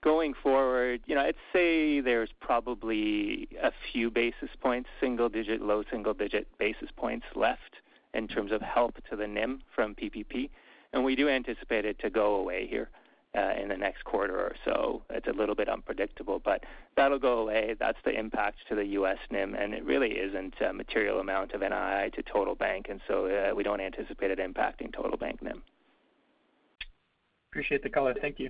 Going 0.02 0.34
forward, 0.34 1.02
you 1.08 1.16
know, 1.16 1.22
I'd 1.22 1.36
say 1.52 2.00
there's 2.00 2.30
probably 2.40 3.50
a 3.62 3.72
few 3.92 4.10
basis 4.10 4.50
points, 4.62 4.90
single 5.02 5.28
digit, 5.28 5.62
low 5.62 5.84
single 5.92 6.14
digit 6.14 6.48
basis 6.58 6.90
points 6.96 7.26
left 7.36 7.76
in 8.14 8.28
terms 8.28 8.52
of 8.54 8.62
help 8.62 8.96
to 9.10 9.16
the 9.18 9.28
NIM 9.28 9.62
from 9.76 9.96
PPP, 9.96 10.50
and 10.94 11.04
we 11.04 11.16
do 11.16 11.28
anticipate 11.28 11.86
it 11.86 12.00
to 12.00 12.10
go 12.10 12.36
away 12.36 12.66
here 12.68 12.90
uh, 13.38 13.52
in 13.62 13.70
the 13.70 13.78
next 13.78 14.04
quarter 14.06 14.40
or 14.40 14.56
so. 14.66 15.04
It's 15.10 15.28
a 15.28 15.34
little 15.34 15.54
bit 15.54 15.70
unpredictable, 15.70 16.40
but 16.44 16.64
that'll 16.96 17.20
go 17.20 17.40
away. 17.40 17.76
That's 17.78 18.00
the 18.04 18.18
impact 18.18 18.60
to 18.70 18.76
the 18.76 18.86
U.S. 18.86 19.18
NIM, 19.30 19.54
and 19.54 19.74
it 19.74 19.84
really 19.84 20.12
isn't 20.12 20.56
a 20.62 20.74
material 20.74 21.20
amount 21.20 21.52
of 21.52 21.62
NII 21.62 22.14
to 22.14 22.24
total 22.24 22.56
bank, 22.56 22.88
and 22.90 23.02
so 23.08 23.26
uh, 23.28 23.56
we 23.56 23.64
don't 23.64 23.82
anticipate 23.82 24.32
it 24.32 24.40
impacting 24.40 24.94
total 24.94 25.18
bank 25.18 25.42
NIM. 25.42 25.62
Appreciate 27.52 27.84
the 27.84 27.90
color. 27.90 28.16
Thank 28.20 28.40
you. 28.40 28.50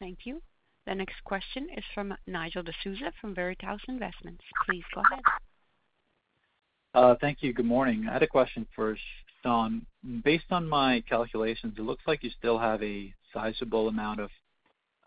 Thank 0.00 0.20
you. 0.24 0.40
The 0.86 0.94
next 0.94 1.16
question 1.24 1.68
is 1.76 1.84
from 1.94 2.14
Nigel 2.26 2.62
D'Souza 2.62 3.12
from 3.20 3.34
Veritas 3.34 3.80
Investment 3.88 4.38
Research. 4.38 4.66
Please 4.66 4.84
go 4.94 5.02
ahead. 5.10 5.24
Uh, 6.94 7.14
thank 7.20 7.42
you. 7.42 7.52
Good 7.52 7.66
morning. 7.66 8.06
I 8.08 8.12
had 8.12 8.22
a 8.22 8.28
question 8.28 8.66
for 8.74 8.96
Shawn. 9.42 9.84
Based 10.24 10.44
on 10.50 10.68
my 10.68 11.02
calculations, 11.08 11.74
it 11.76 11.82
looks 11.82 12.02
like 12.06 12.22
you 12.22 12.30
still 12.38 12.58
have 12.58 12.82
a 12.82 13.12
sizable 13.34 13.88
amount 13.88 14.20
of 14.20 14.30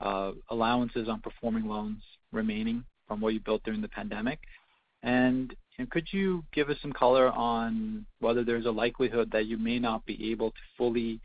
uh, 0.01 0.31
allowances 0.49 1.07
on 1.07 1.21
performing 1.21 1.65
loans 1.65 2.01
remaining 2.31 2.83
from 3.07 3.21
what 3.21 3.33
you 3.33 3.39
built 3.39 3.63
during 3.63 3.81
the 3.81 3.87
pandemic. 3.87 4.39
And 5.01 5.55
could 5.89 6.07
you 6.11 6.43
give 6.53 6.69
us 6.69 6.77
some 6.81 6.91
color 6.91 7.29
on 7.29 8.05
whether 8.19 8.43
there's 8.43 8.65
a 8.65 8.71
likelihood 8.71 9.29
that 9.31 9.45
you 9.45 9.57
may 9.57 9.79
not 9.79 10.05
be 10.05 10.31
able 10.31 10.51
to 10.51 10.57
fully 10.77 11.21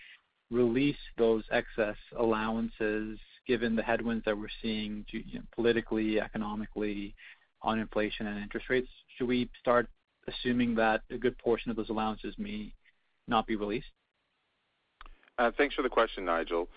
release 0.51 0.97
those 1.19 1.43
excess 1.51 1.97
allowances 2.17 3.19
given 3.47 3.77
the 3.77 3.83
headwinds 3.83 4.25
that 4.25 4.37
we're 4.37 4.49
seeing 4.63 5.05
politically, 5.55 6.21
economically 6.21 7.15
on 7.63 7.79
inflation 7.79 8.27
and 8.27 8.43
interest 8.43 8.69
rates? 8.69 8.89
Should 9.17 9.29
we 9.29 9.49
start 9.59 9.89
assuming 10.29 10.75
that 10.77 11.03
a 11.11 11.19
good 11.19 11.37
portion 11.39 11.71
of 11.71 11.77
those 11.77 11.89
allowances 11.89 12.35
may 12.39 12.73
not 13.29 13.47
be 13.47 13.57
released? 13.57 13.87
Uh, 15.39 15.51
thanks 15.57 15.75
for 15.75 15.83
the 15.83 15.89
question, 15.89 16.25
Nigel. 16.25 16.69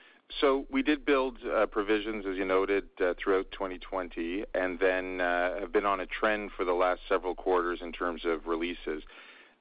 So 0.42 0.66
we 0.70 0.82
did 0.82 1.06
build 1.06 1.38
uh, 1.46 1.68
provisions, 1.68 2.26
as 2.30 2.36
you 2.36 2.44
noted, 2.44 2.86
uh, 3.00 3.14
throughout 3.22 3.50
2020, 3.52 4.44
and 4.54 4.78
then 4.80 5.20
have 5.20 5.72
been 5.72 5.86
on 5.86 6.02
a 6.02 6.06
trend 6.06 6.52
for 6.58 6.66
the 6.66 6.74
last 6.74 7.02
several 7.08 7.34
quarters 7.34 7.80
in 7.82 7.92
terms 7.94 8.24
of 8.26 8.46
releases. 8.46 9.04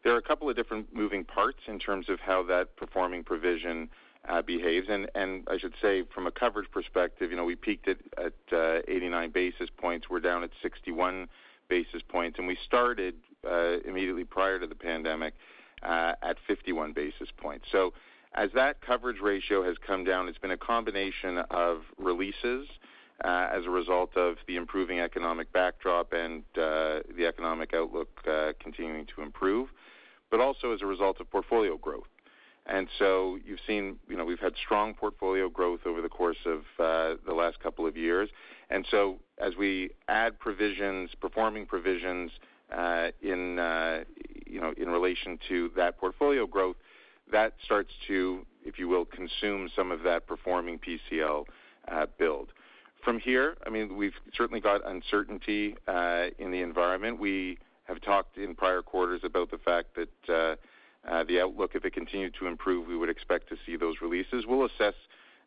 There 0.02 0.12
are 0.14 0.18
a 0.18 0.22
couple 0.22 0.50
of 0.50 0.56
different 0.56 0.94
moving 0.94 1.24
parts 1.24 1.58
in 1.68 1.78
terms 1.78 2.08
of 2.08 2.18
how 2.20 2.42
that 2.44 2.76
performing 2.76 3.22
provision 3.22 3.88
Uh, 4.28 4.42
behaves. 4.42 4.88
And, 4.90 5.08
and 5.14 5.46
I 5.48 5.56
should 5.56 5.74
say 5.80 6.02
from 6.12 6.26
a 6.26 6.32
coverage 6.32 6.68
perspective, 6.72 7.30
you 7.30 7.36
know, 7.36 7.44
we 7.44 7.54
peaked 7.54 7.86
at 7.86 7.98
uh, 8.52 8.80
89 8.88 9.30
basis 9.30 9.70
points. 9.76 10.10
We're 10.10 10.18
down 10.18 10.42
at 10.42 10.50
61 10.62 11.28
basis 11.68 12.02
points, 12.08 12.36
and 12.36 12.48
we 12.48 12.58
started 12.64 13.14
uh, 13.48 13.78
immediately 13.84 14.24
prior 14.24 14.58
to 14.58 14.66
the 14.66 14.74
pandemic 14.74 15.34
at 15.80 16.36
51 16.44 16.92
basis 16.92 17.28
points. 17.36 17.66
So 17.70 17.92
as 18.34 18.50
that 18.54 18.80
coverage 18.80 19.20
ratio 19.20 19.62
has 19.62 19.76
come 19.86 20.02
down, 20.02 20.26
it's 20.26 20.38
been 20.38 20.50
a 20.50 20.56
combination 20.56 21.38
of 21.50 21.82
releases 21.96 22.66
as 23.24 23.64
a 23.64 23.70
result 23.70 24.16
of 24.16 24.38
the 24.48 24.56
improving 24.56 24.98
economic 24.98 25.52
backdrop 25.52 26.12
and 26.12 26.42
the 26.54 27.26
economic 27.28 27.74
outlook 27.74 28.08
continuing 28.58 29.06
to 29.14 29.22
improve, 29.22 29.68
but 30.32 30.40
also 30.40 30.72
as 30.72 30.82
a 30.82 30.86
result 30.86 31.20
of 31.20 31.30
portfolio 31.30 31.76
growth. 31.76 32.08
And 32.68 32.88
so 32.98 33.38
you've 33.44 33.60
seen, 33.66 33.96
you 34.08 34.16
know, 34.16 34.24
we've 34.24 34.40
had 34.40 34.54
strong 34.56 34.94
portfolio 34.94 35.48
growth 35.48 35.80
over 35.86 36.02
the 36.02 36.08
course 36.08 36.38
of 36.44 36.60
uh, 36.78 37.16
the 37.24 37.32
last 37.32 37.60
couple 37.60 37.86
of 37.86 37.96
years. 37.96 38.28
And 38.70 38.86
so 38.90 39.18
as 39.38 39.54
we 39.56 39.90
add 40.08 40.38
provisions, 40.38 41.10
performing 41.20 41.66
provisions, 41.66 42.32
uh, 42.76 43.10
in 43.22 43.60
uh, 43.60 44.02
you 44.44 44.60
know, 44.60 44.74
in 44.76 44.88
relation 44.88 45.38
to 45.48 45.70
that 45.76 45.98
portfolio 45.98 46.46
growth, 46.46 46.76
that 47.30 47.54
starts 47.64 47.92
to, 48.08 48.44
if 48.64 48.78
you 48.78 48.88
will, 48.88 49.04
consume 49.04 49.68
some 49.74 49.92
of 49.92 50.02
that 50.02 50.26
performing 50.26 50.78
PCL 50.78 51.44
build. 52.18 52.48
From 53.04 53.20
here, 53.20 53.56
I 53.64 53.70
mean, 53.70 53.96
we've 53.96 54.14
certainly 54.36 54.60
got 54.60 54.80
uncertainty 54.84 55.76
in 56.38 56.50
the 56.50 56.60
environment. 56.62 57.20
We 57.20 57.58
have 57.84 58.00
talked 58.00 58.36
in 58.36 58.56
prior 58.56 58.82
quarters 58.82 59.20
about 59.22 59.52
the 59.52 59.58
fact 59.58 59.96
that 59.96 60.58
Uh, 61.08 61.22
the 61.24 61.40
outlook, 61.40 61.72
if 61.74 61.84
it 61.84 61.92
continued 61.92 62.34
to 62.38 62.46
improve, 62.46 62.88
we 62.88 62.96
would 62.96 63.08
expect 63.08 63.48
to 63.48 63.56
see 63.64 63.76
those 63.76 63.96
releases. 64.02 64.44
We'll 64.46 64.64
assess 64.64 64.94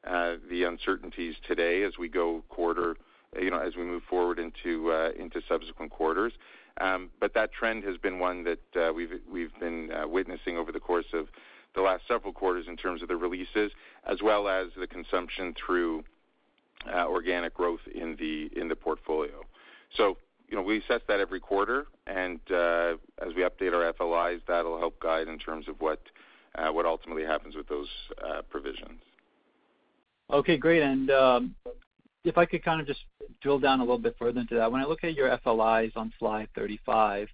uh, 0.07 0.35
the 0.49 0.63
uncertainties 0.63 1.35
today 1.45 1.83
as 1.83 1.97
we 1.97 2.07
go 2.07 2.43
quarter, 2.47 2.95
uh, 3.35 3.41
you 3.41 3.51
know, 3.51 3.59
as 3.59 3.75
we 3.75 3.83
move 3.83 4.03
forward 4.09 4.39
into 4.39 4.91
uh 4.91 5.11
into 5.19 5.41
subsequent 5.47 5.91
quarters. 5.91 6.33
Um, 6.79 7.09
but 7.19 7.33
that 7.33 7.51
trend 7.51 7.83
has 7.83 7.97
been 7.97 8.19
one 8.19 8.45
that 8.45 8.59
uh 8.81 8.93
we've 8.93 9.19
we've 9.29 9.51
been 9.59 9.91
witnessing 10.05 10.57
over 10.57 10.71
the 10.71 10.79
course 10.79 11.07
of 11.13 11.27
the 11.75 11.81
last 11.81 12.03
several 12.07 12.31
quarters 12.31 12.65
in 12.67 12.77
terms 12.77 13.01
of 13.01 13.09
the 13.09 13.17
releases, 13.17 13.71
as 14.05 14.21
well 14.21 14.47
as 14.47 14.67
the 14.79 14.87
consumption 14.87 15.53
through 15.53 16.03
organic 16.87 17.53
growth 17.53 17.81
in 17.93 18.15
the 18.15 18.49
in 18.59 18.69
the 18.69 18.75
portfolio. 18.75 19.43
You 20.49 20.57
know, 20.57 20.63
we 20.63 20.79
assess 20.79 21.01
that 21.07 21.19
every 21.19 21.39
quarter, 21.39 21.85
and 22.07 22.39
as 22.49 23.33
we 23.35 23.43
update 23.43 23.73
our 23.73 23.93
FLIs, 23.93 24.41
that'll 24.47 24.79
help 24.79 24.99
guide 24.99 25.27
in 25.27 25.37
terms 25.37 25.67
of 25.67 25.75
what 25.79 26.01
uh 26.57 26.71
what 26.71 26.85
ultimately 26.85 27.23
happens 27.23 27.55
with 27.55 27.67
those 27.67 27.87
provisions. 28.49 28.99
Okay, 30.31 30.57
great. 30.57 30.81
And 30.81 31.11
um 31.11 31.55
if 32.23 32.37
I 32.37 32.45
could 32.45 32.63
kind 32.63 32.81
of 32.81 32.87
just 32.87 32.99
drill 33.41 33.59
down 33.59 33.79
a 33.79 33.83
little 33.83 33.97
bit 33.97 34.15
further 34.19 34.39
into 34.39 34.55
that. 34.55 34.71
When 34.71 34.81
I 34.81 34.85
look 34.85 35.03
at 35.03 35.13
your 35.13 35.35
FLIs 35.43 35.93
on 35.95 36.11
slide 36.19 36.49
35, 36.55 37.27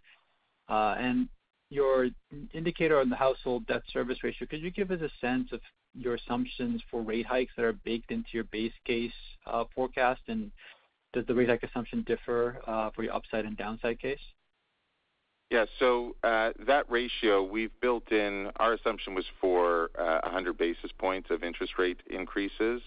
and 0.67 1.27
your 1.69 2.09
indicator 2.53 2.99
on 2.99 3.09
the 3.09 3.15
household 3.15 3.65
debt 3.67 3.81
service 3.91 4.23
ratio, 4.23 4.47
could 4.47 4.61
you 4.61 4.71
give 4.71 4.91
us 4.91 5.01
a 5.01 5.09
sense 5.25 5.51
of 5.51 5.59
your 5.97 6.15
assumptions 6.15 6.81
for 6.91 7.01
rate 7.01 7.25
hikes 7.25 7.53
that 7.55 7.65
are 7.65 7.73
baked 7.73 8.11
into 8.11 8.29
your 8.33 8.43
base 8.45 8.73
case 8.85 9.11
forecast? 9.73 10.21
Does 11.15 11.25
the 11.27 11.33
rate 11.33 11.47
hike 11.47 11.63
assumption 11.63 12.01
differ 12.01 12.59
uh, 12.67 12.89
for 12.93 13.03
your 13.03 13.13
upside 13.13 13.45
and 13.45 13.55
downside 13.55 14.01
case? 14.01 14.19
Yeah. 15.49 15.63
So, 15.79 16.13
uh, 16.25 16.51
that 16.67 16.91
ratio 16.91 17.41
we've 17.41 17.71
built 17.79 18.11
in, 18.11 18.51
our 18.57 18.73
assumption 18.73 19.15
was 19.15 19.23
for 19.39 19.91
uh, 19.97 20.19
100 20.23 20.57
basis 20.57 20.91
points 20.97 21.29
of 21.31 21.41
interest 21.41 21.73
rate 21.79 22.01
increases, 22.09 22.81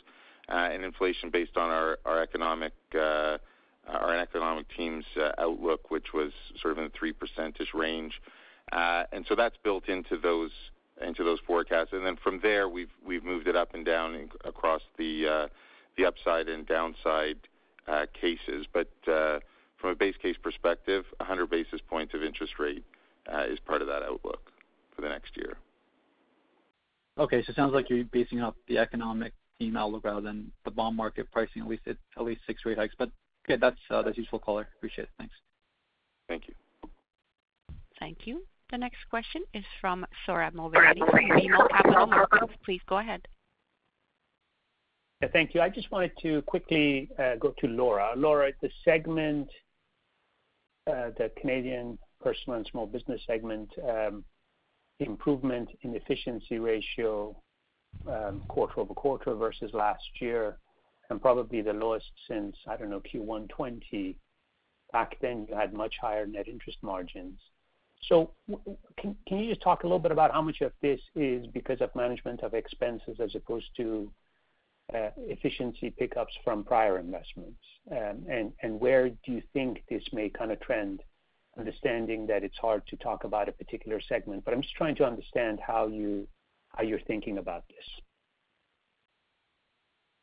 and 0.50 0.84
inflation 0.84 1.30
based 1.30 1.56
on 1.56 1.70
our 1.70 1.98
our 2.04 2.20
economic 2.20 2.72
team's 4.76 5.06
outlook, 5.38 5.90
which 5.90 6.12
was 6.12 6.32
sort 6.60 6.72
of 6.72 6.78
in 6.78 6.84
the 6.84 7.12
3% 7.12 7.54
range. 7.72 8.20
And 8.72 9.24
so 9.26 9.34
that's 9.36 9.56
built 9.64 9.88
into 9.88 10.18
those 10.18 10.50
forecasts. 11.46 11.90
And 11.92 12.04
then 12.04 12.16
from 12.22 12.40
there, 12.42 12.68
we've 12.68 12.92
we've 13.06 13.24
moved 13.24 13.48
it 13.48 13.56
up 13.56 13.72
and 13.72 13.86
down 13.86 14.28
across 14.44 14.82
the 14.98 15.26
uh 15.26 15.48
the 15.96 16.04
upside 16.04 16.48
and 16.48 16.66
downside 16.66 17.38
cases. 18.20 18.66
But 18.72 18.88
uh, 19.10 19.40
from 19.76 19.90
a 19.90 19.94
base 19.94 20.14
case 20.20 20.36
perspective, 20.42 21.04
100 21.18 21.50
basis 21.50 21.80
points 21.88 22.14
of 22.14 22.22
interest 22.22 22.54
rate 22.58 22.84
uh, 23.32 23.44
is 23.44 23.58
part 23.60 23.82
of 23.82 23.88
that 23.88 24.02
outlook 24.02 24.52
for 24.94 25.02
the 25.02 25.08
next 25.08 25.36
year. 25.36 25.56
Okay. 27.18 27.42
So 27.42 27.50
it 27.50 27.56
sounds 27.56 27.74
like 27.74 27.90
you're 27.90 28.04
basing 28.04 28.40
off 28.40 28.54
the 28.68 28.78
economic 28.78 29.32
team 29.58 29.76
outlook 29.76 30.04
rather 30.04 30.20
than 30.20 30.50
the 30.64 30.70
bond 30.70 30.96
market 30.96 31.30
pricing, 31.32 31.62
at 31.62 31.68
least 31.68 31.82
at 31.86 32.24
least 32.24 32.40
six 32.46 32.64
rate 32.64 32.78
hikes. 32.78 32.94
But 32.98 33.10
okay, 33.44 33.58
that's 33.60 33.80
uh, 33.90 34.02
that's 34.02 34.18
useful 34.18 34.38
color. 34.38 34.68
Appreciate 34.76 35.04
it. 35.04 35.10
Thanks. 35.18 35.34
Thank 36.28 36.48
you. 36.48 36.54
Thank 37.98 38.26
you. 38.26 38.42
The 38.70 38.78
next 38.78 38.98
question 39.08 39.42
is 39.54 39.64
from 39.80 40.06
Sohrab 40.26 40.52
Movahedi 40.52 40.98
from 40.98 41.24
BMO 41.30 41.68
Capital 41.70 42.06
Markets. 42.06 42.52
Please 42.64 42.82
go 42.86 42.98
ahead. 42.98 43.26
Thank 45.32 45.52
you. 45.52 45.60
I 45.60 45.68
just 45.68 45.90
wanted 45.90 46.12
to 46.22 46.42
quickly 46.42 47.10
uh, 47.18 47.34
go 47.40 47.52
to 47.58 47.66
Laura. 47.66 48.12
Laura, 48.16 48.52
the 48.62 48.70
segment, 48.84 49.48
uh, 50.86 51.10
the 51.18 51.32
Canadian 51.40 51.98
Personal 52.22 52.58
and 52.58 52.68
Small 52.70 52.86
Business 52.86 53.20
segment, 53.26 53.68
um, 53.88 54.24
improvement 55.00 55.70
in 55.82 55.96
efficiency 55.96 56.60
ratio, 56.60 57.36
um, 58.08 58.42
quarter-over-quarter 58.48 59.34
versus 59.34 59.72
last 59.72 60.04
year, 60.20 60.58
and 61.10 61.20
probably 61.20 61.62
the 61.62 61.72
lowest 61.72 62.10
since, 62.28 62.54
I 62.68 62.76
don't 62.76 62.90
know, 62.90 63.00
Q1 63.00 63.48
2020. 63.48 64.16
Back 64.92 65.16
then, 65.20 65.46
you 65.48 65.56
had 65.56 65.74
much 65.74 65.94
higher 66.00 66.26
net 66.26 66.46
interest 66.46 66.78
margins. 66.82 67.40
So, 68.08 68.30
can 68.96 69.16
you 69.28 69.48
just 69.48 69.62
talk 69.62 69.82
a 69.82 69.86
little 69.86 69.98
bit 69.98 70.12
about 70.12 70.30
how 70.30 70.42
much 70.42 70.60
of 70.60 70.72
this 70.80 71.00
is 71.16 71.44
because 71.48 71.80
of 71.80 71.92
management 71.96 72.42
of 72.42 72.54
expenses 72.54 73.18
as 73.20 73.34
opposed 73.34 73.66
to 73.78 74.10
Uh, 74.94 75.10
efficiency 75.18 75.90
pickups 75.90 76.32
from 76.42 76.64
prior 76.64 76.98
investments? 76.98 77.60
Um, 77.92 78.24
and 78.62 78.80
where 78.80 79.10
do 79.10 79.32
you 79.32 79.42
think 79.52 79.82
this 79.90 80.02
may 80.14 80.30
kind 80.30 80.50
of 80.50 80.58
trend, 80.60 81.02
understanding 81.58 82.26
that 82.28 82.42
it's 82.42 82.56
hard 82.56 82.86
to 82.86 82.96
talk 82.96 83.24
about 83.24 83.50
a 83.50 83.52
particular 83.52 84.00
segment, 84.00 84.46
but 84.46 84.54
I'm 84.54 84.62
just 84.62 84.74
trying 84.76 84.96
to 84.96 85.04
understand 85.04 85.60
how 85.60 85.88
you're 85.88 87.00
thinking 87.06 87.36
about 87.36 87.64
this. 87.68 87.84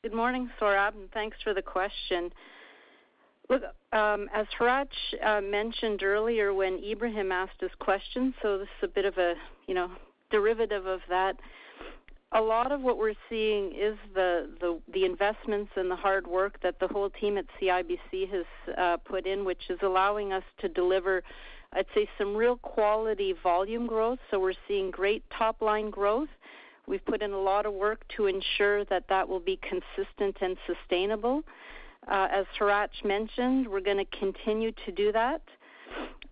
Good 0.02 0.16
morning, 0.16 0.50
Sohrab, 0.60 0.96
and 0.96 1.12
thanks 1.12 1.38
for 1.44 1.54
the 1.54 1.62
question. 1.62 2.32
Look, 3.48 3.62
um, 3.94 4.28
as 4.34 4.48
Hratch 4.60 4.88
uh, 5.24 5.42
mentioned 5.42 6.02
earlier 6.02 6.56
when 6.56 6.82
Ebrahim 6.84 7.32
asked 7.32 7.60
his 7.60 7.70
question, 7.78 8.34
so 8.42 8.58
this 8.58 8.68
is 8.82 8.84
a 8.84 8.88
bit 8.88 9.06
of 9.06 9.16
a, 9.20 9.36
you 9.68 9.76
know, 9.76 9.92
derivative 10.32 10.88
of 10.88 11.02
that. 11.08 11.36
A 12.32 12.42
lot 12.42 12.72
of 12.72 12.82
what 12.82 12.98
we're 12.98 13.14
seeing 13.30 13.72
is 13.74 13.98
the 14.14 15.06
investments 15.06 15.72
and 15.76 15.90
the 15.90 15.96
hard 15.96 16.28
work 16.28 16.60
that 16.64 16.80
the 16.80 16.88
whole 16.88 17.10
team 17.10 17.38
at 17.38 17.46
CIBC 17.62 18.30
has 18.30 18.46
uh, 18.78 18.98
put 18.98 19.26
in, 19.26 19.46
which 19.46 19.70
is 19.70 19.80
allowing 19.82 20.34
us 20.34 20.44
to 20.60 20.68
deliver, 20.68 21.24
I'd 21.74 21.86
say, 21.94 22.10
some 22.18 22.36
real 22.36 22.58
quality 22.58 23.34
volume 23.42 23.88
growth. 23.88 24.20
So 24.32 24.40
we're 24.40 24.54
seeing 24.68 24.92
great 24.92 25.24
top-line 25.38 25.92
growth. 25.92 26.30
We've 26.88 27.06
put 27.06 27.22
in 27.22 27.32
a 27.32 27.40
lot 27.40 27.66
of 27.66 27.74
work 27.74 28.06
to 28.18 28.28
ensure 28.28 28.86
that 28.86 29.06
that 29.10 29.28
will 29.28 29.40
be 29.40 29.58
consistent 29.62 30.38
and 30.42 30.58
sustainable. 30.68 31.44
Uh, 32.08 32.28
as 32.32 32.46
Hratch 32.60 33.04
mentioned, 33.04 33.68
we're 33.68 33.80
gonna 33.80 34.06
continue 34.20 34.72
to 34.86 34.92
do 34.92 35.12
that. 35.12 35.42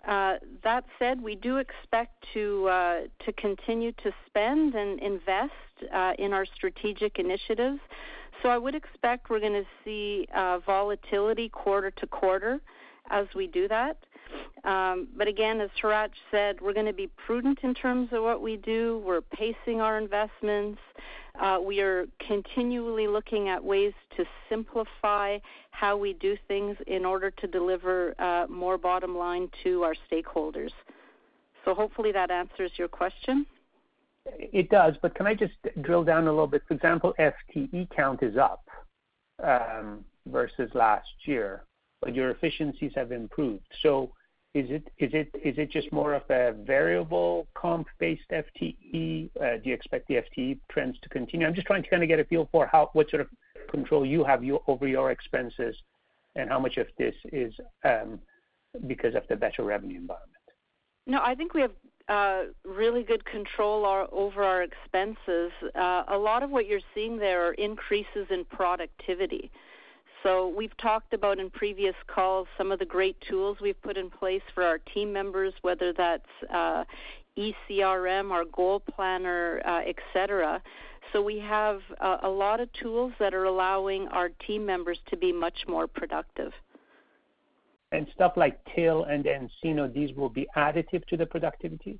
Uh, 0.07 0.35
that 0.63 0.83
said, 0.99 1.21
we 1.21 1.35
do 1.35 1.57
expect 1.57 2.13
to 2.33 3.07
to 3.25 3.33
continue 3.33 3.91
to 3.93 4.11
spend 4.27 4.75
and 4.75 4.99
invest 4.99 5.53
Uh, 5.91 6.13
in 6.19 6.33
our 6.33 6.45
strategic 6.45 7.19
initiatives. 7.19 7.79
So 8.41 8.49
I 8.49 8.57
would 8.57 8.75
expect 8.75 9.29
we're 9.29 9.39
gonna 9.39 9.63
see 9.83 10.27
uh, 10.35 10.59
volatility 10.65 11.49
quarter 11.49 11.91
to 11.91 12.07
quarter 12.07 12.59
as 13.09 13.27
we 13.35 13.47
do 13.47 13.67
that. 13.67 13.97
Um, 14.63 15.07
but 15.17 15.27
again, 15.27 15.61
as 15.61 15.69
Hratch 15.81 16.13
said, 16.31 16.61
we're 16.61 16.73
gonna 16.73 16.93
be 16.93 17.07
prudent 17.25 17.59
in 17.63 17.73
terms 17.73 18.09
of 18.11 18.23
what 18.23 18.41
we 18.41 18.57
do. 18.57 19.01
We're 19.05 19.21
pacing 19.21 19.81
our 19.81 19.97
investments. 19.97 20.79
Uh, 21.39 21.59
we 21.63 21.79
are 21.79 22.05
continually 22.27 23.07
looking 23.07 23.49
at 23.49 23.63
ways 23.63 23.93
to 24.17 24.25
simplify 24.49 25.39
how 25.71 25.97
we 25.97 26.13
do 26.13 26.37
things 26.47 26.77
in 26.87 27.05
order 27.05 27.31
to 27.31 27.47
deliver 27.47 28.13
more 28.49 28.77
bottom 28.77 29.17
line 29.17 29.49
to 29.63 29.83
our 29.83 29.95
stakeholders. 30.11 30.71
So 31.65 31.73
hopefully 31.73 32.11
that 32.11 32.29
answers 32.29 32.71
your 32.75 32.87
question. 32.87 33.45
It 34.25 34.69
does, 34.69 34.95
but 35.01 35.15
can 35.15 35.27
I 35.27 35.35
just 35.35 35.53
drill 35.81 36.03
down 36.03 36.27
a 36.27 36.31
little 36.31 36.47
bit? 36.47 36.63
For 36.67 36.73
example, 36.73 37.13
FTE 37.19 37.89
count 37.95 38.23
is 38.23 38.37
up 38.37 38.63
um, 39.43 40.05
versus 40.27 40.71
last 40.73 41.09
year, 41.25 41.63
but 42.01 42.15
your 42.15 42.31
efficiencies 42.31 42.93
have 42.95 43.11
improved. 43.11 43.65
So 43.81 44.11
is 44.55 44.67
it 44.69 45.71
just 45.71 45.91
more 45.91 46.13
of 46.13 46.23
a 46.29 46.53
variable 46.63 47.47
comp-based 47.55 48.29
FTE? 48.31 49.29
Uh, 49.41 49.57
do 49.57 49.69
you 49.69 49.73
expect 49.73 50.07
the 50.07 50.15
FTE 50.15 50.59
trends 50.69 50.97
to 51.01 51.09
continue? 51.09 51.47
I'm 51.47 51.55
just 51.55 51.67
trying 51.67 51.83
to 51.83 51.89
kind 51.89 52.03
of 52.03 52.09
get 52.09 52.19
a 52.19 52.25
feel 52.25 52.47
for 52.51 52.69
what 52.93 53.09
sort 53.09 53.21
of 53.21 53.27
control 53.69 54.05
you 54.05 54.23
have 54.23 54.43
over 54.67 54.87
your 54.87 55.11
expenses 55.11 55.75
and 56.35 56.49
how 56.49 56.59
much 56.59 56.77
of 56.77 56.87
this 56.97 57.15
is 57.31 57.53
um, 57.83 58.19
because 58.87 59.15
of 59.15 59.23
the 59.27 59.35
better 59.35 59.63
revenue 59.63 59.97
environment. 59.97 60.29
No, 61.05 61.19
I 61.23 61.35
think 61.35 61.53
we 61.53 61.61
have 61.61 61.71
Uh, 62.09 62.43
really 62.65 63.01
good 63.01 63.23
control 63.23 63.85
over 64.11 64.43
our 64.43 64.61
expenses. 64.61 65.51
Uh, 65.73 66.03
a 66.09 66.17
lot 66.17 66.43
of 66.43 66.49
what 66.49 66.67
you're 66.67 66.81
seeing 66.93 67.17
there 67.17 67.47
are 67.47 67.53
increases 67.53 68.27
in 68.29 68.43
productivity. 68.43 69.49
So 70.21 70.49
we've 70.49 70.75
talked 70.77 71.13
about 71.13 71.39
in 71.39 71.49
previous 71.49 71.95
calls 72.07 72.47
some 72.57 72.73
of 72.73 72.79
the 72.79 72.85
great 72.85 73.19
tools 73.21 73.57
we've 73.61 73.81
put 73.81 73.97
in 73.97 74.09
place 74.09 74.41
for 74.53 74.63
our 74.63 74.79
team 74.79 75.13
members, 75.13 75.53
whether 75.61 75.93
that's 75.93 76.29
uh, 76.53 76.83
ECRM, 77.37 78.31
our 78.31 78.45
goal 78.45 78.81
planner, 78.81 79.61
et 79.65 79.95
cetera. 80.13 80.61
So 81.11 81.21
we 81.21 81.39
have 81.39 81.81
a 82.01 82.29
lot 82.29 82.59
of 82.59 82.71
tools 82.73 83.13
that 83.19 83.33
are 83.33 83.45
allowing 83.45 84.07
our 84.09 84.29
team 84.29 84.65
members 84.65 84.99
to 85.09 85.17
be 85.17 85.31
much 85.31 85.67
more 85.67 85.87
productive. 85.87 86.53
And 87.93 88.07
stuff 88.15 88.33
like 88.35 88.59
Tyl 88.75 89.03
and 89.03 89.23
nCino, 89.23 89.93
these 89.93 90.15
will 90.15 90.29
be 90.29 90.47
additive 90.57 91.05
to 91.09 91.15
the 91.15 91.27
productivity? 91.27 91.99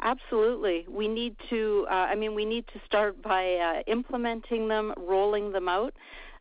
Absolutely. 0.00 0.86
We 0.88 1.06
need 1.06 1.36
to, 1.50 1.86
uh, 1.90 1.94
I 1.94 2.14
mean, 2.14 2.34
we 2.34 2.46
need 2.46 2.66
to 2.68 2.80
start 2.86 3.20
by 3.22 3.54
uh, 3.56 3.82
implementing 3.86 4.66
them, 4.66 4.94
rolling 4.96 5.52
them 5.52 5.68
out. 5.68 5.92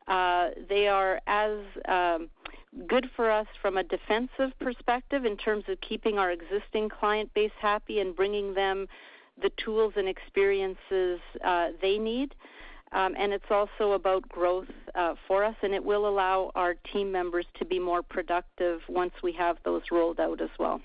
Uh, 0.07 0.51
they 0.69 0.87
are 0.87 1.19
as 1.27 1.57
um, 1.89 2.29
good 2.87 3.09
for 3.17 3.29
us 3.29 3.47
from 3.61 3.75
a 3.77 3.83
defensive 3.83 4.57
perspective 4.61 5.25
in 5.25 5.35
terms 5.35 5.65
of 5.67 5.79
keeping 5.81 6.17
our 6.17 6.31
existing 6.31 6.87
client 6.87 7.29
base 7.33 7.51
happy 7.59 7.99
and 7.99 8.15
bringing 8.15 8.53
them 8.53 8.87
the 9.41 9.51
tools 9.63 9.93
and 9.97 10.07
experiences 10.07 11.19
they 11.81 11.97
need. 11.99 12.33
Um, 12.93 13.15
it's 13.17 13.45
also 13.49 13.93
about 13.93 14.27
growth 14.27 14.67
uh, 14.95 15.15
for 15.27 15.43
us, 15.45 15.55
and 15.63 15.73
it 15.73 15.83
will 15.83 16.07
allow 16.07 16.51
our 16.55 16.75
team 16.91 17.11
members 17.11 17.45
to 17.59 17.65
be 17.65 17.79
more 17.79 18.03
productive 18.03 18.81
once 18.89 19.13
we 19.23 19.31
have 19.33 19.57
those 19.63 19.81
rolled 19.91 20.19
out 20.19 20.41
as 20.41 20.49
well. 20.59 20.81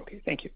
Okay, 0.00 0.20
thank 0.24 0.44
you. 0.44 0.50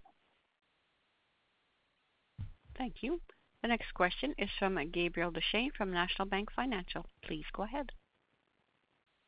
Thank 2.77 2.95
you. 3.01 3.19
The 3.61 3.67
next 3.67 3.93
question 3.93 4.33
is 4.37 4.49
from 4.57 4.79
Gabriel 4.91 5.31
Dechaine 5.31 5.71
from 5.77 5.91
National 5.91 6.27
Bank 6.27 6.49
Financial. 6.55 7.05
Please 7.23 7.45
go 7.53 7.63
ahead. 7.63 7.91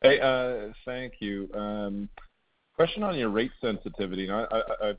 Hey, 0.02 0.20
uh, 0.20 0.74
thank 0.86 1.16
you. 1.20 1.50
Um, 1.54 2.10
question 2.76 3.04
on 3.04 3.18
your 3.18 3.30
rate 3.30 3.52
sensitivity. 3.62 4.28
Now, 4.28 4.48
I'm 4.82 4.98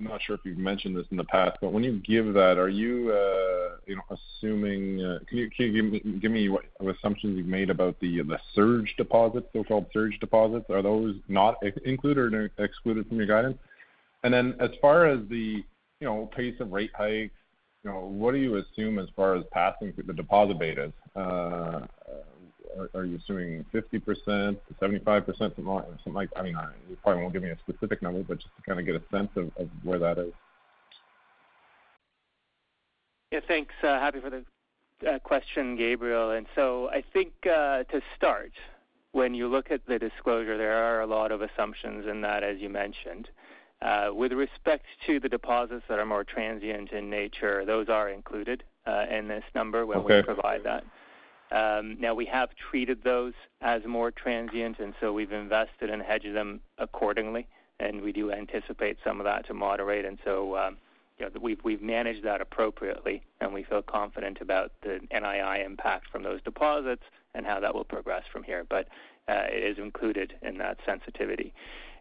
not 0.00 0.20
sure 0.22 0.36
if 0.36 0.40
you've 0.44 0.58
mentioned 0.58 0.96
this 0.96 1.06
in 1.10 1.16
the 1.16 1.24
past, 1.24 1.58
but 1.60 1.72
when 1.72 1.82
you 1.82 2.00
give 2.06 2.32
that, 2.34 2.58
are 2.58 2.68
you 2.68 3.10
uh, 3.12 3.94
know, 3.96 4.02
assuming? 4.10 5.04
Uh, 5.04 5.18
can 5.28 5.38
you 5.38 6.18
give 6.20 6.30
me 6.30 6.48
what 6.48 6.64
assumptions 6.80 7.36
you've 7.36 7.46
made 7.46 7.70
about 7.70 7.98
the 8.00 8.22
surge 8.54 8.94
deposits, 8.96 9.46
so-called 9.52 9.86
surge 9.92 10.18
deposits? 10.20 10.66
Are 10.70 10.82
those 10.82 11.16
not 11.28 11.56
included 11.84 12.34
or 12.34 12.50
excluded 12.58 13.08
from 13.08 13.16
your 13.16 13.26
guidance? 13.26 13.58
And 14.24 14.32
then 14.32 14.54
as 14.60 14.70
far 14.80 15.06
as 15.06 15.20
the, 15.28 15.64
you 16.00 16.06
know, 16.06 16.30
pace 16.34 16.56
of 16.60 16.72
rate 16.72 16.90
hikes, 16.96 17.34
you 17.84 17.90
know, 17.90 18.00
what 18.00 18.32
do 18.32 18.38
you 18.38 18.56
assume 18.56 18.98
as 18.98 19.08
far 19.14 19.36
as 19.36 19.44
passing 19.52 19.92
through 19.92 20.04
the 20.04 20.12
deposit 20.12 20.58
betas? 20.58 20.92
Uh, 21.14 21.86
Are 22.94 23.04
you 23.04 23.16
assuming 23.16 23.64
50%, 23.72 24.56
75%, 24.80 25.38
something 25.38 26.12
like, 26.12 26.28
I 26.36 26.42
mean, 26.42 26.56
you 26.88 26.96
probably 27.02 27.22
won't 27.22 27.32
give 27.32 27.42
me 27.42 27.50
a 27.50 27.58
specific 27.58 28.02
number, 28.02 28.22
but 28.22 28.38
just 28.38 28.50
to 28.56 28.62
kind 28.62 28.78
of 28.78 28.86
get 28.86 28.94
a 28.94 29.02
sense 29.10 29.30
of 29.36 29.68
where 29.82 29.98
that 29.98 30.18
is. 30.18 30.32
Yeah, 33.32 33.40
thanks. 33.46 33.74
Uh, 33.82 33.98
happy 33.98 34.20
for 34.20 34.30
the 34.30 34.44
uh, 35.06 35.18
question, 35.18 35.76
Gabriel. 35.76 36.30
And 36.30 36.46
so 36.54 36.88
I 36.88 37.02
think 37.12 37.32
uh, 37.44 37.84
to 37.84 38.00
start, 38.16 38.52
when 39.12 39.34
you 39.34 39.48
look 39.48 39.70
at 39.70 39.86
the 39.86 39.98
disclosure, 39.98 40.56
there 40.56 40.76
are 40.76 41.00
a 41.02 41.06
lot 41.06 41.32
of 41.32 41.42
assumptions 41.42 42.06
in 42.06 42.22
that, 42.22 42.42
as 42.42 42.58
you 42.58 42.68
mentioned. 42.68 43.28
With 44.10 44.32
respect 44.32 44.86
to 45.06 45.20
the 45.20 45.28
deposits 45.28 45.84
that 45.88 45.98
are 45.98 46.06
more 46.06 46.24
transient 46.24 46.90
in 46.90 47.10
nature, 47.10 47.64
those 47.64 47.88
are 47.88 48.08
included 48.08 48.64
in 49.10 49.28
this 49.28 49.44
number 49.54 49.86
when 49.86 50.02
we 50.02 50.22
provide 50.22 50.64
that. 50.64 50.84
Um, 51.50 51.96
now 51.98 52.14
we 52.14 52.26
have 52.26 52.50
treated 52.70 53.02
those 53.04 53.32
as 53.60 53.82
more 53.86 54.10
transient, 54.10 54.78
and 54.78 54.94
so 55.00 55.12
we've 55.12 55.32
invested 55.32 55.90
and 55.90 56.02
hedged 56.02 56.34
them 56.34 56.60
accordingly, 56.78 57.46
and 57.80 58.02
we 58.02 58.12
do 58.12 58.30
anticipate 58.30 58.98
some 59.02 59.20
of 59.20 59.24
that 59.24 59.46
to 59.46 59.54
moderate. 59.54 60.04
Um, 60.04 60.76
you 61.18 61.26
know, 61.26 61.30
we've 61.40 61.82
managed 61.82 62.24
that 62.24 62.40
appropriately, 62.40 63.22
and 63.40 63.52
we 63.52 63.64
feel 63.64 63.82
confident 63.82 64.40
about 64.40 64.72
the 64.82 65.00
NII 65.12 65.64
impact 65.64 66.10
from 66.10 66.22
those 66.22 66.40
deposits 66.42 67.02
and 67.34 67.44
how 67.44 67.60
that 67.60 67.74
will 67.74 67.84
progress 67.84 68.24
from 68.30 68.42
here. 68.42 68.64
But 68.68 68.88
uh, 69.28 69.46
it 69.50 69.64
is 69.64 69.78
included 69.78 70.34
in 70.42 70.58
that 70.58 70.78
sensitivity. 70.86 71.52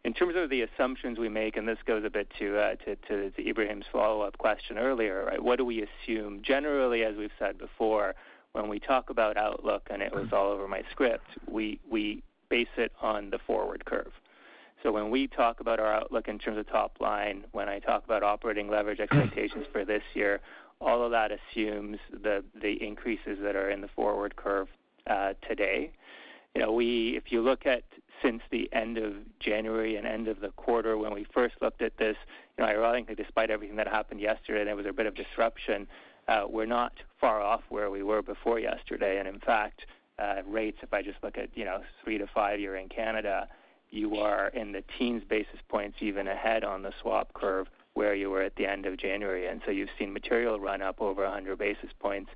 In 0.03 0.13
terms 0.13 0.35
of 0.37 0.49
the 0.49 0.61
assumptions 0.61 1.17
we 1.19 1.27
make, 1.27 1.57
and 1.57 1.67
this 1.67 1.79
goes 1.85 2.05
a 2.05 2.09
bit 2.09 2.31
to 2.39 2.57
uh, 2.57 2.75
Ebrahim's 3.09 3.85
follow-up 3.91 4.37
question 4.37 4.77
earlier, 4.77 5.25
right? 5.25 5.43
What 5.43 5.57
do 5.57 5.65
we 5.65 5.83
assume? 5.83 6.41
Generally, 6.43 7.03
as 7.03 7.15
we've 7.17 7.31
said 7.37 7.57
before, 7.57 8.15
when 8.53 8.69
we 8.69 8.79
talk 8.79 9.09
about 9.09 9.37
outlook, 9.37 9.87
and 9.89 10.01
it 10.01 10.13
was 10.13 10.27
all 10.31 10.47
over 10.51 10.67
my 10.67 10.83
script, 10.91 11.27
we 11.49 11.79
we 11.89 12.23
base 12.49 12.67
it 12.77 12.91
on 13.01 13.29
the 13.29 13.39
forward 13.39 13.85
curve. 13.85 14.11
So 14.83 14.91
when 14.91 15.09
we 15.09 15.27
talk 15.27 15.59
about 15.59 15.79
our 15.79 15.93
outlook 15.93 16.27
in 16.27 16.39
terms 16.39 16.57
of 16.57 16.67
top 16.67 16.97
line, 16.99 17.45
when 17.51 17.67
I 17.67 17.79
talk 17.79 18.05
about 18.05 18.23
operating 18.23 18.69
leverage 18.69 18.99
expectations 18.99 19.65
for 19.71 19.83
this 19.83 20.03
year, 20.13 20.39
all 20.79 21.03
of 21.03 21.11
that 21.11 21.31
assumes 21.31 21.97
the 22.11 22.43
the 22.61 22.81
increases 22.83 23.39
that 23.41 23.55
are 23.55 23.69
in 23.69 23.81
the 23.81 23.87
forward 23.89 24.35
curve 24.35 24.67
uh, 25.07 25.33
today. 25.47 25.91
You 26.55 26.61
know, 26.61 26.71
we, 26.71 27.15
if 27.15 27.31
you 27.31 27.41
look 27.41 27.65
at 27.65 27.83
since 28.23 28.41
the 28.49 28.67
end 28.73 28.97
of 28.97 29.13
January 29.39 29.95
and 29.95 30.07
end 30.07 30.27
of 30.27 30.39
the 30.39 30.49
quarter 30.49 30.97
when 30.97 31.13
we 31.13 31.25
first 31.31 31.55
looked 31.61 31.83
at 31.83 31.97
this, 31.97 32.15
you 32.57 32.63
know, 32.63 32.69
ironically, 32.69 33.13
despite 33.13 33.51
everything 33.51 33.75
that 33.75 33.87
happened 33.87 34.21
yesterday, 34.21 34.63
there 34.63 34.75
was 34.75 34.87
a 34.87 34.93
bit 34.93 35.05
of 35.05 35.13
disruption. 35.13 35.87
We're 36.49 36.65
not 36.65 36.93
far 37.19 37.41
off 37.41 37.61
where 37.69 37.89
we 37.89 38.03
were 38.03 38.21
before 38.21 38.59
yesterday. 38.59 39.19
And 39.19 39.27
in 39.27 39.39
fact, 39.39 39.85
rates, 40.45 40.77
if 40.81 40.93
I 40.93 41.01
just 41.01 41.17
look 41.23 41.37
at, 41.37 41.49
you 41.55 41.65
know, 41.65 41.81
three 42.03 42.17
to 42.17 42.27
five-year 42.27 42.75
in 42.75 42.89
Canada, 42.89 43.47
you 43.89 44.17
are 44.17 44.49
in 44.49 44.71
the 44.71 44.83
teens 44.97 45.23
basis 45.27 45.59
points 45.69 45.97
even 46.01 46.27
ahead 46.27 46.63
on 46.63 46.81
the 46.81 46.91
swap 47.01 47.33
curve 47.33 47.67
where 47.93 48.13
you 48.13 48.29
were 48.29 48.43
at 48.43 48.55
the 48.55 48.65
end 48.65 48.85
of 48.85 48.97
January. 48.97 49.47
And 49.47 49.61
so 49.65 49.71
you've 49.71 49.89
seen 49.97 50.13
material 50.13 50.59
run 50.59 50.81
up 50.81 51.01
over 51.01 51.23
100 51.23 51.57
basis 51.57 51.89
points. 51.99 52.29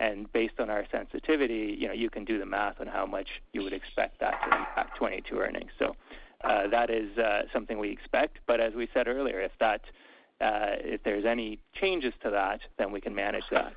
And 0.00 0.30
based 0.32 0.58
on 0.58 0.70
our 0.70 0.84
sensitivity, 0.90 1.76
you 1.78 1.86
know, 1.86 1.94
you 1.94 2.10
can 2.10 2.24
do 2.24 2.38
the 2.38 2.46
math 2.46 2.80
on 2.80 2.88
how 2.88 3.06
much 3.06 3.28
you 3.52 3.62
would 3.62 3.72
expect 3.72 4.18
that 4.18 4.40
to 4.42 4.46
impact 4.46 4.96
22 4.98 5.38
earnings. 5.38 5.70
So 5.78 5.94
uh, 6.42 6.66
that 6.68 6.90
is 6.90 7.16
uh, 7.16 7.42
something 7.52 7.78
we 7.78 7.90
expect. 7.90 8.38
But 8.46 8.60
as 8.60 8.74
we 8.74 8.88
said 8.92 9.06
earlier, 9.06 9.40
if 9.40 9.52
Uh, 10.40 10.76
there's 11.04 11.24
any 11.24 11.58
changes 11.74 12.12
to 12.22 12.30
that, 12.30 12.60
then 12.78 12.92
we 12.92 13.00
can 13.00 13.14
manage 13.14 13.44
that. 13.50 13.72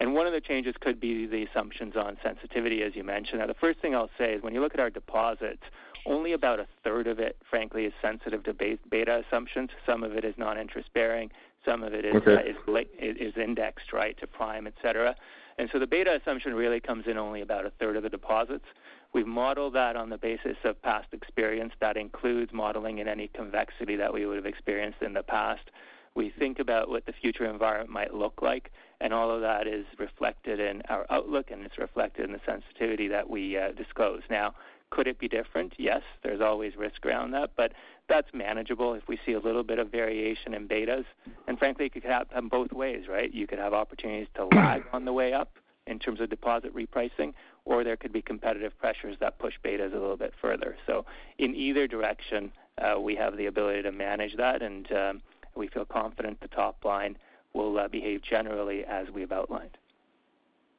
And 0.00 0.14
one 0.14 0.26
of 0.26 0.32
the 0.32 0.40
changes 0.40 0.74
could 0.80 0.98
be 0.98 1.26
the 1.26 1.44
assumptions 1.44 1.94
on 1.94 2.16
sensitivity, 2.22 2.82
as 2.82 2.96
you 2.96 3.04
mentioned. 3.04 3.40
Now, 3.40 3.46
the 3.46 3.54
first 3.54 3.80
thing 3.80 3.94
I'll 3.94 4.10
say 4.16 4.32
is 4.32 4.42
when 4.42 4.54
you 4.54 4.60
look 4.60 4.72
at 4.72 4.80
our 4.80 4.88
deposits, 4.88 5.62
only 6.06 6.32
about 6.32 6.58
a 6.58 6.66
third 6.82 7.06
of 7.06 7.18
it, 7.18 7.36
frankly, 7.48 7.84
is 7.84 7.92
sensitive 8.00 8.42
to 8.44 8.54
beta 8.54 9.22
assumptions. 9.26 9.70
Some 9.84 10.02
of 10.02 10.16
it 10.16 10.24
is 10.24 10.34
non-interest 10.38 10.90
bearing, 10.94 11.30
some 11.66 11.82
of 11.82 11.92
it 11.92 12.06
is- 12.06 12.14
Okay. 12.16 12.54
Uh, 12.66 12.84
is 12.98 13.36
indexed, 13.36 13.92
right, 13.92 14.16
to 14.18 14.26
prime, 14.26 14.66
et 14.66 14.74
cetera. 14.80 15.14
And 15.58 15.68
so 15.70 15.78
the 15.78 15.86
beta 15.86 16.14
assumption 16.14 16.54
really 16.54 16.80
comes 16.80 17.06
in 17.06 17.18
only 17.18 17.42
about 17.42 17.66
a 17.66 17.70
third 17.70 17.96
of 17.96 18.02
the 18.02 18.08
deposits. 18.08 18.64
We've 19.12 19.26
modeled 19.26 19.74
that 19.74 19.96
on 19.96 20.08
the 20.10 20.18
basis 20.18 20.56
of 20.64 20.80
past 20.82 21.08
experience. 21.12 21.72
That 21.80 21.96
includes 21.96 22.52
modeling 22.52 22.98
in 22.98 23.08
any 23.08 23.28
convexity 23.28 23.96
that 23.96 24.14
we 24.14 24.24
would 24.24 24.36
have 24.36 24.46
experienced 24.46 25.02
in 25.02 25.14
the 25.14 25.22
past. 25.22 25.70
We 26.14 26.30
think 26.30 26.58
about 26.58 26.88
what 26.88 27.06
the 27.06 27.12
future 27.12 27.46
environment 27.46 27.90
might 27.90 28.14
look 28.14 28.40
like, 28.42 28.70
and 29.00 29.12
all 29.12 29.30
of 29.30 29.40
that 29.42 29.66
is 29.66 29.86
reflected 29.98 30.60
in 30.60 30.82
our 30.88 31.06
outlook, 31.10 31.50
and 31.50 31.64
it's 31.64 31.78
reflected 31.78 32.24
in 32.24 32.32
the 32.32 32.40
sensitivity 32.44 33.08
that 33.08 33.28
we 33.28 33.56
uh, 33.56 33.72
disclose. 33.72 34.22
Now, 34.28 34.54
could 34.90 35.06
it 35.06 35.18
be 35.18 35.28
different? 35.28 35.74
Yes. 35.78 36.02
There's 36.22 36.40
always 36.40 36.76
risk 36.76 37.06
around 37.06 37.30
that, 37.32 37.50
but 37.56 37.72
that's 38.08 38.28
manageable 38.34 38.94
if 38.94 39.06
we 39.06 39.18
see 39.24 39.32
a 39.32 39.38
little 39.38 39.62
bit 39.62 39.78
of 39.78 39.90
variation 39.90 40.52
in 40.52 40.66
betas. 40.66 41.04
And 41.46 41.58
frankly, 41.58 41.86
it 41.86 41.92
could 41.92 42.02
happen 42.02 42.48
both 42.48 42.72
ways, 42.72 43.06
right? 43.08 43.32
You 43.32 43.46
could 43.46 43.60
have 43.60 43.72
opportunities 43.72 44.28
to 44.34 44.46
lag 44.46 44.82
on 44.92 45.04
the 45.04 45.12
way 45.12 45.32
up 45.32 45.52
in 45.90 45.98
terms 45.98 46.20
of 46.20 46.30
deposit 46.30 46.74
repricing, 46.74 47.34
or 47.64 47.84
there 47.84 47.96
could 47.96 48.12
be 48.12 48.22
competitive 48.22 48.72
pressures 48.78 49.16
that 49.20 49.38
push 49.38 49.54
betas 49.64 49.92
a 49.92 49.98
little 49.98 50.16
bit 50.16 50.32
further. 50.40 50.76
So 50.86 51.04
in 51.38 51.54
either 51.54 51.86
direction, 51.86 52.52
uh, 52.78 52.98
we 53.00 53.16
have 53.16 53.36
the 53.36 53.46
ability 53.46 53.82
to 53.82 53.92
manage 53.92 54.36
that, 54.36 54.62
and 54.62 54.90
uh, 54.92 55.12
we 55.54 55.68
feel 55.68 55.84
confident 55.84 56.40
the 56.40 56.48
top 56.48 56.84
line 56.84 57.18
will 57.52 57.78
uh, 57.78 57.88
behave 57.88 58.22
generally 58.22 58.84
as 58.84 59.08
we've 59.10 59.32
outlined. 59.32 59.76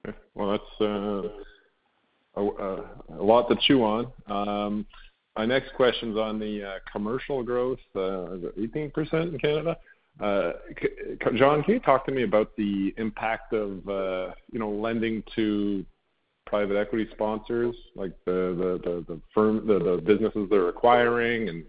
Okay. 0.07 0.17
Well, 0.33 0.51
that's 0.51 0.63
a 2.37 2.43
lot 3.21 3.49
to 3.49 3.57
chew 3.67 3.83
on. 3.83 4.11
Um, 4.27 4.85
my 5.37 5.45
next 5.45 5.73
question's 5.75 6.17
on 6.17 6.39
the 6.39 6.79
commercial 6.91 7.43
growth, 7.43 7.79
18% 7.95 9.13
in 9.13 9.37
Canada. 9.39 9.77
Uh, 10.19 10.53
John, 11.35 11.63
can 11.63 11.73
you 11.73 11.79
talk 11.79 12.05
to 12.05 12.11
me 12.11 12.23
about 12.23 12.55
the 12.55 12.93
impact 12.97 13.53
of, 13.53 13.87
uh, 13.87 14.31
you 14.51 14.59
know, 14.59 14.69
lending 14.69 15.23
to 15.35 15.85
private 16.45 16.77
equity 16.77 17.07
sponsors, 17.11 17.75
like 17.95 18.11
the 18.25 18.81
the 18.83 19.05
the 19.07 19.19
firm, 19.33 19.65
the 19.65 20.01
businesses 20.05 20.49
they're 20.49 20.67
acquiring 20.67 21.49
and, 21.49 21.63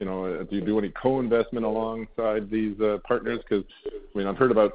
you 0.00 0.06
know, 0.06 0.24
uh, 0.24 0.42
do 0.44 0.56
you 0.56 0.62
do 0.62 0.78
any 0.78 0.88
co-investment 0.90 1.66
alongside 1.66 2.50
these 2.50 2.76
partners? 3.04 3.40
'Cause, 3.48 3.64
I 3.86 4.18
mean, 4.18 4.26
I've 4.26 4.38
heard 4.38 4.50
about 4.50 4.72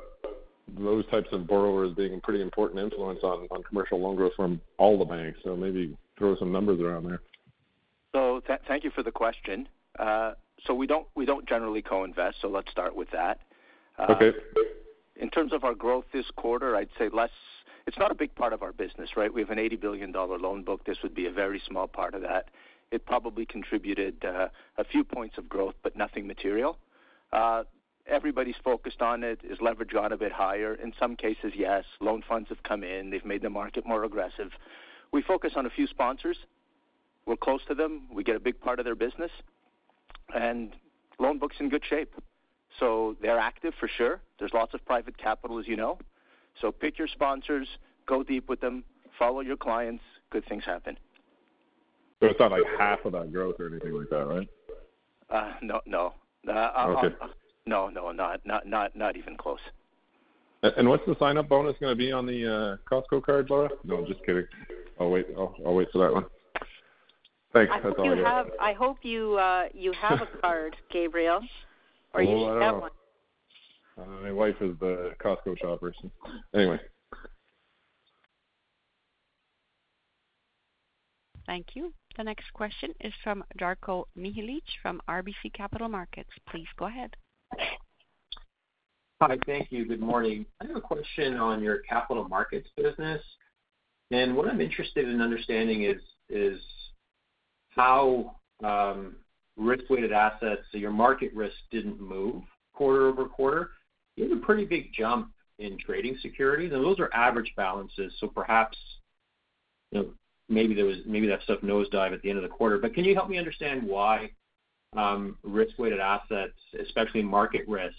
those 0.78 1.06
types 1.08 1.32
of 1.32 1.48
borrowers 1.48 1.94
being 1.94 2.14
a 2.14 2.20
pretty 2.20 2.42
important 2.42 2.80
influence 2.80 3.24
on 3.24 3.48
commercial 3.64 4.00
loan 4.00 4.16
growth 4.16 4.34
from 4.36 4.62
all 4.78 4.98
the 4.98 5.06
banks. 5.06 5.40
So 5.44 5.56
maybe 5.56 5.98
throw 6.18 6.36
some 6.36 6.52
numbers 6.52 6.80
around 6.80 7.06
there. 7.06 7.22
So, 8.14 8.42
thank 8.68 8.84
you 8.84 8.92
for 8.92 9.04
the 9.04 9.12
question. 9.12 9.68
Uh, 10.00 10.34
so 10.66 10.74
we 10.74 10.88
don't 10.88 11.08
generally 11.48 11.82
co-invest, 11.82 12.38
so 12.42 12.48
let's 12.48 12.72
start 12.72 12.96
with 12.96 13.12
that. 13.12 13.40
Uh, 13.98 14.14
okay. 14.14 14.38
In 15.16 15.30
terms 15.30 15.54
of 15.54 15.64
our 15.64 15.76
growth 15.76 16.06
this 16.14 16.26
quarter, 16.36 16.76
I'd 16.76 16.90
say 16.98 17.10
less. 17.12 17.30
It's 17.86 17.98
not 17.98 18.12
a 18.12 18.16
big 18.16 18.34
part 18.34 18.54
of 18.54 18.64
our 18.64 18.72
business, 18.72 19.10
right? 19.18 19.34
We 19.34 19.42
have 19.42 19.50
an 19.50 19.60
80 19.60 19.76
billion 19.76 20.12
dollar 20.12 20.40
loan 20.40 20.64
book. 20.64 20.86
This 20.86 20.98
would 21.04 21.14
be 21.14 21.26
a 21.26 21.32
very 21.32 21.62
small 21.68 21.88
part 21.88 22.16
of 22.16 22.22
that. 22.22 22.50
It 22.92 23.06
probably 23.06 23.46
contributed 23.46 24.24
uh, 24.24 24.48
a 24.78 24.84
few 24.84 25.04
points 25.04 25.38
of 25.38 25.50
growth, 25.50 25.76
but 25.84 25.96
nothing 25.96 26.26
material. 26.26 26.78
Everybody's 28.06 28.56
focused 28.64 29.02
on 29.02 29.24
it. 29.24 29.40
Is 29.44 29.60
leverage 29.62 29.92
gone 29.92 30.12
a 30.12 30.18
bit 30.18 30.32
higher? 30.32 30.74
In 30.76 30.94
some 31.00 31.16
cases, 31.16 31.54
yes. 31.56 31.86
Loan 32.02 32.22
funds 32.28 32.50
have 32.50 32.62
come 32.64 32.84
in. 32.84 33.10
They've 33.10 33.24
made 33.24 33.42
the 33.42 33.50
market 33.50 33.86
more 33.86 34.04
aggressive. 34.04 34.52
We 35.12 35.22
focus 35.22 35.54
on 35.56 35.66
a 35.66 35.70
few 35.70 35.88
sponsors. 35.88 36.38
We're 37.26 37.38
close 37.38 37.62
to 37.70 37.76
them. 37.76 38.04
We 38.14 38.24
get 38.24 38.36
a 38.36 38.42
big 38.42 38.60
part 38.60 38.80
of 38.80 38.86
their 38.86 38.96
business. 38.96 39.32
And 40.34 40.74
loan 41.20 41.40
book's 41.40 41.58
in 41.60 41.70
good 41.70 41.84
shape. 41.88 42.14
So 42.80 43.16
they're 43.22 43.40
active 43.40 43.74
for 43.80 43.88
sure. 43.88 44.20
There's 44.40 44.54
lots 44.54 44.74
of 44.74 44.84
private 44.86 45.18
capital, 45.18 45.60
as 45.60 45.68
you 45.68 45.76
know. 45.76 46.00
So 46.62 46.72
pick 46.72 46.98
your 46.98 47.08
sponsors, 47.08 47.68
go 48.08 48.24
deep 48.24 48.50
with 48.50 48.62
them, 48.62 48.84
follow 49.18 49.42
your 49.42 49.58
clients, 49.58 50.04
good 50.32 50.46
things 50.48 50.64
happen. 50.66 50.98
So 52.20 52.30
it's 52.30 52.40
not 52.40 52.52
like 52.52 52.64
half 52.80 53.06
of 53.06 53.12
that 53.14 53.32
growth 53.32 53.60
or 53.60 53.68
anything 53.68 53.94
like 53.94 54.10
that, 54.10 54.26
right? 54.26 54.50
Uh, 55.30 55.54
no. 55.62 55.82
No. 55.86 56.14
Uh, 56.48 56.96
okay. 56.98 57.16
No, 57.66 57.90
no, 57.90 58.12
not 58.12 59.18
even 59.18 59.38
close. 59.38 59.60
And 60.64 60.88
what's 60.88 61.06
the 61.06 61.16
sign-up 61.20 61.50
bonus 61.50 61.76
gonna 61.80 61.96
be 61.96 62.12
on 62.12 62.26
the 62.26 62.80
Costco 62.90 63.24
card, 63.24 63.50
Laura? 63.50 63.70
No, 63.84 64.06
just 64.06 64.26
kidding. 64.26 64.48
I'll 65.00 65.10
wait. 65.10 65.28
I'll 65.38 65.74
wait 65.74 65.90
for 65.92 66.00
that 66.00 66.14
one. 66.14 66.26
Thanks. 67.54 67.72
That's 67.84 67.96
all 67.98 68.12
I 68.12 68.22
got. 68.22 68.48
I 68.60 68.74
hope 68.74 68.98
you 69.04 69.36
uh, 69.36 69.66
you 69.74 69.94
have 69.94 70.22
a 70.22 70.28
card, 70.42 70.76
Gabriel, 70.92 71.40
or 72.14 72.24
you 72.24 72.30
oh, 72.30 72.54
should 72.54 72.62
have 72.62 72.82
one. 72.82 72.92
Uh, 73.96 74.24
my 74.24 74.32
wife 74.32 74.56
is 74.60 74.76
the 74.80 75.12
Costco 75.24 75.58
shopper, 75.60 75.94
so 76.02 76.12
anyway. 76.56 76.80
Thank 81.46 81.68
you. 81.76 81.94
The 82.18 82.24
next 82.24 82.52
question 82.54 82.92
is 83.02 83.14
from 83.24 83.44
Darko 83.60 84.06
Mihelic 84.16 84.64
from 84.82 85.02
RBC 85.10 85.54
Capital 85.54 85.90
Markets. 85.90 86.30
Please 86.50 86.68
go 86.78 86.86
ahead. 86.86 87.16
Hi. 89.22 89.38
Thank 89.46 89.72
you. 89.72 89.86
Good 89.86 90.00
morning. 90.00 90.46
I 90.62 90.68
have 90.68 90.76
a 90.76 90.82
question 90.82 91.36
on 91.36 91.62
your 91.62 91.80
capital 91.80 92.28
markets 92.28 92.70
business. 92.76 93.22
And 94.12 94.36
What 94.36 94.48
I'm 94.48 94.62
interested 94.62 95.08
in 95.08 95.22
understanding 95.22 95.84
is 95.84 96.02
is 96.30 96.60
how 97.76 98.36
um, 98.64 99.16
risk-weighted 99.58 100.12
assets, 100.12 100.62
so 100.72 100.78
your 100.78 100.92
market 100.92 101.34
risk 101.34 101.56
didn't 101.72 102.00
move 102.00 102.44
quarter-over-quarter. 102.74 103.72
You 104.16 104.30
had 104.30 104.38
a 104.38 104.42
pretty 104.42 104.66
big 104.66 104.92
jump 104.94 105.32
in 105.60 105.78
trading 105.78 106.18
securities, 106.22 106.72
and 106.74 106.84
those 106.84 107.00
are 107.00 107.10
average 107.14 107.54
balances. 107.56 108.14
So 108.20 108.28
perhaps, 108.28 108.78
you 109.92 110.00
know, 110.00 110.08
maybe 110.50 110.74
that 110.74 111.40
stuff 111.44 111.62
nosedived 111.62 112.14
at 112.14 112.22
the 112.22 112.30
end 112.30 112.38
of 112.38 112.44
the 112.44 112.50
quarter. 112.50 112.78
But 112.78 112.94
can 112.94 113.06
you 113.06 113.16
help 113.16 113.30
me 113.30 113.38
understand 113.38 113.84
why 113.84 114.32
um, 114.96 115.38
risk-weighted 115.44 116.00
assets, 116.00 116.58
especially 116.80 117.24
market 117.24 117.68
risk, 117.68 117.98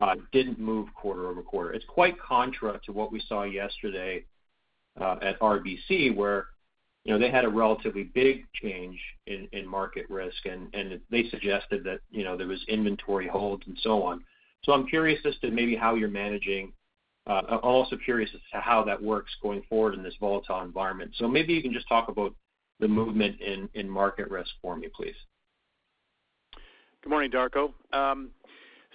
uh, 0.00 0.16
didn't 0.32 0.58
move 0.58 0.88
quarter-over-quarter? 0.94 1.72
It's 1.72 1.84
quite 1.86 2.20
contrary 2.20 2.78
to 2.84 2.92
what 2.92 3.12
we 3.12 3.20
saw 3.28 3.44
yesterday 3.44 4.24
uh, 5.00 5.16
at 5.22 5.38
RBC, 5.40 6.14
where, 6.14 6.46
you 7.06 7.12
know, 7.12 7.20
they 7.20 7.30
had 7.30 7.44
a 7.44 7.48
relatively 7.48 8.02
big 8.02 8.44
change 8.60 8.98
in 9.28 9.64
market 9.64 10.10
risk, 10.10 10.44
and 10.44 11.00
they 11.08 11.28
suggested 11.30 11.84
that, 11.84 12.00
you 12.10 12.24
know, 12.24 12.36
there 12.36 12.48
was 12.48 12.64
inventory 12.66 13.28
holds 13.28 13.62
and 13.68 13.78
so 13.80 14.02
on. 14.02 14.24
So 14.64 14.72
I'm 14.72 14.88
curious 14.88 15.20
as 15.24 15.38
to 15.38 15.52
maybe 15.52 15.76
how 15.76 15.94
you're 15.94 16.08
managing. 16.08 16.72
Uh, 17.28 17.42
I'm 17.48 17.60
also 17.62 17.96
curious 17.96 18.30
as 18.34 18.40
to 18.52 18.58
how 18.58 18.82
that 18.84 19.00
works 19.00 19.30
going 19.40 19.62
forward 19.68 19.94
in 19.94 20.02
this 20.02 20.14
volatile 20.18 20.62
environment. 20.62 21.12
So 21.16 21.28
maybe 21.28 21.52
you 21.52 21.62
can 21.62 21.72
just 21.72 21.88
talk 21.88 22.08
about 22.08 22.34
the 22.80 22.88
movement 22.88 23.40
in 23.40 23.88
market 23.88 24.28
risk 24.28 24.50
for 24.60 24.76
me, 24.76 24.88
please. 24.92 25.14
Good 27.02 27.10
morning, 27.10 27.30
Darko. 27.30 27.72
Um, 27.92 28.30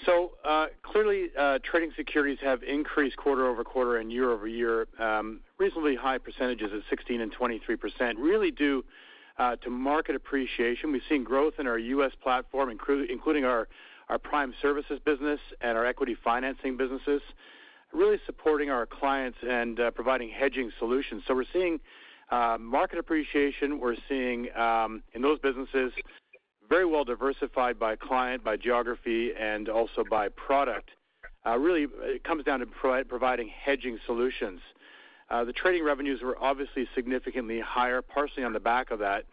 so, 0.05 0.32
uh, 0.43 0.68
clearly, 0.84 1.28
uh, 1.38 1.59
trading 1.64 1.91
securities 1.95 2.39
have 2.41 2.62
increased 2.64 3.16
quarter-over-quarter 3.16 3.97
and 3.97 4.12
year-over-year, 4.12 4.88
reasonably 5.62 5.95
high 5.95 6.18
percentages 6.18 6.74
of 6.74 6.82
16 6.89 7.22
and 7.22 7.32
23%, 7.34 8.16
really 8.18 8.49
due 8.49 8.84
to 9.64 9.70
market 9.70 10.16
appreciation. 10.16 10.91
We've 10.91 11.01
seen 11.07 11.24
growth 11.24 11.55
in 11.59 11.68
our 11.68 11.78
U.S. 11.78 12.12
platform, 12.22 12.70
including 12.70 13.45
our 13.45 13.68
our 14.09 14.18
prime 14.18 14.53
services 14.62 14.99
business 15.05 15.39
and 15.62 15.78
our 15.78 15.86
equity 15.86 16.18
financing 16.22 16.76
businesses, 16.76 17.22
really 17.93 18.18
supporting 18.26 18.70
our 18.70 18.86
clients 18.86 19.38
and 19.47 19.80
providing 19.95 20.30
hedging 20.30 20.70
solutions. 20.80 21.24
So 21.28 21.34
we're 21.34 21.45
seeing 21.53 21.80
uh, 22.30 22.57
market 22.59 22.99
appreciation. 22.99 23.80
We're 23.80 23.95
seeing 24.09 24.53
um, 24.55 25.01
in 25.14 25.22
those 25.22 25.39
businesses 25.39 25.93
very 26.68 26.86
well 26.86 27.05
diversified 27.05 27.80
by 27.80 27.95
client, 27.95 28.43
by 28.43 28.57
geography, 28.57 29.32
and 29.38 29.70
also 29.70 30.03
by 30.09 30.28
product. 30.30 30.89
Uh, 31.45 31.57
really 31.57 31.88
it 32.01 32.24
comes 32.24 32.43
down 32.43 32.59
to 32.59 32.66
providing 32.66 33.47
hedging 33.47 33.97
solutions. 34.05 34.59
Uh, 35.32 35.46
the 35.46 35.54
trading 35.54 35.84
revenues 35.84 36.22
were 36.22 36.38
obviously 36.42 36.86
significantly 36.94 37.62
higher, 37.62 38.02
partially 38.02 38.44
on 38.44 38.52
the 38.52 38.60
back 38.60 38.92
of 38.92 39.00
that, 39.00 39.24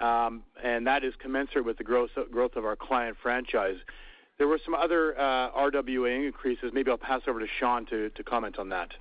um, 0.00 0.42
and 0.62 0.86
that 0.86 1.04
is 1.04 1.12
commensurate 1.18 1.66
with 1.66 1.76
the 1.76 1.84
growth 1.84 2.10
growth 2.30 2.56
of 2.56 2.64
our 2.64 2.76
client 2.76 3.14
franchise. 3.22 3.76
There 4.38 4.48
were 4.48 4.58
some 4.64 4.74
other 4.74 5.16
uh, 5.20 5.50
RWA 5.50 6.26
increases. 6.26 6.72
Maybe 6.72 6.90
I'll 6.90 6.96
pass 6.96 7.20
over 7.28 7.40
to 7.40 7.46
Shawn 7.60 7.84
to 7.86 8.10
comment 8.24 8.58
on 8.58 8.70
that. 8.70 8.92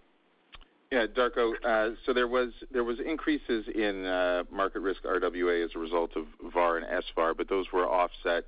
Yeah, 0.92 1.08
Darko. 1.08 1.54
Uh, 1.64 1.96
so 2.06 2.14
there 2.14 2.28
was 2.28 2.52
there 2.72 2.84
was 2.84 3.00
increases 3.00 3.66
in 3.74 4.04
market 4.52 4.82
risk 4.82 5.04
RWA 5.04 5.64
as 5.64 5.72
a 5.76 5.80
result 5.80 6.12
of 6.18 6.26
VaR 6.54 6.78
and 6.78 6.86
SVaR, 6.86 7.36
but 7.38 7.48
those 7.48 7.68
were 7.72 7.88
offset 7.88 8.44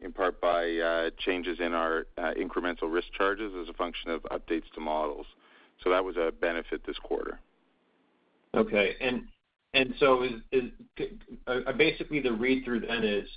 in 0.00 0.12
part 0.12 0.40
by 0.40 1.10
changes 1.18 1.60
in 1.60 1.74
our 1.74 2.06
incremental 2.18 2.90
risk 2.90 3.12
charges 3.12 3.52
as 3.60 3.68
a 3.68 3.74
function 3.74 4.10
of 4.10 4.22
updates 4.22 4.70
to 4.74 4.80
models. 4.80 5.26
So 5.82 5.90
that 5.90 6.04
was 6.04 6.16
a 6.16 6.32
benefit 6.40 6.82
this 6.86 6.98
quarter. 6.98 7.40
Okay. 8.54 8.96
And 9.00 9.94
so 9.98 10.24
uh, 10.54 11.50
uh, 11.66 11.72
basically 11.72 12.20
the 12.20 12.32
read-through 12.32 12.80
then 12.80 13.04
is 13.04 13.28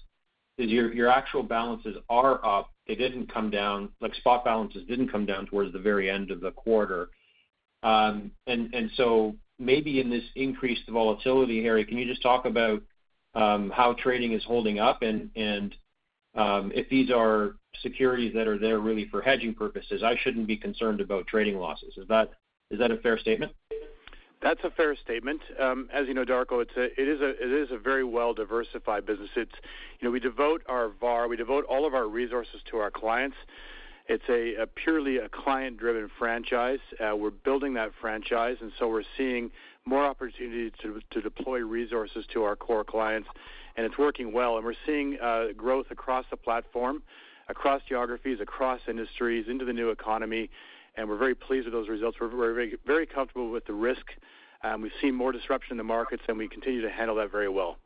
is 0.58 0.70
your 0.72 1.08
actual 1.08 1.44
balances 1.44 1.98
are 2.10 2.44
up. 2.44 2.72
They 2.88 2.96
didn't 2.96 3.32
come 3.32 3.52
down, 3.52 3.90
like 4.02 4.16
spot 4.16 4.44
balances 4.44 4.84
didn't 4.88 5.12
come 5.12 5.26
down 5.26 5.46
towards 5.46 5.72
the 5.72 5.80
very 5.80 6.10
end 6.10 6.32
of 6.32 6.42
the 6.42 6.52
quarter. 6.52 7.10
Um, 7.84 8.32
and 8.48 8.74
and 8.74 8.90
so 8.96 9.36
maybe 9.60 10.00
in 10.00 10.10
this 10.10 10.24
increased 10.36 10.88
volatility, 10.90 11.62
Harry, 11.64 11.86
can 11.86 11.98
you 11.98 12.06
just 12.06 12.24
talk 12.24 12.46
about 12.46 12.82
um, 13.36 13.70
how 13.70 13.94
trading 13.94 14.34
is 14.34 14.44
holding 14.44 14.80
up 14.80 15.02
and 15.02 15.30
and 15.36 15.76
um, 16.36 16.72
if 16.74 16.88
these 16.90 17.12
are 17.12 17.56
securities 17.82 18.34
that 18.34 18.48
are 18.48 18.58
there 18.58 18.80
really 18.80 19.08
for 19.10 19.22
hedging 19.22 19.54
purposes, 19.54 20.04
I 20.04 20.16
shouldn't 20.18 20.48
be 20.48 20.58
concerned 20.58 21.02
about 21.02 21.28
trading 21.28 21.58
losses. 21.58 21.98
Is 21.98 22.08
that 22.08 22.30
a 22.92 22.98
fair 22.98 23.18
statement? 23.18 23.52
That's 24.42 24.64
a 24.64 24.70
fair 24.70 24.96
statement. 24.96 25.42
Um, 25.60 25.90
as 25.92 26.08
you 26.08 26.14
know, 26.14 26.24
Darko, 26.24 26.64
it 26.64 26.94
is 26.98 27.72
a 27.72 27.78
very 27.78 28.04
well-diversified 28.04 29.06
business. 29.06 29.30
It's, 29.36 29.56
you 30.00 30.08
know, 30.08 30.12
we 30.12 30.20
devote 30.20 30.62
our 30.68 30.90
VaR, 30.90 31.28
we 31.28 31.38
devote 31.38 31.66
all 31.66 31.88
of 31.88 31.94
our 31.96 32.08
resources 32.08 32.62
to 32.70 32.78
our 32.78 32.92
clients. 32.92 33.36
It's 34.08 34.24
a 34.30 34.66
purely 34.76 35.18
a 35.18 35.28
client-driven 35.28 36.10
franchise. 36.18 36.80
Uh, 37.00 37.16
we're 37.16 37.32
building 37.32 37.74
that 37.74 37.92
franchise, 38.00 38.58
and 38.62 38.72
so 38.78 38.88
we're 38.88 39.04
seeing 39.18 39.52
more 39.86 40.06
opportunity 40.06 40.72
to 40.82 41.22
deploy 41.22 41.60
resources 41.60 42.26
to 42.34 42.44
our 42.44 42.56
core 42.56 42.84
clients, 42.84 43.28
and 43.76 43.86
it's 43.86 43.98
working 43.98 44.32
well. 44.32 44.56
And 44.56 44.66
we're 44.66 44.76
seeing 44.86 45.18
uh, 45.22 45.48
growth 45.58 45.88
across 45.90 46.26
the 46.30 46.38
platform, 46.38 47.02
across 47.50 47.82
geographies, 47.88 48.40
across 48.42 48.80
industries 48.88 49.46
into 49.50 49.66
the 49.66 49.74
new 49.74 49.90
economy, 49.90 50.50
and 50.96 51.08
we're 51.08 51.18
very 51.18 51.36
pleased 51.36 51.66
with 51.66 51.74
those 51.74 51.90
results. 51.90 52.18
We're 52.20 52.28
very 52.30 52.78
very 52.86 53.06
comfortable 53.06 53.50
with 53.50 53.66
the 53.66 53.74
risk. 53.74 54.06
We've 54.80 54.92
seen 55.02 55.16
more 55.16 55.32
disruption 55.32 55.72
in 55.74 55.78
the 55.78 55.84
markets, 55.84 56.24
and 56.28 56.38
we 56.38 56.48
continue 56.48 56.82
to 56.82 56.90
handle 56.90 57.16
that 57.18 57.32
very 57.32 57.50
well. 57.50 57.78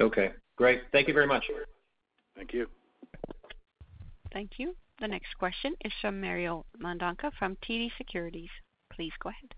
Okay, 0.00 0.32
great. 0.56 0.82
Thank 0.92 1.08
you 1.08 1.14
very 1.14 1.26
much. 1.26 1.44
Thank 2.36 2.52
you. 2.52 2.66
Thank 4.32 4.52
you. 4.58 4.74
The 5.00 5.08
next 5.08 5.36
question 5.38 5.74
is 5.84 5.92
from 6.00 6.20
Mario 6.20 6.64
Mendonca 6.82 7.30
from 7.38 7.56
TD 7.68 7.90
Securities. 7.98 8.48
Please 8.92 9.12
go 9.22 9.28
ahead. 9.28 9.54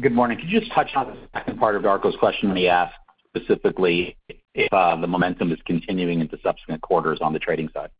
Good 0.00 0.12
morning. 0.12 0.38
Could 0.38 0.50
you 0.50 0.60
just 0.60 0.72
touch 0.72 0.90
on 0.94 1.06
the 1.08 1.16
second 1.34 1.58
part 1.58 1.74
of 1.74 1.82
Darko's 1.82 2.16
question 2.16 2.48
when 2.48 2.58
he 2.58 2.68
asked 2.68 2.94
specifically 3.34 4.16
if 4.56 4.72
uh, 4.72 4.96
the 4.96 5.06
momentum 5.06 5.52
is 5.52 5.58
continuing 5.66 6.20
into 6.20 6.38
subsequent 6.42 6.80
quarters 6.80 7.18
on 7.20 7.32
the 7.32 7.38
trading 7.38 7.68
side? 7.72 7.90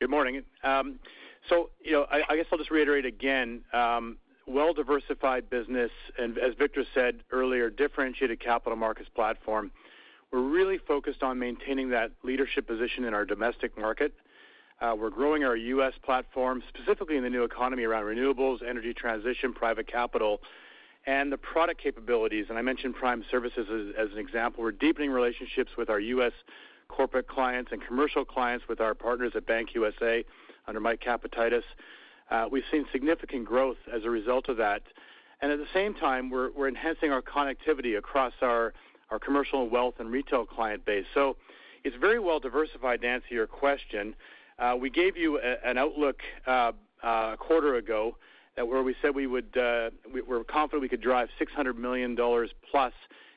Good 0.00 0.10
morning. 0.10 0.42
Um, 0.62 1.00
so, 1.48 1.70
you 1.82 1.92
know, 1.92 2.06
I 2.10 2.36
guess 2.36 2.46
I'll 2.52 2.58
just 2.58 2.70
reiterate 2.70 3.06
again, 3.06 3.62
um, 3.72 4.18
well-diversified 4.46 5.48
business, 5.48 5.90
and 6.18 6.38
as 6.38 6.54
Victor 6.58 6.84
said 6.94 7.20
earlier, 7.30 7.70
differentiated 7.70 8.40
capital 8.40 8.76
markets 8.76 9.08
platform. 9.14 9.70
We're 10.32 10.42
really 10.42 10.78
focused 10.78 11.22
on 11.22 11.38
maintaining 11.38 11.90
that 11.90 12.12
leadership 12.22 12.66
position 12.66 13.04
in 13.04 13.14
our 13.14 13.24
domestic 13.24 13.76
market. 13.76 14.12
Uh, 14.80 14.94
we're 14.98 15.10
growing 15.10 15.44
our 15.44 15.56
U.S. 15.56 15.92
platform, 16.02 16.62
specifically 16.68 17.16
in 17.16 17.22
the 17.22 17.30
new 17.30 17.44
economy 17.44 17.84
around 17.84 18.04
renewables, 18.04 18.58
energy 18.66 18.94
transition, 18.94 19.52
private 19.52 19.86
capital, 19.86 20.40
the 21.06 21.38
product 21.40 21.82
capabilities. 21.82 22.46
And 22.48 22.58
I 22.58 22.62
mentioned 22.62 22.94
Prime 22.94 23.24
Services 23.30 23.66
as 23.98 24.12
an 24.12 24.18
example. 24.18 24.62
We're 24.62 24.72
deepening 24.72 25.10
relationships 25.10 25.72
with 25.76 25.90
our 25.90 26.00
U.S. 26.00 26.32
corporate 26.88 27.28
clients 27.28 27.72
and 27.72 27.80
commercial 27.86 28.24
clients 28.24 28.66
with 28.68 28.80
our 28.80 28.94
partners 28.94 29.32
at 29.34 29.46
BankUSA 29.46 30.24
under 30.66 30.80
Mike 30.80 31.00
Capatides. 31.00 31.62
Uh, 32.30 32.46
we've 32.50 32.64
seen 32.70 32.86
significant 32.92 33.44
growth 33.44 33.78
as 33.92 34.04
a 34.04 34.10
result 34.10 34.48
of 34.48 34.56
that. 34.58 34.82
And 35.42 35.50
at 35.50 35.58
the 35.58 35.66
same 35.72 35.94
time, 35.94 36.30
we're 36.30 36.68
enhancing 36.68 37.10
our 37.10 37.22
connectivity 37.22 37.96
across 37.96 38.34
our 38.42 38.72
commercial 39.20 39.68
wealth 39.68 39.94
and 39.98 40.10
retail 40.10 40.44
client 40.44 40.84
base. 40.84 41.06
So 41.14 41.36
it's 41.82 41.96
very 41.96 42.18
well 42.18 42.40
diversified 42.40 43.00
to 43.02 43.08
answer 43.08 43.28
your 43.30 43.46
question. 43.46 44.14
Uh, 44.58 44.76
we 44.78 44.90
gave 44.90 45.16
you 45.16 45.38
an 45.38 45.78
outlook 45.78 46.20
uh, 46.46 46.72
a 47.02 47.36
quarter 47.38 47.76
ago 47.76 48.16
where 48.62 48.82
we 48.82 48.94
said 49.00 49.14
we 49.14 49.26
would, 49.26 49.56
uh, 49.56 49.90
we're 50.26 50.44
confident 50.44 50.82
we 50.82 50.88
could 50.88 51.00
drive 51.00 51.28
600 51.38 51.78
million 51.78 52.14
dollars 52.14 52.50
plus 52.70 52.92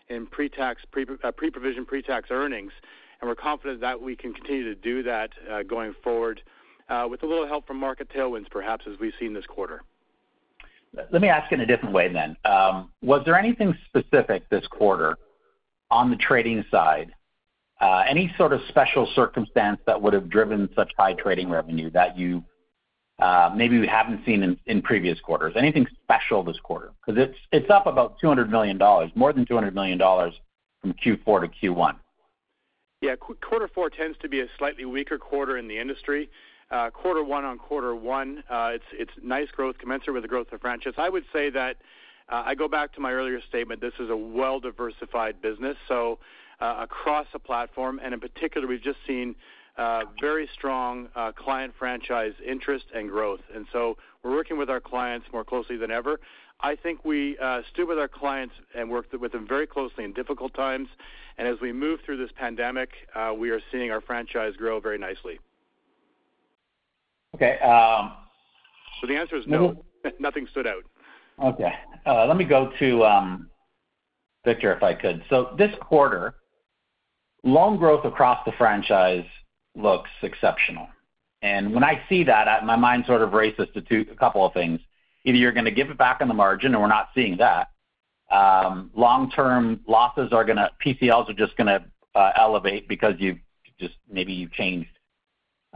in 0.09 0.27
pre-tax, 0.27 0.81
uh, 1.23 1.31
pre-provision 1.31 1.85
pre-tax 1.85 2.29
earnings, 2.31 2.71
and 3.21 3.29
we're 3.29 3.35
confident 3.35 3.81
that 3.81 4.01
we 4.01 4.15
can 4.15 4.33
continue 4.33 4.63
to 4.63 4.75
do 4.75 5.03
that 5.03 5.31
uh, 5.51 5.63
going 5.63 5.93
forward 6.03 6.41
with 7.09 7.23
a 7.23 7.25
little 7.25 7.47
help 7.47 7.65
from 7.65 7.77
market 7.77 8.07
tailwinds, 8.09 8.47
perhaps 8.51 8.85
as 8.91 8.99
we've 8.99 9.13
seen 9.19 9.33
this 9.33 9.47
quarter. 9.47 9.81
Let 11.11 11.23
me 11.23 11.27
ask 11.27 11.51
in 11.51 11.61
a 11.61 11.65
different 11.65 11.95
way 11.95 12.07
then. 12.13 12.37
Um, 12.45 12.91
was 13.01 13.23
there 13.25 13.35
anything 13.35 13.75
specific 13.87 14.47
this 14.49 14.67
quarter 14.67 15.17
on 15.89 16.11
the 16.11 16.17
trading 16.17 16.63
side, 16.69 17.11
any 17.81 18.31
sort 18.37 18.53
of 18.53 18.61
special 18.69 19.09
circumstance 19.15 19.79
that 19.87 19.99
would 19.99 20.13
have 20.13 20.29
driven 20.29 20.69
such 20.75 20.91
high 20.97 21.13
trading 21.13 21.49
revenue 21.49 21.89
that 21.91 22.15
you 22.17 22.43
Uh, 23.23 23.49
maybe 23.55 23.79
we 23.79 23.87
haven't 23.87 24.19
seen 24.25 24.59
in 24.65 24.81
previous 24.81 25.17
quarters? 25.21 25.53
Anything 25.55 25.87
special 26.03 26.43
this 26.43 26.59
quarter? 26.61 26.91
Because 27.05 27.33
it's 27.53 27.69
up 27.69 27.87
about 27.87 28.19
200 28.19 28.51
million 28.51 28.77
dollars, 28.77 29.11
more 29.15 29.31
than 29.31 29.45
200 29.45 29.73
million 29.73 29.97
dollars 29.97 30.33
from 30.81 30.91
Q4 30.93 31.43
to 31.43 31.47
Q1. 31.71 31.95
Yeah. 32.99 33.15
Quarter 33.15 33.69
four 33.73 33.89
tends 33.89 34.17
to 34.23 34.27
be 34.27 34.41
a 34.41 34.47
slightly 34.57 34.83
weaker 34.83 35.17
quarter 35.17 35.57
in 35.57 35.69
the 35.69 35.79
industry. 35.79 36.29
Uh, 36.69 36.89
quarter 36.89 37.23
one 37.23 37.45
on 37.45 37.57
quarter 37.57 37.95
one, 37.95 38.43
uh, 38.49 38.73
it's 38.91 39.11
nice 39.21 39.47
growth 39.55 39.77
commensurate 39.77 40.15
with 40.15 40.23
the 40.23 40.27
growth 40.27 40.51
of 40.51 40.59
franchise. 40.59 40.93
I 40.97 41.07
would 41.07 41.23
say 41.31 41.49
that 41.51 41.77
I 42.27 42.55
go 42.55 42.67
back 42.67 42.93
to 42.95 42.99
my 42.99 43.13
earlier 43.13 43.39
statement, 43.47 43.79
this 43.79 43.93
is 43.99 44.09
a 44.09 44.17
well-diversified 44.17 45.41
business, 45.41 45.77
so 45.87 46.19
across 46.59 47.27
the 47.31 47.39
platform, 47.39 48.01
and 48.03 48.13
in 48.13 48.19
particular, 48.19 48.67
we've 48.67 48.81
just 48.81 48.99
seen 49.05 49.35
Uh, 49.77 50.01
very 50.21 50.47
strong 50.53 51.07
uh, 51.15 51.31
client 51.31 51.73
franchise 51.79 52.33
interest 52.47 52.85
and 52.93 53.09
growth. 53.09 53.39
And 53.55 53.65
so 53.73 53.97
we're 54.23 54.31
working 54.31 54.57
with 54.57 54.69
our 54.69 54.79
clients 54.79 55.25
more 55.33 55.43
closely 55.43 55.77
than 55.77 55.89
ever. 55.89 56.19
I 56.61 56.75
think 56.75 57.03
we 57.03 57.37
uh, 57.39 57.61
stood 57.71 57.87
with 57.87 57.97
our 57.97 58.07
clients 58.07 58.53
and 58.75 58.89
worked 58.89 59.19
with 59.19 59.31
them 59.31 59.47
very 59.47 59.65
closely 59.65 60.03
in 60.03 60.13
difficult 60.13 60.53
times. 60.53 60.89
And 61.37 61.47
as 61.47 61.57
we 61.59 61.71
move 61.71 62.01
through 62.05 62.17
this 62.17 62.31
pandemic, 62.35 62.91
we 63.37 63.49
are 63.49 63.59
seeing 63.71 63.89
our 63.91 64.01
franchise 64.01 64.53
grow 64.55 64.79
very 64.79 64.99
nicely. 64.99 65.39
Okay. 67.35 67.57
Um 67.59 68.13
so 69.03 69.07
the 69.07 69.17
answer 69.17 69.35
is 69.35 69.45
no. 69.47 69.83
Nothing 70.19 70.47
stood 70.49 70.65
out. 70.65 70.83
Okay. 71.43 71.73
Let 72.05 72.37
me 72.37 72.45
go 72.45 72.71
to 72.79 73.03
um, 73.03 73.49
Victor, 74.45 74.73
if 74.73 74.81
I 74.81 74.93
could. 74.93 75.23
So 75.29 75.53
this 75.57 75.71
quarter, 75.81 76.35
loan 77.43 77.77
growth 77.77 78.05
across 78.05 78.39
the 78.45 78.53
franchise 78.53 79.25
looks 79.75 80.09
exceptional. 80.21 80.87
And 81.41 81.73
when 81.73 81.83
I 81.83 82.01
see 82.07 82.23
that, 82.23 82.65
my 82.65 82.75
mind 82.75 83.05
sort 83.05 83.21
of 83.21 83.33
races 83.33 83.67
to 83.73 83.81
two, 83.81 84.05
a 84.11 84.15
couple 84.15 84.45
of 84.45 84.53
things. 84.53 84.79
Either 85.25 85.37
you're 85.37 85.51
gonna 85.51 85.71
give 85.71 85.89
it 85.89 85.97
back 85.97 86.19
on 86.21 86.27
the 86.27 86.33
margin, 86.33 86.73
and 86.73 86.81
we're 86.81 86.87
not 86.87 87.09
seeing 87.13 87.37
that. 87.37 87.69
Um, 88.31 88.91
long-term 88.95 89.81
losses 89.87 90.31
are 90.31 90.43
going 90.43 90.57
to 90.57 90.71
PCLs 90.83 91.29
are 91.29 91.33
just 91.33 91.55
gonna 91.57 91.85
uh, 92.15 92.31
elevate 92.35 92.87
because 92.87 93.15
you've 93.19 93.39
just 93.79 93.95
maybe 94.09 94.33
you've 94.33 94.51
changed 94.53 94.89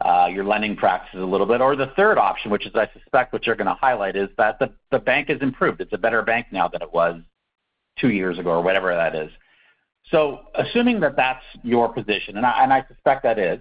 uh, 0.04 0.28
your 0.30 0.44
lending 0.44 0.76
practices 0.76 1.20
a 1.20 1.26
little 1.26 1.46
bit. 1.46 1.60
Or 1.60 1.76
the 1.76 1.92
third 1.96 2.18
option, 2.18 2.50
which 2.50 2.66
is 2.66 2.74
I 2.74 2.88
suspect 2.94 3.32
what 3.32 3.46
you're 3.46 3.56
gonna 3.56 3.74
highlight, 3.74 4.16
is 4.16 4.28
that 4.38 4.58
the 4.58 4.72
the 4.90 4.98
bank 4.98 5.28
has 5.28 5.40
improved. 5.42 5.80
It's 5.80 5.92
a 5.92 5.98
better 5.98 6.22
bank 6.22 6.46
now 6.50 6.68
than 6.68 6.82
it 6.82 6.92
was 6.92 7.20
two 7.98 8.10
years 8.10 8.38
ago 8.38 8.50
or 8.50 8.62
whatever 8.62 8.94
that 8.94 9.14
is. 9.14 9.30
So 10.10 10.40
assuming 10.54 11.00
that 11.00 11.16
that's 11.16 11.44
your 11.62 11.92
position, 11.92 12.36
and 12.36 12.46
I, 12.46 12.62
and 12.62 12.72
I 12.72 12.84
suspect 12.88 13.24
that 13.24 13.38
is, 13.38 13.60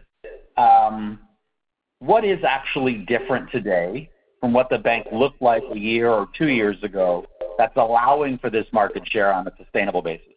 Um, 0.58 1.20
what 2.00 2.24
is 2.24 2.44
actually 2.48 3.06
different 3.08 3.52
today 3.52 4.10
from 4.40 4.54
what 4.54 4.70
the 4.70 4.78
bank 4.78 5.08
looked 5.12 5.42
like 5.42 5.64
a 5.72 5.78
year 5.78 6.10
or 6.10 6.28
two 6.38 6.48
years 6.48 6.78
ago 6.84 7.26
that's 7.58 7.76
allowing 7.76 8.38
for 8.38 8.50
this 8.50 8.66
market 8.72 9.04
share 9.08 9.34
on 9.34 9.48
a 9.48 9.52
sustainable 9.58 10.02
basis? 10.02 10.28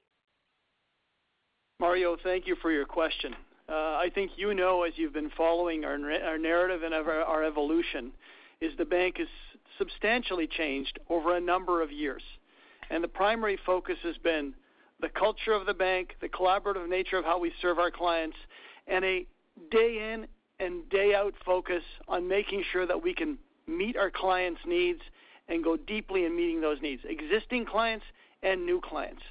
Mario, 1.79 2.17
thank 2.23 2.47
you 2.47 2.57
for 2.61 2.71
your 2.71 2.87
question. 2.87 3.35
Uh, 3.69 3.73
I 3.73 4.11
think 4.15 4.33
you 4.37 4.53
know, 4.53 4.83
as 4.83 4.95
you've 4.97 5.13
been 5.13 5.31
following 5.37 5.85
our 5.85 5.99
narrative 6.39 6.83
and 6.83 6.93
our 6.95 7.45
evolution, 7.45 8.13
is 8.61 8.73
the 8.77 8.85
bank 8.85 9.19
has 9.19 9.29
substantially 9.79 10.47
changed 10.47 10.99
over 11.09 11.37
a 11.37 11.41
number 11.41 11.83
of 11.83 11.91
years. 11.91 12.23
And 12.91 13.03
the 13.03 13.09
primary 13.09 13.59
focus 13.65 13.97
has 14.03 14.17
been 14.19 14.55
the 15.01 15.09
culture 15.09 15.53
of 15.53 15.67
the 15.67 15.75
bank, 15.75 16.17
the 16.21 16.29
collaborative 16.29 16.89
nature 16.89 17.17
of 17.17 17.25
how 17.25 17.39
we 17.39 17.53
serve 17.63 17.79
our 17.79 17.91
clients, 17.91 18.37
and 18.87 19.05
a 19.05 19.27
day 19.71 20.13
in 20.13 20.27
and 20.59 20.89
day 20.89 21.15
out 21.15 21.35
focus 21.45 21.83
on 22.09 22.29
making 22.29 22.65
sure 22.71 22.87
that 22.87 23.03
we 23.03 23.15
can 23.15 23.39
meet 23.67 23.97
our 23.97 24.11
clients' 24.11 24.61
needs 24.67 25.01
and 25.49 25.65
go 25.65 25.77
deeply 25.77 26.25
in 26.25 26.37
meeting 26.37 26.61
those 26.61 26.81
needs, 26.81 27.03
existing 27.05 27.65
clients 27.65 28.05
and 28.43 28.65
new 28.65 28.81
clients. 28.81 29.23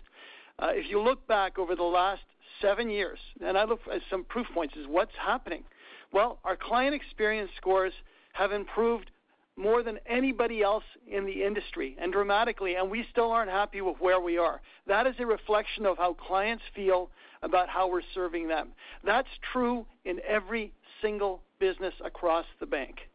Uh, 0.60 0.70
if 0.72 0.90
you 0.90 1.02
look 1.02 1.26
back 1.28 1.58
over 1.58 1.76
the 1.76 1.84
last 1.84 2.22
seven 2.62 2.90
years, 2.90 3.20
and 3.46 3.58
I 3.58 3.64
look 3.64 3.82
at 3.92 4.02
some 4.10 4.26
proof 4.26 4.48
points 4.54 4.76
is 4.76 4.86
what's 4.88 5.16
happening. 5.16 5.64
Well, 6.12 6.40
our 6.44 6.58
client 6.58 6.94
experience 6.94 7.52
scores 7.56 7.94
have 8.34 8.52
improved 8.52 9.12
more 9.56 9.84
than 9.84 10.00
anybody 10.06 10.62
else 10.62 10.84
in 11.06 11.26
the 11.26 11.44
industry, 11.44 11.96
and 12.00 12.14
dramatically, 12.14 12.76
and 12.76 12.90
we 12.90 13.06
still 13.12 13.32
aren't 13.32 13.52
happy 13.52 13.82
with 13.82 13.98
where 14.00 14.20
we 14.20 14.38
are. 14.38 14.62
That 14.88 15.06
is 15.06 15.16
a 15.20 15.26
reflection 15.26 15.86
of 15.86 15.98
how 15.98 16.14
clients 16.14 16.64
feel 16.74 17.10
about 17.42 17.70
how 17.70 17.90
we're 17.90 18.02
serving 18.14 18.48
them. 18.48 18.70
That's 19.06 19.28
true 19.54 19.86
in 20.06 20.20
every 20.28 20.74
single 21.02 21.42
business 21.60 21.94
across 22.04 22.46
the 22.60 22.66
bank. 22.66 23.10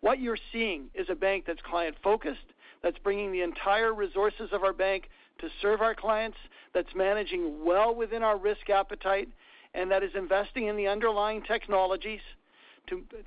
What 0.00 0.20
you're 0.20 0.38
seeing 0.52 0.86
is 0.94 1.08
a 1.10 1.14
bank 1.14 1.44
that's 1.46 1.60
client-focused, 1.68 2.38
that's 2.82 2.98
bringing 2.98 3.32
the 3.32 3.42
entire 3.42 3.92
resources 3.92 4.50
of 4.52 4.62
our 4.62 4.72
bank 4.72 5.08
to 5.40 5.48
serve 5.60 5.80
our 5.80 5.94
clients, 5.94 6.38
that's 6.72 6.94
managing 6.94 7.64
well 7.64 7.94
within 7.94 8.22
our 8.22 8.38
risk 8.38 8.70
appetite, 8.70 9.28
and 9.74 9.90
that 9.90 10.02
is 10.02 10.10
investing 10.16 10.66
in 10.66 10.76
the 10.76 10.86
underlying 10.86 11.42
technologies 11.42 12.20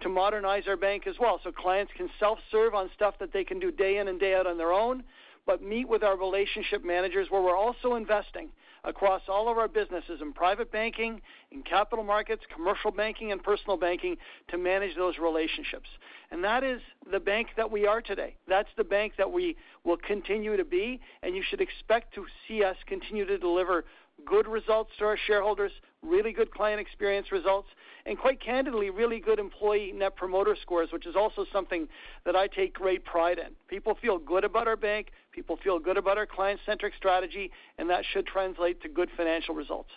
to 0.02 0.10
modernize 0.10 0.64
our 0.68 0.76
bank 0.76 1.06
as 1.06 1.16
well, 1.20 1.39
so 1.44 1.52
clients 1.52 1.92
can 1.96 2.10
self-serve 2.20 2.74
on 2.74 2.89
stuff 2.96 3.14
that 3.20 3.32
they 3.32 3.44
can 3.44 3.60
do 3.60 3.72
day 3.72 3.98
in 3.98 4.08
and 4.08 4.20
day 4.20 4.34
out 4.34 4.48
on 4.48 4.58
their 4.58 4.74
own, 4.74 5.04
but 5.46 5.62
meet 5.62 5.88
with 5.88 6.04
our 6.04 6.18
relationship 6.18 6.84
managers, 6.84 7.28
where 7.30 7.44
we're 7.44 7.56
also 7.56 7.94
investing 7.94 8.50
across 8.84 9.22
all 9.28 9.50
of 9.50 9.58
our 9.58 9.68
businesses 9.68 10.22
in 10.22 10.34
private 10.34 10.72
banking, 10.72 11.22
in 11.52 11.62
capital 11.64 12.04
markets, 12.04 12.44
commercial 12.54 12.92
banking, 12.92 13.32
and 13.32 13.44
personal 13.44 13.78
banking 13.78 14.18
to 14.48 14.58
manage 14.58 14.96
those 14.96 15.18
relationships. 15.18 15.90
And 16.32 16.44
that 16.44 16.64
is 16.64 16.82
the 17.12 17.20
bank 17.20 17.50
that 17.58 17.70
we 17.70 17.86
are 17.86 18.02
today. 18.02 18.36
That's 18.48 18.70
the 18.78 18.84
bank 18.84 19.14
that 19.18 19.32
we 19.32 19.56
will 19.84 19.98
continue 19.98 20.58
to 20.58 20.66
be, 20.66 21.00
and 21.22 21.36
you 21.36 21.44
should 21.48 21.62
expect 21.62 22.14
to 22.16 22.26
see 22.48 22.64
us 22.64 22.78
continue 22.88 23.26
to 23.26 23.38
deliver 23.38 23.86
good 24.26 24.48
results 24.48 24.92
to 25.00 25.06
our 25.06 25.18
shareholders, 25.18 25.72
really 26.04 26.32
good 26.32 26.52
client 26.52 26.80
experience 26.80 27.32
results, 27.32 27.68
and 28.06 28.18
quite 28.18 28.41
candidly, 28.41 28.89
really 28.89 29.20
good 29.20 29.39
employee 29.39 29.91
net 29.91 30.16
promoter 30.16 30.56
scores, 30.62 30.89
which 30.91 31.06
is 31.06 31.16
also 31.16 31.45
something 31.54 31.88
that 32.26 32.36
I 32.36 32.47
take 32.47 32.74
great 32.74 33.06
pride 33.06 33.38
in. 33.38 33.54
People 33.68 33.97
feel 34.02 34.18
good 34.18 34.43
about 34.43 34.68
our 34.68 34.76
bank, 34.76 35.12
people 35.32 35.58
feel 35.64 35.80
good 35.80 35.97
about 35.97 36.18
our 36.18 36.26
client-centric 36.26 36.93
strategy, 36.95 37.52
and 37.78 37.89
that 37.89 38.04
should 38.12 38.26
translate 38.26 38.82
to 38.82 38.89
good 38.89 39.10
financial 39.16 39.54
results. 39.54 39.89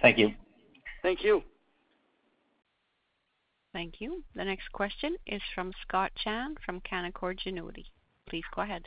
Thank 0.00 0.18
you. 0.18 0.34
Thank 1.02 1.24
you. 1.24 1.42
Thank 3.72 4.00
you. 4.00 4.22
The 4.34 4.44
next 4.44 4.70
question 4.72 5.16
is 5.26 5.40
from 5.54 5.72
Scott 5.86 6.12
Chan 6.22 6.56
from 6.64 6.80
Canaccord 6.80 7.38
Genuity. 7.46 7.86
Please 8.28 8.44
go 8.54 8.62
ahead. 8.62 8.86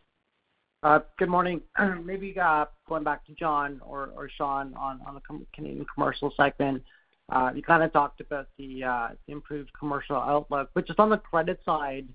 Uh, 0.86 1.00
good 1.18 1.30
morning. 1.30 1.60
Maybe 2.06 2.40
uh, 2.40 2.66
going 2.88 3.04
back 3.04 3.26
to 3.26 3.34
John 3.34 3.82
or 3.84 4.30
Shawn 4.38 4.76
on 4.76 5.00
the 5.16 5.46
Canadian 5.52 5.88
commercial 5.92 6.32
segment. 6.38 6.84
Uh, 7.28 7.50
you 7.56 7.64
kind 7.64 7.82
of 7.82 7.92
talked 7.92 8.22
about 8.22 8.50
the 8.60 8.84
improved 9.28 9.72
commercial 9.80 10.16
outlook. 10.16 10.70
But 10.76 10.86
just 10.86 11.00
on 11.00 11.10
the 11.10 11.18
credit 11.18 11.60
side, 11.66 12.08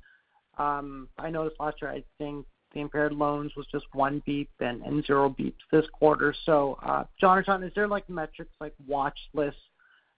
um, 0.56 1.08
I 1.18 1.30
noticed 1.30 1.58
last 1.58 1.78
year, 1.82 1.90
I 1.90 2.04
think 2.18 2.46
the 2.72 2.78
impaired 2.78 3.12
loans 3.12 3.50
was 3.56 3.66
just 3.72 3.86
1 3.92 4.22
basis 4.24 4.46
point 4.60 4.82
and 4.86 5.04
0 5.04 5.30
basis 5.30 5.36
points 5.36 5.58
this 5.72 5.86
quarter. 5.92 6.32
So, 6.46 6.78
John 7.20 7.38
or 7.38 7.42
Shawn, 7.42 7.64
is 7.64 7.72
there 7.74 7.88
like 7.88 8.08
metrics 8.08 8.52
like 8.60 8.74
watch 8.86 9.18
lists 9.34 9.58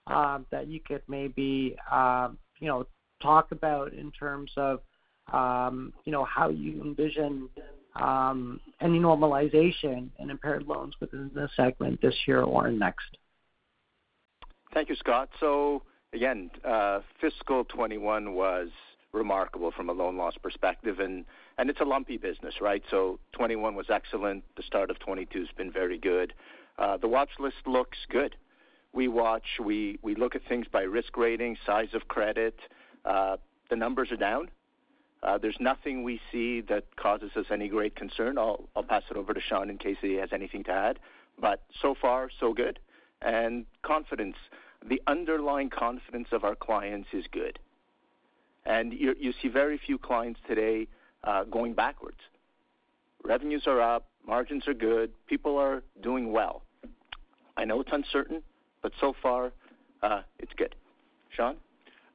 that 0.07 0.67
you 0.67 0.79
could 0.87 1.01
maybe 1.09 1.75
you 2.61 2.69
know 2.69 2.87
talk 3.23 3.51
about 3.53 3.95
in 3.95 4.13
terms 4.13 4.53
of 4.59 4.81
Um, 5.33 5.93
you 6.05 6.13
know 6.13 6.25
how 6.25 6.51
you 6.51 6.81
envision 6.83 7.49
um, 7.97 8.61
any 8.81 8.99
normalization 8.99 10.11
in 10.19 10.31
impaired 10.31 10.67
loans 10.67 10.95
within 11.01 11.31
the 11.35 11.49
segment 11.57 12.01
this 12.01 12.15
year 12.27 12.43
or 12.43 12.71
next? 12.71 13.17
Thank 14.75 14.89
you, 14.89 14.97
Scott. 14.97 15.29
So 15.41 15.83
again, 16.13 16.51
uh, 16.65 17.01
fiscal 17.21 17.65
2021 17.65 18.35
was 18.35 18.69
remarkable 19.13 19.71
from 19.71 19.91
a 19.91 19.93
loan 19.93 20.17
loss 20.17 20.35
perspective, 20.43 20.99
and 21.01 21.25
it's 21.59 21.81
a 21.81 21.85
lumpy 21.85 22.17
business, 22.17 22.55
right? 22.61 22.83
So 22.91 23.19
2021 23.33 23.75
was 23.75 23.87
excellent. 23.91 24.45
The 24.57 24.63
start 24.63 24.91
of 24.91 24.99
2022 25.01 25.41
has 25.41 25.49
been 25.57 25.71
very 25.71 25.99
good. 25.99 26.33
Uh, 26.79 26.97
the 26.97 27.09
watch 27.09 27.31
list 27.39 27.57
looks 27.67 27.99
good. 28.11 28.37
We 28.95 29.09
watch, 29.09 29.45
we 29.63 29.99
look 30.03 30.35
at 30.35 30.43
things 30.49 30.67
by 30.71 30.83
risk 30.83 31.17
rating, 31.17 31.57
size 31.65 31.89
of 31.95 32.09
credit. 32.09 32.59
Uh, 33.05 33.37
the 33.71 33.77
numbers 33.77 34.11
are 34.11 34.17
down. 34.17 34.49
Uh, 35.23 35.39
there's 35.39 35.57
nothing 35.61 36.03
we 36.03 36.21
see 36.33 36.61
that 36.63 36.97
causes 36.97 37.31
us 37.37 37.47
any 37.51 37.69
great 37.69 37.95
concern. 37.95 38.39
I'll 38.39 38.69
pass 38.89 39.05
it 39.11 39.17
over 39.17 39.33
to 39.33 39.41
Shawn 39.41 39.71
in 39.71 39.79
case 39.79 39.97
he 40.01 40.15
has 40.15 40.31
anything 40.33 40.65
to 40.65 40.73
add. 40.73 40.99
But 41.41 41.63
so 41.81 41.95
far, 41.95 42.29
so 42.41 42.53
good. 42.53 42.79
And 43.21 43.67
confidence, 43.83 44.37
the 44.85 45.01
underlying 45.07 45.71
confidence 45.71 46.29
of 46.33 46.43
our 46.43 46.57
clients 46.57 47.09
is 47.13 47.25
good. 47.31 47.59
And 48.65 48.93
You 48.93 49.33
see 49.41 49.49
very 49.49 49.79
few 49.79 49.99
clients 49.99 50.41
today 50.47 50.89
uh, 51.25 51.45
going 51.45 51.75
backwards. 51.75 52.19
Revenues 53.25 53.65
are 53.67 53.81
up, 53.81 54.09
margins 54.27 54.67
are 54.67 54.75
good, 54.75 55.13
people 55.27 55.57
are 55.57 55.83
doing 56.03 56.33
well. 56.33 56.63
I 57.57 57.65
know 57.65 57.81
it's 57.81 57.91
uncertain, 57.93 58.43
but 58.83 58.93
so 59.01 59.15
far, 59.23 59.53
uh, 60.03 60.23
it's 60.41 60.53
good. 60.57 60.75
Shawn? 61.31 61.57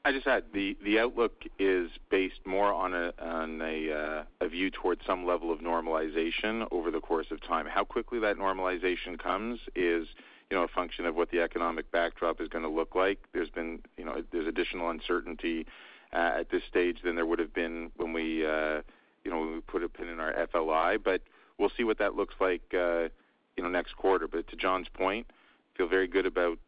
I 0.06 0.12
just 0.14 0.26
add 0.26 0.46
the 0.54 1.00
outlook 1.00 1.44
is 1.60 1.90
based 2.10 2.46
more 2.46 2.72
on 2.74 2.94
uh, 2.94 4.24
a 4.40 4.48
view 4.48 4.70
towards 4.70 5.06
some 5.06 5.26
level 5.26 5.52
of 5.52 5.60
normalization 5.60 6.66
over 6.72 6.92
the 6.92 7.02
course 7.02 7.28
of 7.30 7.42
time. 7.46 7.66
How 7.66 7.84
quickly 7.84 8.20
that 8.20 8.38
normalization 8.38 9.20
comes 9.20 9.60
is, 9.76 10.08
you 10.50 10.56
know, 10.56 10.64
a 10.64 10.68
function 10.70 11.06
of 11.06 11.16
what 11.16 11.32
the 11.32 11.42
economic 11.42 11.92
backdrop 11.92 12.40
is 12.40 12.48
gonna 12.48 12.70
look 12.70 12.96
like. 12.96 13.20
There's 13.34 13.50
been, 13.50 13.82
you 13.98 14.06
know, 14.06 14.24
there's 14.32 14.48
additional 14.48 14.90
uncertainty 14.90 15.66
uh, 16.14 16.40
at 16.40 16.50
this 16.52 16.64
stage 16.70 17.02
than 17.04 17.16
there 17.16 17.26
would 17.26 17.40
have 17.40 17.54
been 17.54 17.92
when 17.98 18.14
we, 18.14 18.46
uh, 18.46 18.82
you 19.26 19.32
know, 19.32 19.40
when 19.40 19.54
we 19.56 19.60
put 19.60 19.84
a 19.84 19.90
pin 19.90 20.08
in 20.08 20.22
our 20.22 20.32
FLI. 20.48 20.98
But 21.04 21.22
we'll 21.58 21.72
see 21.76 21.84
what 21.84 21.98
that 21.98 22.16
looks 22.16 22.36
like, 22.40 22.62
you 22.72 23.10
know, 23.58 23.70
next 23.70 23.98
quarter. 23.98 24.28
But 24.28 24.48
to 24.48 24.56
John's 24.56 24.88
point, 24.88 25.28
feel 25.76 25.90
very 25.90 26.08
good 26.08 26.26
about 26.26 26.60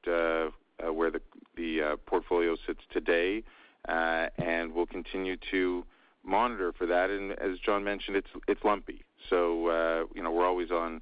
Uh, 0.79 0.93
where 0.93 1.11
the 1.11 1.81
uh, 1.81 1.95
portfolio 2.05 2.55
sits 2.65 2.79
today, 2.91 3.43
uh, 3.87 4.27
and 4.37 4.73
we'll 4.73 4.85
continue 4.85 5.35
to 5.51 5.83
monitor 6.23 6.71
for 6.71 6.85
that. 6.85 7.09
And 7.09 7.31
as 7.33 7.59
John 7.59 7.83
mentioned, 7.83 8.15
it's 8.15 8.29
it's 8.47 8.63
lumpy. 8.63 9.03
So, 9.29 10.07
you 10.15 10.23
know, 10.23 10.31
we're 10.31 10.47
always 10.47 10.71
on 10.71 11.01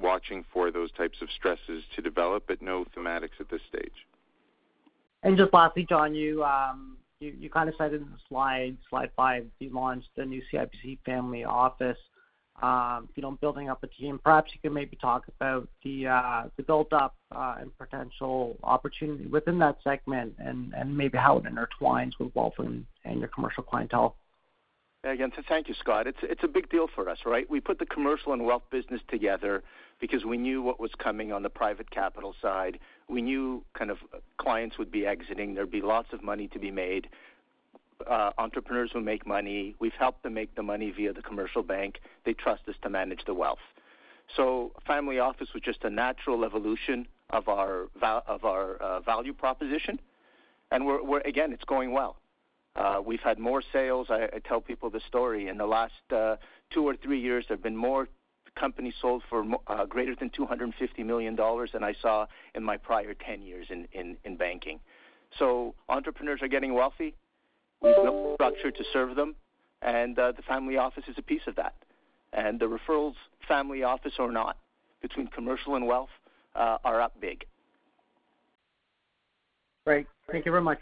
watching 0.00 0.44
for 0.52 0.70
those 0.70 0.92
types 0.92 1.22
of 1.22 1.28
stresses 1.30 1.82
to 1.96 2.02
develop, 2.02 2.44
but 2.46 2.62
no 2.62 2.84
thematics 2.96 3.40
at 3.40 3.50
this 3.50 3.62
stage. 3.68 4.06
And 5.22 5.36
just 5.36 5.52
lastly, 5.52 5.84
John, 5.88 6.14
you 6.14 6.44
um, 6.44 6.98
kind 7.52 7.68
of 7.68 7.74
cited 7.76 8.00
in 8.00 8.08
the 8.08 8.18
slide 8.28 8.76
slide 8.88 9.10
five, 9.16 9.46
you 9.58 9.70
launched 9.70 10.08
the 10.16 10.24
new 10.24 10.42
CIBC 10.52 10.98
Family 11.04 11.44
Office, 11.44 11.98
you 12.62 13.22
know, 13.22 13.38
building 13.40 13.68
up 13.68 13.82
a 13.82 13.86
team. 13.86 14.20
Perhaps 14.22 14.52
you 14.54 14.60
could 14.60 14.72
maybe 14.72 14.96
talk 14.96 15.24
about 15.28 15.68
the 15.84 16.06
uh 16.06 16.42
build-up 16.66 17.14
and 17.30 17.76
potential 17.78 18.56
opportunity 18.62 19.26
within 19.26 19.58
that 19.58 19.76
segment 19.84 20.34
and 20.38 20.96
maybe 20.96 21.18
how 21.18 21.38
it 21.38 21.44
intertwines 21.44 22.12
with 22.18 22.34
wealth 22.34 22.54
and 22.58 22.86
your 23.18 23.28
commercial 23.28 23.62
clientele. 23.62 24.16
Again, 25.04 25.30
thank 25.48 25.68
you, 25.68 25.74
Scott. 25.78 26.08
It's 26.08 26.18
it's 26.22 26.42
a 26.42 26.48
big 26.48 26.68
deal 26.68 26.88
for 26.92 27.08
us, 27.08 27.18
right? 27.24 27.48
We 27.48 27.60
put 27.60 27.78
the 27.78 27.86
commercial 27.86 28.32
and 28.32 28.44
wealth 28.44 28.64
business 28.70 29.00
together 29.08 29.62
because 30.00 30.24
we 30.24 30.36
knew 30.36 30.62
what 30.62 30.80
was 30.80 30.90
coming 30.98 31.32
on 31.32 31.42
the 31.42 31.48
private 31.48 31.90
capital 31.90 32.34
side. 32.42 32.80
We 33.08 33.22
knew 33.22 33.64
kind 33.78 33.90
of 33.90 33.98
clients 34.38 34.78
would 34.78 34.90
be 34.90 35.06
exiting. 35.06 35.54
There'd 35.54 35.70
be 35.70 35.80
lots 35.80 36.08
of 36.12 36.24
money 36.24 36.48
to 36.48 36.58
be 36.58 36.72
made. 36.72 37.08
Uh, 38.06 38.30
entrepreneurs 38.36 38.90
who 38.92 39.00
make 39.00 39.26
money. 39.26 39.74
We've 39.78 39.94
helped 39.98 40.22
them 40.22 40.34
make 40.34 40.54
the 40.54 40.62
money 40.62 40.90
via 40.90 41.14
the 41.14 41.22
commercial 41.22 41.62
bank. 41.62 42.00
They 42.26 42.34
trust 42.34 42.68
us 42.68 42.74
to 42.82 42.90
manage 42.90 43.24
the 43.24 43.32
wealth. 43.32 43.58
So 44.36 44.72
family 44.86 45.18
office 45.18 45.48
was 45.54 45.62
just 45.62 45.82
a 45.82 45.88
natural 45.88 46.44
evolution 46.44 47.08
of 47.30 47.48
our 47.48 47.88
uh, 48.02 49.00
value 49.00 49.32
proposition. 49.32 49.98
And 50.70 50.84
we're 50.84 51.20
again, 51.20 51.52
it's 51.52 51.64
going 51.64 51.92
well. 51.92 52.16
Uh, 52.76 53.00
we've 53.04 53.20
had 53.20 53.38
more 53.38 53.62
sales. 53.72 54.08
I 54.10 54.28
tell 54.46 54.60
people 54.60 54.90
the 54.90 55.00
story. 55.08 55.48
In 55.48 55.56
the 55.56 55.66
last 55.66 55.94
two 56.10 56.86
or 56.86 56.96
three 56.96 57.20
years, 57.20 57.46
there 57.48 57.56
have 57.56 57.64
been 57.64 57.76
more 57.76 58.08
companies 58.56 58.94
sold 59.00 59.22
for 59.28 59.44
uh, 59.68 59.86
greater 59.86 60.14
than 60.14 60.30
$250 60.30 60.72
million 61.04 61.36
than 61.36 61.84
I 61.84 61.94
saw 62.00 62.26
in 62.54 62.62
my 62.62 62.76
prior 62.76 63.14
10 63.14 63.42
years 63.42 63.68
in, 63.70 63.86
in, 63.92 64.16
in 64.24 64.36
banking. 64.36 64.80
So 65.38 65.74
entrepreneurs 65.88 66.42
are 66.42 66.48
getting 66.48 66.74
wealthy. 66.74 67.14
We've 67.82 67.94
built 67.94 68.34
structure 68.34 68.70
to 68.70 68.84
serve 68.92 69.16
them, 69.16 69.34
and 69.82 70.18
uh, 70.18 70.32
the 70.32 70.42
family 70.42 70.76
office 70.76 71.04
is 71.08 71.16
a 71.18 71.22
piece 71.22 71.42
of 71.46 71.56
that. 71.56 71.74
And 72.32 72.58
the 72.58 72.66
referrals, 72.66 73.14
family 73.46 73.82
office 73.82 74.14
or 74.18 74.32
not, 74.32 74.58
between 75.02 75.28
commercial 75.28 75.76
and 75.76 75.86
wealth, 75.86 76.10
uh, 76.54 76.78
are 76.84 77.00
up 77.00 77.20
big. 77.20 77.44
Great. 79.84 80.06
Thank 80.30 80.46
you 80.46 80.52
very 80.52 80.62
much. 80.62 80.78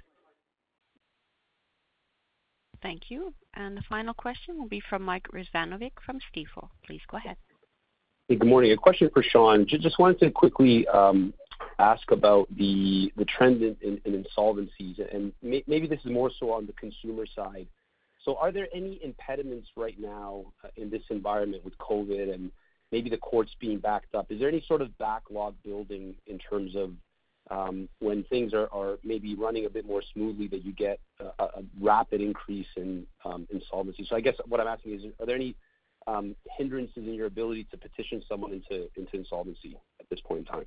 Thank 2.83 3.11
you. 3.11 3.33
And 3.55 3.77
the 3.77 3.83
final 3.89 4.15
question 4.15 4.59
will 4.59 4.69
be 4.69 4.83
from 4.89 5.03
Mike 5.03 5.27
Rizvanovic 5.33 5.93
from 6.05 6.19
Stifel. 6.19 6.69
Please 6.87 7.01
go 7.11 7.17
ahead. 7.17 7.37
Hey, 8.29 8.37
good 8.37 8.49
morning. 8.49 8.73
A 8.73 8.77
question 8.77 9.11
for 9.13 9.23
Shawn. 9.23 9.67
Just 9.67 9.99
wanted 9.99 10.19
to 10.21 10.31
quickly 10.31 10.87
um, 10.89 11.35
ask 11.79 12.11
about 12.11 12.49
the 12.57 13.13
trend 13.37 13.63
in 13.63 14.01
insolvencies, 14.07 14.99
and 15.15 15.33
maybe 15.43 15.87
this 15.87 16.01
is 16.05 16.11
more 16.11 16.31
so 16.39 16.53
on 16.53 16.67
the 16.67 16.73
consumer 16.75 17.27
side. 17.35 17.67
So, 18.25 18.37
Are 18.37 18.51
there 18.51 18.69
any 18.75 18.99
impediments 19.05 19.69
right 19.77 19.99
now 20.01 20.47
uh, 20.65 20.69
in 20.77 20.91
this 20.91 21.03
environment 21.11 21.65
with 21.65 21.77
COVID 21.79 22.33
and 22.33 22.51
maybe 22.91 23.11
the 23.11 23.19
courts 23.19 23.53
being 23.61 23.79
backed 23.79 24.15
up? 24.15 24.27
Is 24.31 24.41
there 24.41 24.49
any 24.49 24.65
sort 24.67 24.81
of 24.81 24.97
backlog 24.99 25.55
building 25.63 26.15
in 26.27 26.39
terms 26.39 26.75
of 26.75 26.93
um, 27.51 27.87
when 27.99 28.25
things 28.25 28.55
are 28.55 28.99
maybe 29.05 29.35
running 29.35 29.67
a 29.67 29.69
bit 29.69 29.85
more 29.85 30.03
smoothly, 30.15 30.49
that 30.49 30.65
you 30.65 30.73
get 30.73 30.99
a 31.21 31.63
rapid 31.79 32.23
increase 32.23 32.67
in 32.77 33.07
um, 33.27 33.47
insolvency? 33.53 34.07
So, 34.09 34.17
I 34.17 34.21
guess 34.21 34.37
what 34.49 34.59
I'm 34.59 34.69
asking 34.69 34.95
is, 34.95 35.05
are 35.21 35.27
there 35.27 35.37
any 35.37 35.55
hindrances 36.57 36.97
in 36.97 37.13
your 37.13 37.27
ability 37.27 37.67
to 37.73 37.77
petition 37.77 38.23
someone 38.27 38.53
into 38.53 38.89
insolvency 39.13 39.77
at 40.01 40.09
this 40.09 40.21
point 40.21 40.41
in 40.41 40.45
time? 40.47 40.67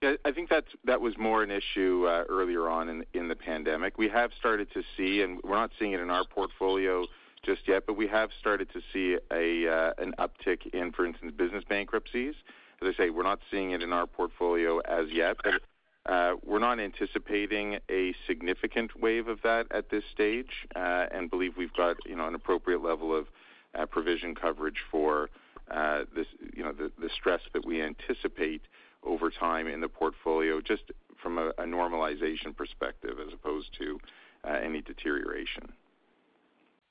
Yeah, 0.00 0.12
I 0.24 0.30
think 0.30 0.48
that's 0.48 0.68
that 0.84 1.00
was 1.00 1.18
more 1.18 1.42
an 1.42 1.50
issue 1.50 2.06
uh, 2.06 2.24
earlier 2.28 2.68
on 2.68 2.88
in 2.88 3.04
in 3.14 3.28
the 3.28 3.34
pandemic. 3.34 3.98
We 3.98 4.08
have 4.08 4.30
started 4.38 4.68
to 4.74 4.82
see, 4.96 5.22
and 5.22 5.40
we're 5.42 5.56
not 5.56 5.72
seeing 5.78 5.92
it 5.92 6.00
in 6.00 6.10
our 6.10 6.24
portfolio 6.24 7.04
just 7.44 7.66
yet, 7.66 7.84
but 7.86 7.96
we 7.96 8.06
have 8.06 8.30
started 8.38 8.68
to 8.72 8.80
see 8.92 9.18
a 9.32 9.68
uh, 9.68 9.92
an 9.98 10.14
uptick 10.18 10.66
in, 10.72 10.92
for 10.92 11.04
instance, 11.04 11.32
business 11.36 11.64
bankruptcies. 11.68 12.34
As 12.80 12.94
I 12.94 12.96
say, 12.96 13.10
we're 13.10 13.24
not 13.24 13.40
seeing 13.50 13.72
it 13.72 13.82
in 13.82 13.92
our 13.92 14.06
portfolio 14.06 14.78
as 14.80 15.06
yet, 15.10 15.36
but 15.42 15.62
uh, 16.06 16.36
we're 16.44 16.60
not 16.60 16.78
anticipating 16.78 17.80
a 17.90 18.14
significant 18.26 19.00
wave 19.00 19.26
of 19.26 19.42
that 19.42 19.66
at 19.72 19.90
this 19.90 20.04
stage, 20.12 20.68
uh, 20.76 21.06
and 21.10 21.28
believe 21.28 21.56
we've 21.56 21.74
got 21.74 21.96
you 22.06 22.14
know 22.14 22.28
an 22.28 22.36
appropriate 22.36 22.84
level 22.84 23.16
of 23.16 23.26
uh, 23.74 23.84
provision 23.84 24.36
coverage 24.36 24.78
for 24.92 25.28
uh, 25.72 26.04
this 26.14 26.28
you 26.54 26.62
know 26.62 26.70
the, 26.70 26.92
the 27.00 27.10
stress 27.12 27.40
that 27.52 27.66
we 27.66 27.82
anticipate 27.82 28.62
over 29.04 29.30
time 29.30 29.66
in 29.66 29.80
the 29.80 29.88
portfolio, 29.88 30.60
just 30.60 30.82
from 31.22 31.38
a 31.38 31.52
normalization 31.62 32.56
perspective 32.56 33.16
as 33.24 33.32
opposed 33.32 33.68
to 33.78 33.98
uh, 34.44 34.52
any 34.64 34.80
deterioration. 34.80 35.72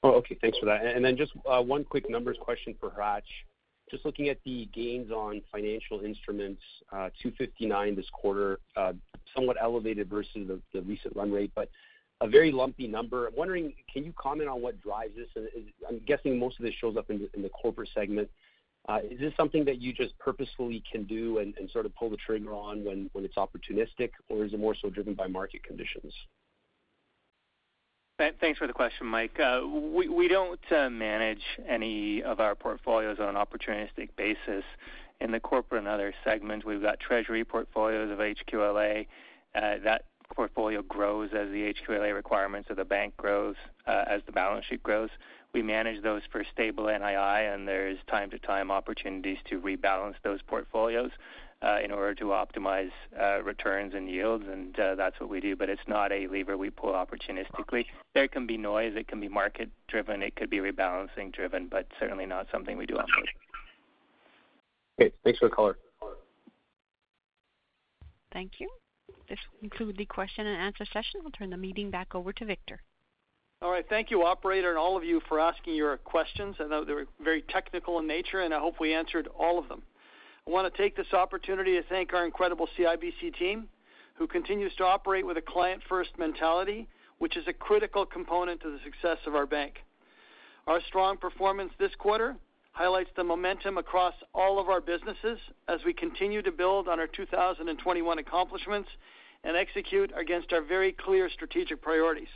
Oh, 0.03 0.12
okay. 0.12 0.38
Thanks 0.41 0.58
for 0.58 0.66
that. 0.66 0.86
And 0.86 1.03
then 1.03 1.18
just 1.18 1.32
uh, 1.49 1.62
one 1.62 1.84
quick 1.84 2.10
numbers 2.10 2.38
question 2.39 2.76
for 2.80 2.89
Hratch. 2.89 3.22
Just 3.89 4.03
looking 4.03 4.28
at 4.28 4.38
the 4.43 4.68
gains 4.74 5.12
on 5.12 5.41
financial 5.51 6.01
instruments, 6.01 6.62
uh, 6.91 7.10
259 7.22 7.95
this 7.95 8.05
quarter, 8.12 8.60
somewhat 9.34 9.55
elevated 9.62 10.10
versus 10.10 10.49
the 10.74 10.82
recent 10.82 11.16
run 11.16 11.32
rate, 11.32 11.51
but 11.55 11.70
a 12.22 12.28
very 12.28 12.51
lumpy 12.51 12.88
number. 12.88 13.28
I'm 13.28 13.36
wondering, 13.36 13.74
can 13.91 14.03
you 14.03 14.14
comment 14.18 14.49
on 14.49 14.62
what 14.62 14.82
drives 14.82 15.14
this? 15.16 15.28
I'm 15.88 16.01
guessing 16.05 16.38
most 16.38 16.60
of 16.60 16.66
this 16.66 16.74
shows 16.82 16.97
up 16.97 17.10
in 17.10 17.30
the 17.38 17.49
corporate 17.49 17.89
segment. 17.93 18.30
Uh, 18.88 18.99
is 19.09 19.19
this 19.19 19.33
something 19.35 19.65
that 19.65 19.81
you 19.81 19.91
just 19.91 20.17
purposefully 20.17 20.81
can 20.89 21.03
do 21.03 21.39
and 21.39 21.53
sort 21.73 21.85
of 21.85 21.93
pull 21.95 22.09
the 22.09 22.17
trigger 22.17 22.53
on 22.53 22.85
when 22.85 23.09
it's 23.15 23.35
opportunistic, 23.35 24.11
or 24.29 24.45
is 24.45 24.53
it 24.53 24.59
more 24.59 24.75
so 24.81 24.89
driven 24.89 25.13
by 25.13 25.27
market 25.27 25.61
conditions? 25.63 26.13
Thanks 28.39 28.57
for 28.57 28.65
the 28.65 28.73
question, 28.73 29.05
Mike. 29.05 29.39
Uh, 29.39 29.61
we 29.67 30.27
don't 30.27 30.59
uh, 30.71 30.89
manage 30.89 31.43
any 31.67 32.23
of 32.23 32.39
our 32.39 32.55
portfolios 32.55 33.17
on 33.19 33.27
an 33.27 33.35
opportunistic 33.35 34.09
basis. 34.17 34.63
In 35.19 35.31
the 35.31 35.39
corporate 35.39 35.79
and 35.79 35.88
other 35.88 36.13
segments, 36.23 36.65
we've 36.65 36.81
got 36.81 36.99
treasury 36.99 37.43
portfolios 37.43 38.09
of 38.11 38.19
HQLA. 38.19 39.05
That 39.53 40.05
portfolio 40.33 40.81
grows 40.81 41.29
as 41.33 41.49
the 41.49 41.73
HQLA 41.73 42.13
requirements 42.15 42.69
of 42.69 42.77
the 42.77 42.85
bank 42.85 43.15
grows, 43.17 43.55
as 43.85 44.21
the 44.25 44.31
balance 44.31 44.65
sheet 44.65 44.81
grows. 44.81 45.09
We 45.54 45.62
manage 45.62 46.04
those 46.04 46.22
for 46.32 46.43
stable 46.54 46.86
NII, 46.86 47.54
and 47.54 47.68
there's 47.68 47.98
time 48.10 48.30
to 48.32 48.39
time 48.39 48.70
opportunities 48.70 49.38
to 49.50 49.60
rebalance 49.60 50.16
those 50.24 50.41
portfolios 50.45 51.12
uh, 51.62 51.78
in 51.84 51.91
order 51.91 52.14
to 52.14 52.26
optimize 52.26 52.91
uh, 53.20 53.41
returns 53.41 53.93
and 53.95 54.10
yields, 54.10 54.45
and 54.52 54.80
uh, 54.80 54.95
that's 54.95 55.20
what 55.20 55.30
we 55.30 55.39
do. 55.39 55.56
But 55.56 55.70
it's 55.70 55.82
not 55.88 56.12
a 56.12 56.28
lever 56.28 56.58
we 56.58 56.70
pull 56.70 56.93
opportunistically. 56.93 57.86
There 58.14 58.28
can 58.28 58.45
be 58.45 58.58
noise, 58.58 58.93
it 58.95 59.08
can 59.08 59.20
be 59.20 59.28
market 59.28 59.70
driven, 59.88 60.22
it 60.22 60.36
could 60.36 60.50
be 60.50 60.58
rebalancing 60.58 61.34
driven, 61.34 61.68
but 61.68 61.88
certainly 62.00 62.26
not 62.26 62.48
something 62.52 62.78
we 62.78 62.86
do 62.86 62.98
on 62.98 63.06
purpose. 63.06 63.32
Okay, 65.00 65.14
thanks 65.24 65.39
for 65.39 65.50
the 65.50 65.56
color. 65.56 65.78
Thank 68.32 68.60
you. 68.60 68.70
This 69.30 69.39
will 69.52 69.70
conclude 69.70 69.98
the 69.98 70.06
question 70.06 70.45
and 70.45 70.62
answer 70.62 70.86
session. 70.86 71.22
I'll 71.24 71.32
turn 71.32 71.50
the 71.50 71.58
meeting 71.58 71.89
back 71.89 72.14
over 72.14 72.32
to 72.34 72.45
Victor. 72.45 72.82
All 73.60 73.72
right. 73.72 73.86
Thank 73.89 74.12
you, 74.12 74.24
operator, 74.24 74.70
and 74.70 74.78
all 74.78 74.95
of 74.95 75.03
you 75.03 75.20
for 75.28 75.39
asking 75.39 75.74
your 75.74 75.97
questions. 75.97 76.58
I 76.60 76.66
know 76.66 76.86
they 76.86 76.93
were 76.93 77.08
very 77.24 77.41
technical 77.41 77.97
in 77.97 78.05
nature, 78.05 78.41
and 78.41 78.53
I 78.53 78.60
hope 78.60 78.80
we 78.80 78.93
answered 78.93 79.28
all 79.38 79.58
of 79.58 79.68
them. 79.68 79.82
I 80.45 80.51
want 80.51 80.72
to 80.72 80.82
take 80.82 80.95
this 80.95 81.12
opportunity 81.12 81.72
to 81.74 81.82
thank 81.89 82.14
our 82.14 82.24
incredible 82.24 82.70
CIBC 82.78 83.36
team, 83.36 83.68
who 84.14 84.28
continues 84.28 84.76
to 84.76 84.84
operate 84.84 85.26
with 85.26 85.38
a 85.38 85.41
client-first 85.41 86.12
mentality, 86.20 86.88
which 87.18 87.36
is 87.36 87.47
a 87.47 87.53
critical 87.53 88.05
component 88.05 88.62
to 88.62 88.70
the 88.70 88.78
success 88.84 89.18
of 89.26 89.34
our 89.34 89.47
bank. 89.47 89.84
Our 90.68 90.80
strong 90.88 91.18
performance 91.18 91.72
this 91.80 91.95
quarter 91.97 92.36
highlights 92.74 93.10
the 93.16 93.24
momentum 93.24 93.80
across 93.80 94.14
all 94.36 94.60
of 94.60 94.70
our 94.70 94.82
businesses 94.82 95.39
as 95.68 95.80
we 95.84 95.93
continue 95.93 96.43
to 96.43 96.51
build 96.51 96.88
on 96.88 96.99
our 96.99 97.08
2021 97.08 98.20
accomplishments 98.20 98.89
and 99.43 99.58
execute 99.58 100.14
against 100.16 100.53
our 100.53 100.62
very 100.62 100.91
clear 100.91 101.28
strategic 101.28 101.82
priorities. 101.82 102.28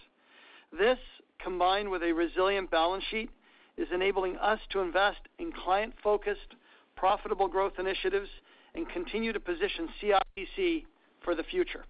This, 0.78 1.00
combined 1.44 1.90
with 1.90 2.04
a 2.04 2.14
resilient 2.14 2.72
balance 2.72 3.04
sheet, 3.10 3.30
is 3.78 3.88
enabling 3.94 4.38
us 4.38 4.60
to 4.72 4.80
invest 4.80 5.20
in 5.40 5.52
client-focused, 5.52 6.56
profitable 6.96 7.48
growth 7.48 7.74
initiatives 7.80 8.30
and 8.76 8.88
continue 8.90 9.34
to 9.34 9.40
position 9.40 9.90
CIBC 10.02 10.86
for 11.24 11.36
the 11.36 11.44
future. 11.44 11.86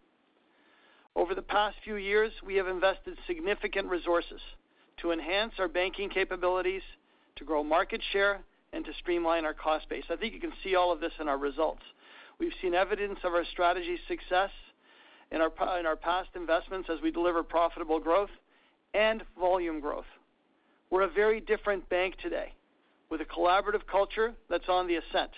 Over 1.16 1.36
the 1.36 1.42
past 1.42 1.78
few 1.84 1.98
years, 1.98 2.32
we 2.46 2.56
have 2.56 2.68
invested 2.68 3.18
significant 3.28 3.90
resources 3.90 4.40
to 5.02 5.12
enhance 5.12 5.54
our 5.60 5.68
banking 5.68 6.10
capabilities, 6.10 6.82
to 7.36 7.44
grow 7.44 7.64
market 7.64 8.02
share, 8.12 8.42
and 8.74 8.86
to 8.86 8.94
streamline 9.00 9.44
our 9.44 9.54
cost 9.54 9.90
base. 9.90 10.06
I 10.10 10.16
think 10.16 10.34
you 10.34 10.40
can 10.40 10.54
see 10.64 10.76
all 10.76 10.92
of 10.92 11.02
this 11.02 11.12
in 11.20 11.28
our 11.28 11.38
results. 11.38 11.84
We've 12.40 12.54
seen 12.62 12.74
evidence 12.74 13.20
of 13.24 13.34
our 13.34 13.44
strategy's 13.52 14.00
success 14.08 14.52
in 15.32 15.42
our 15.42 15.50
past 15.96 16.30
investments 16.36 16.90
as 16.92 17.02
we 17.02 17.12
deliver 17.12 17.44
profitable 17.44 18.00
growth, 18.00 18.30
and 18.94 19.24
volume 19.40 19.80
growth. 19.80 20.06
We're 20.90 21.04
a 21.04 21.10
very 21.10 21.40
different 21.40 21.88
bank 21.90 22.16
today 22.22 22.54
with 23.10 23.22
a 23.22 23.26
collaborative 23.26 23.86
culture 23.90 24.34
that's 24.50 24.70
on 24.70 24.88
the 24.88 24.96
ascent. 24.96 25.32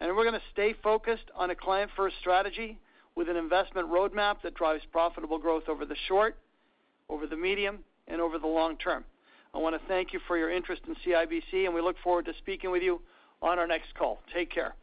And 0.00 0.16
we're 0.16 0.24
going 0.24 0.34
to 0.34 0.46
stay 0.52 0.74
focused 0.82 1.30
on 1.34 1.50
a 1.50 1.54
client-first 1.54 2.16
strategy 2.20 2.78
with 3.14 3.28
an 3.28 3.36
investment 3.36 3.90
roadmap 3.90 4.42
that 4.42 4.54
drives 4.54 4.82
profitable 4.90 5.38
growth 5.38 5.64
over 5.68 5.84
the 5.84 5.96
short, 6.08 6.36
over 7.08 7.26
the 7.26 7.36
medium, 7.36 7.80
and 8.08 8.20
over 8.20 8.38
the 8.38 8.46
long 8.46 8.76
term. 8.78 9.04
I 9.52 9.58
want 9.58 9.80
to 9.80 9.88
thank 9.88 10.12
you 10.12 10.20
for 10.26 10.38
your 10.38 10.50
interest 10.50 10.82
in 10.86 10.94
CIBC, 11.04 11.66
and 11.66 11.74
we 11.74 11.80
look 11.80 11.96
forward 12.02 12.24
to 12.26 12.32
speaking 12.38 12.70
with 12.70 12.82
you 12.82 13.00
on 13.42 13.58
our 13.58 13.66
next 13.66 13.94
call. 13.94 14.20
Take 14.32 14.50
care. 14.50 14.74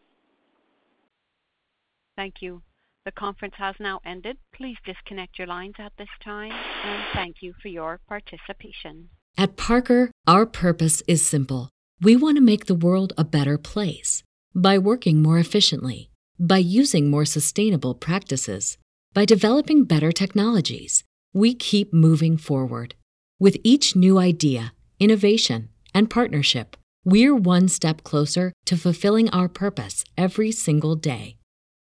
Thank 2.15 2.41
you. 2.41 2.61
The 3.07 3.11
conference 3.13 3.53
has 3.57 3.75
now 3.79 4.01
ended. 4.05 4.35
Please 4.53 4.75
disconnect 4.85 5.37
your 5.37 5.47
lines 5.47 5.75
at 5.79 5.93
this 5.97 6.09
time, 6.21 6.51
and 6.51 7.03
thank 7.13 7.37
you 7.39 7.53
for 7.61 7.69
your 7.69 8.01
participation. 8.05 9.07
At 9.37 9.55
Parker, 9.55 10.11
our 10.27 10.45
purpose 10.45 11.01
is 11.07 11.25
simple. 11.25 11.69
We 12.01 12.17
want 12.17 12.35
to 12.35 12.41
make 12.41 12.65
the 12.65 12.75
world 12.75 13.13
a 13.17 13.23
better 13.23 13.57
place 13.57 14.23
by 14.53 14.77
working 14.77 15.21
more 15.21 15.39
efficiently, 15.39 16.09
by 16.37 16.57
using 16.57 17.09
more 17.09 17.23
sustainable 17.23 17.95
practices, 17.95 18.77
by 19.13 19.23
developing 19.23 19.85
better 19.85 20.11
technologies. 20.11 21.05
We 21.31 21.53
keep 21.53 21.93
moving 21.93 22.35
forward. 22.35 22.95
With 23.39 23.55
each 23.63 23.95
new 23.95 24.19
idea, 24.19 24.73
innovation, 24.99 25.69
and 25.93 26.09
partnership, 26.09 26.75
we're 27.05 27.33
one 27.33 27.69
step 27.69 28.03
closer 28.03 28.51
to 28.65 28.75
fulfilling 28.75 29.29
our 29.29 29.47
purpose 29.47 30.03
every 30.17 30.51
single 30.51 30.97
day. 30.97 31.36